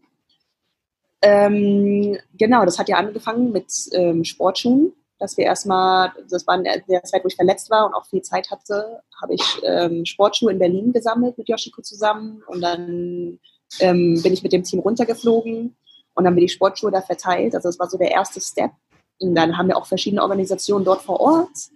Ähm, 1.20 2.16
genau, 2.38 2.64
das 2.64 2.78
hat 2.78 2.88
ja 2.88 2.98
angefangen 2.98 3.50
mit 3.50 3.66
ähm, 3.92 4.22
Sportschuhen, 4.22 4.92
dass 5.18 5.36
wir 5.36 5.44
erstmal, 5.44 6.12
das 6.30 6.46
war 6.46 6.56
in 6.56 6.62
der 6.62 7.02
Zeit, 7.02 7.24
wo 7.24 7.26
ich 7.26 7.34
verletzt 7.34 7.68
war 7.68 7.86
und 7.86 7.94
auch 7.94 8.06
viel 8.06 8.22
Zeit 8.22 8.48
hatte, 8.52 9.00
habe 9.20 9.34
ich 9.34 9.42
ähm, 9.64 10.04
Sportschuhe 10.04 10.52
in 10.52 10.60
Berlin 10.60 10.92
gesammelt 10.92 11.36
mit 11.36 11.48
Yoshiko 11.48 11.82
zusammen 11.82 12.40
und 12.46 12.60
dann 12.60 13.40
ähm, 13.80 14.22
bin 14.22 14.32
ich 14.32 14.44
mit 14.44 14.52
dem 14.52 14.62
Team 14.62 14.78
runtergeflogen 14.78 15.76
und 16.14 16.24
dann 16.24 16.36
wir 16.36 16.42
die 16.42 16.48
Sportschuhe 16.48 16.92
da 16.92 17.02
verteilt. 17.02 17.56
Also 17.56 17.68
das 17.68 17.80
war 17.80 17.90
so 17.90 17.98
der 17.98 18.12
erste 18.12 18.40
Step. 18.40 18.70
Und 19.18 19.34
dann 19.34 19.58
haben 19.58 19.66
wir 19.66 19.76
auch 19.76 19.86
verschiedene 19.86 20.22
Organisationen 20.22 20.84
dort 20.84 21.02
vor 21.02 21.18
Ort 21.18 21.70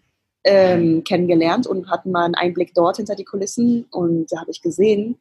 ähm, 0.44 1.04
kennengelernt 1.04 1.66
und 1.66 1.90
hatten 1.90 2.10
mal 2.10 2.24
einen 2.24 2.34
Einblick 2.34 2.74
dort 2.74 2.96
hinter 2.96 3.14
die 3.14 3.24
Kulissen. 3.24 3.86
Und 3.90 4.32
da 4.32 4.40
habe 4.40 4.50
ich 4.50 4.62
gesehen, 4.62 5.18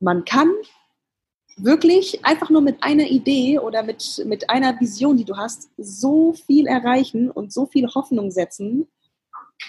man 0.00 0.24
kann 0.24 0.50
wirklich 1.56 2.24
einfach 2.24 2.50
nur 2.50 2.62
mit 2.62 2.82
einer 2.82 3.04
Idee 3.04 3.58
oder 3.58 3.82
mit, 3.82 4.22
mit 4.26 4.48
einer 4.48 4.78
Vision, 4.80 5.16
die 5.16 5.24
du 5.24 5.36
hast, 5.36 5.70
so 5.76 6.32
viel 6.32 6.66
erreichen 6.66 7.30
und 7.30 7.52
so 7.52 7.66
viel 7.66 7.86
Hoffnung 7.88 8.30
setzen. 8.30 8.88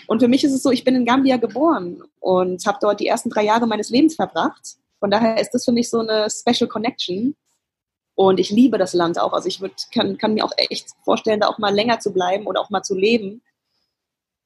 Und 0.08 0.22
für 0.22 0.28
mich 0.28 0.44
ist 0.44 0.54
es 0.54 0.64
so, 0.64 0.72
ich 0.72 0.84
bin 0.84 0.96
in 0.96 1.06
Gambia 1.06 1.38
geboren 1.38 2.02
und 2.20 2.66
habe 2.66 2.78
dort 2.82 3.00
die 3.00 3.08
ersten 3.08 3.30
drei 3.30 3.44
Jahre 3.44 3.68
meines 3.68 3.90
Lebens 3.90 4.16
verbracht. 4.16 4.78
Von 5.00 5.12
daher 5.12 5.40
ist 5.42 5.52
das 5.52 5.66
für 5.66 5.72
mich 5.72 5.90
so 5.90 6.00
eine 6.00 6.28
Special 6.30 6.70
Connection. 6.70 7.36
Und 8.16 8.40
ich 8.40 8.52
liebe 8.52 8.78
das 8.78 8.94
Land 8.94 9.20
auch. 9.20 9.34
Also 9.34 9.48
ich 9.48 9.62
würd, 9.62 9.88
kann, 9.94 10.18
kann 10.18 10.34
mir 10.34 10.46
auch 10.46 10.52
echt 10.56 10.90
vorstellen, 11.04 11.40
da 11.40 11.48
auch 11.48 11.58
mal 11.58 11.74
länger 11.74 12.00
zu 12.00 12.14
bleiben 12.14 12.46
oder 12.46 12.62
auch 12.62 12.70
mal 12.70 12.84
zu 12.84 12.96
leben. 12.96 13.42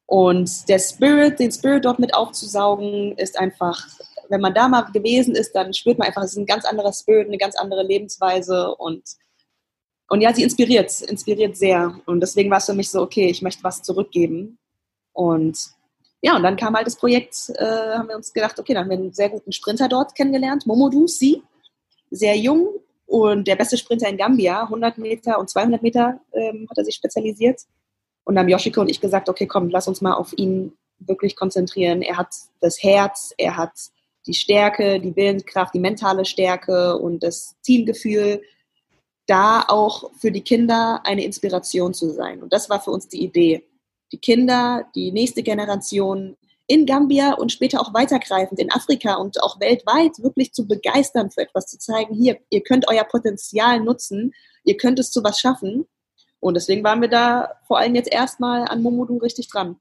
Und 0.08 0.70
der 0.70 0.80
Spirit, 0.80 1.40
den 1.40 1.52
Spirit 1.52 1.86
dort 1.86 2.00
mit 2.00 2.14
aufzusaugen, 2.14 3.18
ist 3.18 3.40
einfach, 3.40 3.88
wenn 4.30 4.42
man 4.42 4.54
da 4.54 4.68
mal 4.68 4.82
gewesen 4.92 5.36
ist, 5.36 5.54
dann 5.54 5.74
spürt 5.74 5.98
man 5.98 6.08
einfach, 6.08 6.24
es 6.24 6.32
ist 6.32 6.38
ein 6.38 6.46
ganz 6.46 6.66
anderer 6.66 6.94
Spirit, 6.94 7.28
eine 7.28 7.38
ganz 7.38 7.56
andere 7.56 7.84
Lebensweise 7.84 8.76
und, 8.76 9.04
und 10.10 10.22
ja, 10.22 10.34
sie 10.34 10.44
inspiriert, 10.44 11.02
inspiriert 11.02 11.58
sehr. 11.58 12.00
Und 12.06 12.22
deswegen 12.22 12.52
war 12.52 12.60
es 12.60 12.66
für 12.66 12.74
mich 12.74 12.92
so, 12.92 13.02
okay, 13.02 13.30
ich 13.30 13.42
möchte 13.42 13.64
was 13.64 13.82
zurückgeben. 13.82 14.60
Und 15.14 15.58
ja, 16.22 16.36
und 16.36 16.44
dann 16.44 16.56
kam 16.56 16.76
halt 16.76 16.88
das 16.88 16.98
Projekt, 16.98 17.52
äh, 17.56 17.66
haben 17.66 18.10
wir 18.10 18.16
uns 18.16 18.34
gedacht, 18.34 18.60
okay, 18.60 18.74
dann 18.74 18.84
haben 18.84 18.90
wir 18.90 18.98
einen 18.98 19.14
sehr 19.14 19.30
guten 19.30 19.52
Sprinter 19.52 19.88
dort 19.88 20.16
kennengelernt, 20.16 20.66
Momodu 20.66 21.08
Si, 21.08 21.42
sehr 22.12 22.36
jung 22.36 22.68
und 23.06 23.48
der 23.48 23.56
beste 23.56 23.78
Sprinter 23.78 24.10
in 24.10 24.18
Gambia, 24.18 24.64
100 24.64 24.98
Meter 24.98 25.40
und 25.40 25.50
200 25.50 25.82
Meter 25.84 26.20
ähm, 26.34 26.68
hat 26.70 26.78
er 26.78 26.86
sich 26.86 26.96
spezialisiert. 26.96 27.62
Und 28.26 28.36
dann 28.36 28.44
haben 28.44 28.50
Yoshiko 28.50 28.82
und 28.82 28.90
ich 28.90 29.00
gesagt, 29.00 29.30
okay, 29.30 29.48
komm, 29.48 29.70
lass 29.70 29.88
uns 29.88 30.02
mal 30.02 30.14
auf 30.14 30.34
ihn 30.38 30.74
wirklich 31.00 31.36
konzentrieren. 31.36 32.02
Er 32.02 32.18
hat 32.18 32.34
das 32.60 32.82
Herz, 32.82 33.34
er 33.38 33.56
hat 33.56 33.72
die 34.28 34.34
Stärke, 34.34 35.00
die 35.00 35.16
Willenskraft, 35.16 35.74
die 35.74 35.80
mentale 35.80 36.26
Stärke 36.26 36.98
und 36.98 37.24
das 37.24 37.56
Teamgefühl, 37.64 38.42
da 39.28 39.64
auch 39.68 40.12
für 40.20 40.32
die 40.32 40.42
Kinder 40.42 41.02
eine 41.04 41.24
Inspiration 41.24 41.94
zu 41.94 42.12
sein. 42.12 42.42
Und 42.42 42.54
das 42.54 42.70
war 42.70 42.82
für 42.82 42.92
uns 42.92 43.08
die 43.08 43.24
Idee. 43.24 43.68
Die 44.12 44.20
Kinder, 44.20 44.86
die 44.96 45.12
nächste 45.12 45.44
Generation 45.44 46.38
in 46.68 46.86
Gambia 46.86 47.34
und 47.34 47.52
später 47.52 47.80
auch 47.80 47.94
weitergreifend 47.94 48.60
in 48.60 48.72
Afrika 48.72 49.16
und 49.16 49.42
auch 49.44 49.60
weltweit 49.60 50.18
wirklich 50.20 50.52
zu 50.54 50.68
begeistern 50.68 51.30
für 51.30 51.42
etwas, 51.42 51.68
zu 51.68 51.78
zeigen, 51.78 52.16
hier, 52.16 52.40
ihr 52.50 52.64
könnt 52.64 52.88
euer 52.90 53.04
Potenzial 53.04 53.82
nutzen, 53.82 54.34
ihr 54.64 54.78
könnt 54.78 55.00
es 55.00 55.12
zu 55.12 55.24
was 55.24 55.40
schaffen. 55.40 55.86
Und 56.46 56.54
deswegen 56.54 56.84
waren 56.84 57.02
wir 57.02 57.08
da 57.08 57.56
vor 57.64 57.80
allem 57.80 57.96
jetzt 57.96 58.14
erstmal 58.14 58.68
an 58.68 58.84
Momodu 58.84 59.18
richtig 59.18 59.50
dran. 59.50 59.78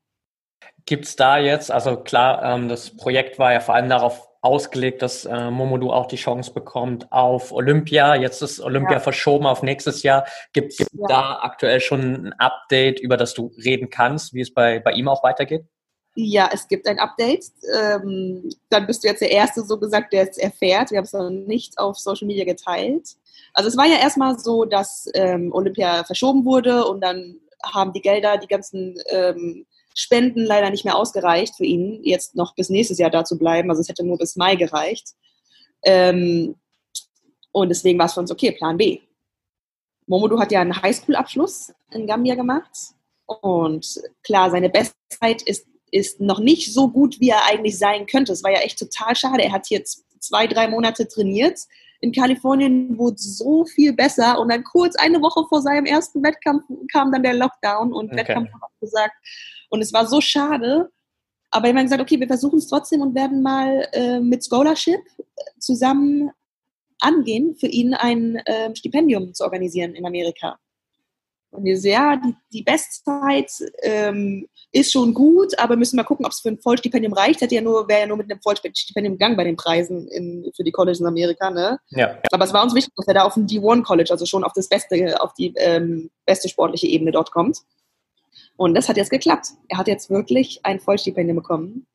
Gibt 0.86 1.04
es 1.04 1.14
da 1.14 1.36
jetzt, 1.36 1.70
also 1.70 1.94
klar, 1.98 2.42
ähm, 2.42 2.70
das 2.70 2.96
Projekt 2.96 3.38
war 3.38 3.52
ja 3.52 3.60
vor 3.60 3.74
allem 3.74 3.90
darauf 3.90 4.30
ausgelegt, 4.40 5.02
dass 5.02 5.26
äh, 5.26 5.50
Momodu 5.50 5.90
auch 5.92 6.06
die 6.06 6.16
Chance 6.16 6.54
bekommt 6.54 7.12
auf 7.12 7.52
Olympia. 7.52 8.14
Jetzt 8.14 8.40
ist 8.40 8.60
Olympia 8.60 8.94
ja. 8.94 9.00
verschoben 9.00 9.44
auf 9.44 9.62
nächstes 9.62 10.02
Jahr. 10.02 10.24
Gibt 10.54 10.72
es 10.72 10.78
ja. 10.78 11.06
da 11.06 11.38
aktuell 11.42 11.80
schon 11.80 12.28
ein 12.28 12.32
Update, 12.38 12.98
über 12.98 13.18
das 13.18 13.34
du 13.34 13.52
reden 13.62 13.90
kannst, 13.90 14.32
wie 14.32 14.40
es 14.40 14.54
bei, 14.54 14.78
bei 14.78 14.92
ihm 14.92 15.08
auch 15.08 15.22
weitergeht? 15.22 15.66
Ja, 16.14 16.48
es 16.50 16.66
gibt 16.66 16.88
ein 16.88 16.98
Update. 16.98 17.44
Ähm, 17.78 18.48
dann 18.70 18.86
bist 18.86 19.04
du 19.04 19.08
jetzt 19.08 19.20
der 19.20 19.32
Erste, 19.32 19.60
so 19.60 19.78
gesagt, 19.78 20.14
der 20.14 20.30
es 20.30 20.38
erfährt. 20.38 20.92
Wir 20.92 20.96
haben 20.96 21.04
es 21.04 21.12
noch 21.12 21.28
nicht 21.28 21.76
auf 21.76 21.98
Social 21.98 22.26
Media 22.26 22.46
geteilt. 22.46 23.16
Also 23.54 23.68
es 23.68 23.76
war 23.76 23.86
ja 23.86 23.98
erstmal 23.98 24.38
so, 24.38 24.64
dass 24.64 25.08
ähm, 25.14 25.52
Olympia 25.52 26.04
verschoben 26.04 26.44
wurde 26.44 26.84
und 26.84 27.00
dann 27.00 27.40
haben 27.64 27.92
die 27.92 28.02
Gelder, 28.02 28.36
die 28.36 28.48
ganzen 28.48 28.96
ähm, 29.08 29.64
Spenden 29.94 30.44
leider 30.44 30.70
nicht 30.70 30.84
mehr 30.84 30.96
ausgereicht 30.96 31.54
für 31.56 31.64
ihn, 31.64 32.00
jetzt 32.02 32.34
noch 32.34 32.54
bis 32.56 32.68
nächstes 32.68 32.98
Jahr 32.98 33.10
da 33.10 33.24
zu 33.24 33.38
bleiben. 33.38 33.70
Also 33.70 33.80
es 33.80 33.88
hätte 33.88 34.04
nur 34.04 34.18
bis 34.18 34.34
Mai 34.36 34.56
gereicht. 34.56 35.10
Ähm, 35.84 36.56
und 37.52 37.68
deswegen 37.68 37.98
war 37.98 38.06
es 38.06 38.14
für 38.14 38.20
uns 38.20 38.32
okay, 38.32 38.50
Plan 38.50 38.76
B. 38.76 38.98
Momodu 40.06 40.38
hat 40.40 40.50
ja 40.50 40.60
einen 40.60 40.82
Highschool-Abschluss 40.82 41.72
in 41.92 42.08
Gambia 42.08 42.34
gemacht. 42.34 42.70
Und 43.26 44.02
klar, 44.24 44.50
seine 44.50 44.68
Bestzeit 44.68 45.42
ist, 45.42 45.66
ist 45.92 46.20
noch 46.20 46.40
nicht 46.40 46.74
so 46.74 46.88
gut, 46.88 47.20
wie 47.20 47.30
er 47.30 47.46
eigentlich 47.46 47.78
sein 47.78 48.06
könnte. 48.06 48.32
Es 48.32 48.42
war 48.42 48.50
ja 48.50 48.60
echt 48.60 48.80
total 48.80 49.14
schade. 49.14 49.44
Er 49.44 49.52
hat 49.52 49.70
jetzt 49.70 50.04
zwei, 50.18 50.48
drei 50.48 50.68
Monate 50.68 51.06
trainiert 51.06 51.60
in 52.04 52.12
Kalifornien 52.12 52.98
wurde 52.98 53.16
so 53.18 53.64
viel 53.64 53.94
besser 53.94 54.38
und 54.38 54.50
dann 54.50 54.62
kurz 54.62 54.94
eine 54.96 55.22
Woche 55.22 55.46
vor 55.48 55.62
seinem 55.62 55.86
ersten 55.86 56.22
Wettkampf 56.22 56.64
kam 56.92 57.10
dann 57.10 57.22
der 57.22 57.32
Lockdown 57.32 57.94
und 57.94 58.12
okay. 58.12 58.18
Wettkampf 58.18 58.50
abgesagt. 58.60 59.14
Und 59.70 59.80
es 59.80 59.92
war 59.94 60.06
so 60.06 60.20
schade. 60.20 60.90
Aber 61.50 61.64
wir 61.64 61.74
haben 61.74 61.84
gesagt, 61.84 62.02
okay, 62.02 62.20
wir 62.20 62.26
versuchen 62.26 62.58
es 62.58 62.66
trotzdem 62.66 63.00
und 63.00 63.14
werden 63.14 63.40
mal 63.40 63.88
äh, 63.92 64.20
mit 64.20 64.44
Scholarship 64.44 65.00
zusammen 65.58 66.30
angehen, 67.00 67.54
für 67.56 67.68
ihn 67.68 67.94
ein 67.94 68.36
äh, 68.44 68.74
Stipendium 68.76 69.32
zu 69.32 69.44
organisieren 69.44 69.94
in 69.94 70.04
Amerika. 70.04 70.58
Und 71.54 71.64
wir 71.64 71.78
so, 71.78 71.88
ja, 71.88 72.16
die, 72.16 72.34
die 72.52 72.62
Bestzeit 72.62 73.50
ähm, 73.82 74.48
ist 74.72 74.90
schon 74.90 75.14
gut, 75.14 75.56
aber 75.58 75.76
müssen 75.76 75.96
mal 75.96 76.02
gucken, 76.02 76.26
ob 76.26 76.32
es 76.32 76.40
für 76.40 76.48
ein 76.48 76.58
Vollstipendium 76.58 77.12
reicht. 77.12 77.40
Hätte 77.40 77.54
ja 77.54 77.60
nur, 77.60 77.86
wäre 77.86 78.00
ja 78.00 78.06
nur 78.08 78.16
mit 78.16 78.30
einem 78.30 78.40
Vollstipendium 78.42 79.14
gegangen 79.14 79.36
bei 79.36 79.44
den 79.44 79.56
Preisen 79.56 80.08
in, 80.08 80.50
für 80.56 80.64
die 80.64 80.72
Colleges 80.72 80.98
in 80.98 81.06
Amerika, 81.06 81.50
ne? 81.50 81.78
Ja. 81.90 82.18
Aber 82.32 82.44
es 82.44 82.52
war 82.52 82.64
uns 82.64 82.74
wichtig, 82.74 82.92
dass 82.96 83.06
er 83.06 83.14
da 83.14 83.22
auf 83.22 83.36
ein 83.36 83.46
D1 83.46 83.84
College, 83.84 84.10
also 84.10 84.26
schon 84.26 84.42
auf 84.42 84.52
das 84.52 84.68
beste, 84.68 85.20
auf 85.22 85.32
die 85.34 85.54
ähm, 85.56 86.10
beste 86.26 86.48
sportliche 86.48 86.88
Ebene 86.88 87.12
dort 87.12 87.30
kommt. 87.30 87.58
Und 88.56 88.74
das 88.74 88.88
hat 88.88 88.96
jetzt 88.96 89.10
geklappt. 89.10 89.48
Er 89.68 89.78
hat 89.78 89.86
jetzt 89.86 90.10
wirklich 90.10 90.60
ein 90.64 90.80
Vollstipendium 90.80 91.36
bekommen. 91.36 91.86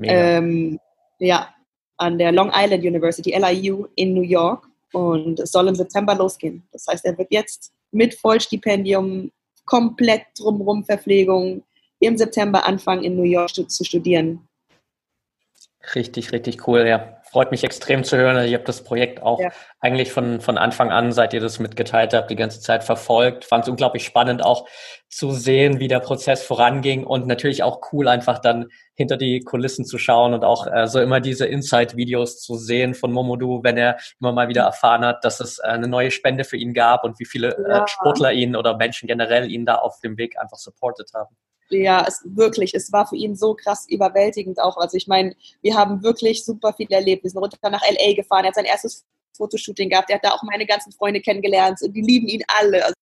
Ähm, 0.00 0.78
ja, 1.18 1.52
an 1.96 2.18
der 2.18 2.30
Long 2.30 2.52
Island 2.54 2.84
University, 2.84 3.36
LIU 3.36 3.86
in 3.96 4.14
New 4.14 4.22
York. 4.22 4.64
Und 4.92 5.40
es 5.40 5.50
soll 5.50 5.66
im 5.66 5.74
September 5.74 6.14
losgehen. 6.14 6.66
Das 6.72 6.86
heißt, 6.88 7.04
er 7.04 7.18
wird 7.18 7.28
jetzt 7.30 7.72
mit 7.90 8.14
Vollstipendium 8.14 9.30
komplett 9.64 10.22
drumherum 10.38 10.84
Verpflegung 10.84 11.62
im 12.00 12.16
September 12.16 12.66
anfangen, 12.66 13.04
in 13.04 13.16
New 13.16 13.22
York 13.22 13.50
zu 13.50 13.84
studieren. 13.84 14.48
Richtig, 15.94 16.32
richtig 16.32 16.66
cool, 16.66 16.86
ja. 16.86 17.17
Freut 17.30 17.50
mich 17.50 17.62
extrem 17.64 18.04
zu 18.04 18.16
hören. 18.16 18.36
Also 18.36 18.48
ich 18.48 18.54
habe 18.54 18.64
das 18.64 18.82
Projekt 18.82 19.22
auch 19.22 19.40
ja. 19.40 19.50
eigentlich 19.80 20.12
von, 20.12 20.40
von 20.40 20.56
Anfang 20.56 20.90
an, 20.90 21.12
seit 21.12 21.34
ihr 21.34 21.40
das 21.40 21.58
mitgeteilt 21.58 22.14
habt, 22.14 22.30
die 22.30 22.36
ganze 22.36 22.60
Zeit 22.60 22.84
verfolgt. 22.84 23.44
Fand 23.44 23.64
es 23.64 23.68
unglaublich 23.68 24.04
spannend 24.04 24.42
auch 24.42 24.66
zu 25.08 25.32
sehen, 25.32 25.78
wie 25.78 25.88
der 25.88 26.00
Prozess 26.00 26.42
voranging 26.42 27.04
und 27.04 27.26
natürlich 27.26 27.62
auch 27.62 27.80
cool, 27.92 28.08
einfach 28.08 28.38
dann 28.38 28.68
hinter 28.94 29.16
die 29.16 29.40
Kulissen 29.40 29.84
zu 29.84 29.98
schauen 29.98 30.34
und 30.34 30.44
auch 30.44 30.66
äh, 30.66 30.86
so 30.86 31.00
immer 31.00 31.20
diese 31.20 31.46
Insight-Videos 31.46 32.40
zu 32.40 32.56
sehen 32.56 32.94
von 32.94 33.12
Momodu, 33.12 33.62
wenn 33.62 33.76
er 33.76 33.98
immer 34.20 34.32
mal 34.32 34.48
wieder 34.48 34.62
erfahren 34.62 35.04
hat, 35.04 35.24
dass 35.24 35.40
es 35.40 35.58
äh, 35.58 35.68
eine 35.68 35.88
neue 35.88 36.10
Spende 36.10 36.44
für 36.44 36.56
ihn 36.56 36.74
gab 36.74 37.04
und 37.04 37.18
wie 37.18 37.26
viele 37.26 37.56
äh, 37.56 37.70
ja. 37.70 37.84
äh, 37.84 37.88
Sportler 37.88 38.32
ihn 38.32 38.56
oder 38.56 38.76
Menschen 38.76 39.06
generell 39.06 39.50
ihn 39.50 39.66
da 39.66 39.76
auf 39.76 40.00
dem 40.00 40.18
Weg 40.18 40.38
einfach 40.38 40.58
supportet 40.58 41.10
haben 41.14 41.36
ja, 41.70 42.04
es 42.06 42.22
wirklich, 42.24 42.74
es 42.74 42.92
war 42.92 43.06
für 43.06 43.16
ihn 43.16 43.36
so 43.36 43.54
krass 43.54 43.86
überwältigend 43.88 44.60
auch. 44.60 44.76
Also 44.76 44.96
ich 44.96 45.06
meine, 45.06 45.34
wir 45.62 45.76
haben 45.76 46.02
wirklich 46.02 46.44
super 46.44 46.72
viel 46.72 46.90
erlebt. 46.90 47.24
Wir 47.24 47.30
sind 47.30 47.40
runter 47.40 47.70
nach 47.70 47.82
LA 47.82 48.14
gefahren, 48.14 48.44
er 48.44 48.48
hat 48.48 48.54
sein 48.54 48.64
erstes 48.64 49.04
Fotoshooting 49.36 49.90
gehabt, 49.90 50.10
er 50.10 50.16
hat 50.16 50.24
da 50.24 50.30
auch 50.30 50.42
meine 50.42 50.66
ganzen 50.66 50.92
Freunde 50.92 51.20
kennengelernt 51.20 51.80
und 51.82 51.92
die 51.92 52.02
lieben 52.02 52.26
ihn 52.26 52.42
alle. 52.60 52.84
Also 52.84 52.94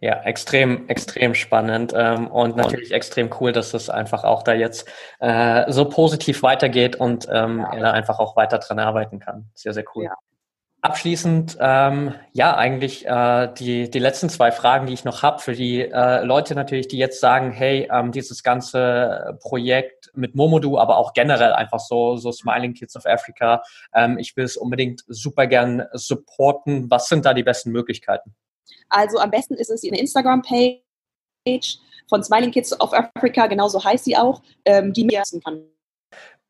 ja, 0.00 0.22
extrem, 0.22 0.88
extrem 0.88 1.34
spannend 1.34 1.92
ähm, 1.96 2.28
und 2.28 2.56
natürlich 2.56 2.92
extrem 2.92 3.30
cool, 3.40 3.50
dass 3.50 3.74
es 3.74 3.90
einfach 3.90 4.22
auch 4.22 4.44
da 4.44 4.54
jetzt 4.54 4.88
äh, 5.18 5.70
so 5.72 5.88
positiv 5.88 6.44
weitergeht 6.44 6.94
und 6.96 7.26
ähm, 7.32 7.58
ja. 7.58 7.72
er 7.72 7.80
da 7.80 7.90
einfach 7.92 8.20
auch 8.20 8.36
weiter 8.36 8.58
dran 8.58 8.78
arbeiten 8.78 9.18
kann. 9.18 9.50
Sehr, 9.54 9.74
sehr 9.74 9.84
cool. 9.94 10.04
Ja. 10.04 10.14
Abschließend, 10.80 11.56
ähm, 11.60 12.14
ja, 12.32 12.56
eigentlich 12.56 13.04
äh, 13.04 13.52
die, 13.58 13.90
die 13.90 13.98
letzten 13.98 14.28
zwei 14.28 14.52
Fragen, 14.52 14.86
die 14.86 14.92
ich 14.92 15.04
noch 15.04 15.24
habe, 15.24 15.40
für 15.40 15.52
die 15.52 15.80
äh, 15.80 16.22
Leute 16.22 16.54
natürlich, 16.54 16.86
die 16.86 16.98
jetzt 16.98 17.18
sagen, 17.18 17.50
hey, 17.50 17.88
ähm, 17.92 18.12
dieses 18.12 18.44
ganze 18.44 19.36
Projekt 19.40 20.12
mit 20.14 20.36
Momodu, 20.36 20.78
aber 20.78 20.98
auch 20.98 21.14
generell 21.14 21.52
einfach 21.52 21.80
so, 21.80 22.16
so 22.16 22.30
Smiling 22.30 22.74
Kids 22.74 22.94
of 22.94 23.06
Africa, 23.06 23.62
ähm, 23.92 24.18
ich 24.18 24.36
will 24.36 24.44
es 24.44 24.56
unbedingt 24.56 25.02
super 25.08 25.48
gern 25.48 25.82
supporten. 25.94 26.88
Was 26.88 27.08
sind 27.08 27.24
da 27.26 27.34
die 27.34 27.42
besten 27.42 27.72
Möglichkeiten? 27.72 28.36
Also 28.88 29.18
am 29.18 29.32
besten 29.32 29.54
ist 29.54 29.70
es 29.70 29.82
eine 29.82 29.98
Instagram-Page 29.98 30.80
von 32.08 32.22
Smiling 32.22 32.52
Kids 32.52 32.80
of 32.80 32.92
Africa, 32.92 33.48
genauso 33.48 33.82
heißt 33.82 34.04
sie 34.04 34.16
auch, 34.16 34.42
ähm, 34.64 34.92
die 34.92 35.04
mir 35.04 35.24
kann. 35.44 35.64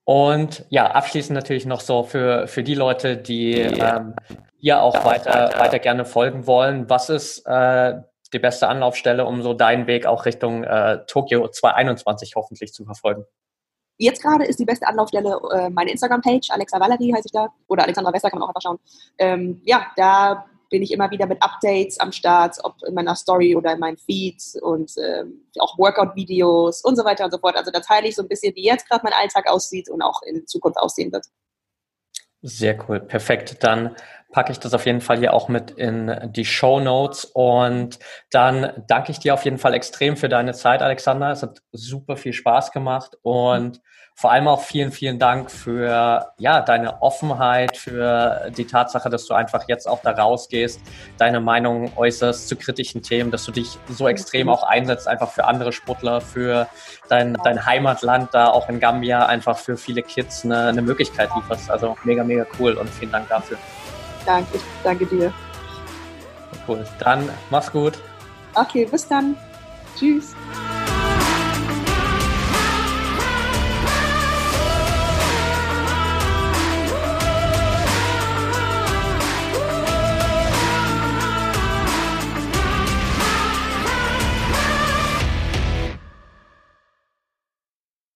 Und 0.09 0.64
ja, 0.70 0.86
abschließend 0.92 1.34
natürlich 1.34 1.66
noch 1.66 1.80
so 1.80 2.02
für, 2.02 2.48
für 2.48 2.62
die 2.62 2.74
Leute, 2.74 3.18
die 3.18 3.56
ähm, 3.61 4.14
hier 4.56 4.80
auch 4.80 5.04
weiter, 5.04 5.52
weiter 5.59 5.78
gerne 5.80 6.06
folgen 6.06 6.46
wollen. 6.46 6.88
Was 6.88 7.11
ist 7.11 7.46
äh, 7.46 7.92
die 8.32 8.38
beste 8.38 8.68
Anlaufstelle, 8.68 9.26
um 9.26 9.42
so 9.42 9.52
deinen 9.52 9.86
Weg 9.86 10.06
auch 10.06 10.24
Richtung 10.24 10.64
äh, 10.64 11.04
Tokio 11.06 11.46
2021 11.48 12.36
hoffentlich 12.36 12.72
zu 12.72 12.86
verfolgen? 12.86 13.26
Jetzt 13.98 14.22
gerade 14.22 14.46
ist 14.46 14.59
die 14.59 14.64
beste 14.64 14.86
Anlaufstelle 14.86 15.40
äh, 15.52 15.68
meine 15.68 15.90
Instagram-Page, 15.90 16.48
Alexa 16.52 16.80
Valerie 16.80 17.12
heiße 17.12 17.26
ich 17.26 17.32
da, 17.32 17.48
oder 17.66 17.82
Alexandra 17.82 18.11
Wester 18.11 18.30
kann 18.30 18.38
man 18.38 18.48
auch 18.48 18.54
einfach 18.54 18.62
schauen. 18.62 18.78
Ähm, 19.18 19.61
ja, 19.66 19.88
da 19.96 20.46
bin 20.71 20.83
ich 20.83 20.93
immer 20.93 21.11
wieder 21.11 21.27
mit 21.27 21.43
Updates 21.43 21.99
am 22.01 22.12
Start, 22.12 22.57
ob 22.62 22.83
in 22.87 22.95
meiner 22.95 23.16
Story 23.16 23.57
oder 23.57 23.73
in 23.73 23.79
meinen 23.79 23.97
Feeds 23.97 24.59
und 24.61 24.93
ähm, 24.99 25.47
auch 25.59 25.79
Workout-Videos 25.79 26.83
und 26.83 26.97
so 26.97 27.05
weiter 27.05 27.25
und 27.25 27.31
so 27.31 27.39
fort. 27.39 27.57
Also 27.57 27.71
da 27.71 27.81
teile 27.81 28.09
ich 28.09 28.16
so 28.16 28.23
ein 28.23 28.29
bisschen, 28.29 28.55
wie 28.55 28.64
jetzt 28.64 28.89
gerade 28.89 29.03
mein 29.05 29.12
Alltag 29.12 29.49
aussieht 29.49 29.89
und 29.89 30.03
auch 30.03 30.23
in 30.23 30.47
Zukunft 30.47 30.79
aussehen 30.79 31.12
wird. 31.12 31.27
Sehr 32.43 32.79
cool, 32.89 33.01
perfekt. 33.01 33.64
Dann 33.64 33.97
packe 34.31 34.53
ich 34.53 34.61
das 34.61 34.75
auf 34.75 34.87
jeden 34.87 35.01
Fall 35.01 35.19
hier 35.19 35.35
auch 35.35 35.49
mit 35.49 35.73
in 35.73 36.33
die 36.33 36.45
Show 36.45 36.79
Notes 36.81 37.25
und 37.25 37.99
dann 38.31 38.85
danke 38.87 39.11
ich 39.11 39.19
dir 39.19 39.35
auf 39.35 39.45
jeden 39.45 39.59
Fall 39.59 39.75
extrem 39.75 40.16
für 40.16 40.29
deine 40.29 40.53
Zeit, 40.53 40.83
Alexander. 40.83 41.31
Es 41.31 41.43
hat 41.43 41.62
super 41.73 42.16
viel 42.16 42.33
Spaß 42.33 42.71
gemacht 42.71 43.16
und 43.23 43.81
vor 44.19 44.33
allem 44.33 44.49
auch 44.49 44.62
vielen, 44.62 44.91
vielen 44.91 45.21
Dank 45.21 45.49
für 45.49 46.33
ja, 46.39 46.61
deine 46.61 47.03
Offenheit, 47.03 47.77
für 47.77 48.51
die 48.57 48.64
Tatsache, 48.64 49.09
dass 49.11 49.27
du 49.27 49.35
einfach 49.35 49.69
jetzt 49.69 49.87
auch 49.87 50.03
da 50.03 50.11
rausgehst, 50.11 50.81
deine 51.19 51.39
Meinung 51.39 51.93
äußerst 51.97 52.49
zu 52.49 52.57
kritischen 52.57 53.01
Themen, 53.01 53.31
dass 53.31 53.45
du 53.45 53.53
dich 53.53 53.79
so 53.89 54.09
extrem 54.09 54.49
auch 54.49 54.64
einsetzt, 54.64 55.07
einfach 55.07 55.31
für 55.31 55.45
andere 55.45 55.71
Sportler, 55.71 56.21
für 56.21 56.66
dein, 57.09 57.35
dein 57.45 57.64
Heimatland 57.64 58.31
da 58.35 58.49
auch 58.49 58.69
in 58.69 58.81
Gambia, 58.81 59.25
einfach 59.27 59.57
für 59.57 59.77
viele 59.77 60.03
Kids 60.03 60.45
eine, 60.45 60.66
eine 60.66 60.83
Möglichkeit 60.83 61.31
lieferst. 61.37 61.71
Also 61.71 61.97
mega, 62.03 62.25
mega 62.25 62.45
cool 62.59 62.73
und 62.73 62.91
vielen 62.91 63.12
Dank 63.12 63.29
dafür. 63.29 63.57
Danke, 64.27 64.59
danke 64.83 65.07
dir. 65.07 65.33
Cool. 66.66 66.85
Dann 66.99 67.29
mach's 67.51 67.71
gut. 67.71 67.93
Okay, 68.57 68.85
bis 68.85 69.07
dann. 69.07 69.37
Tschüss. 69.97 70.35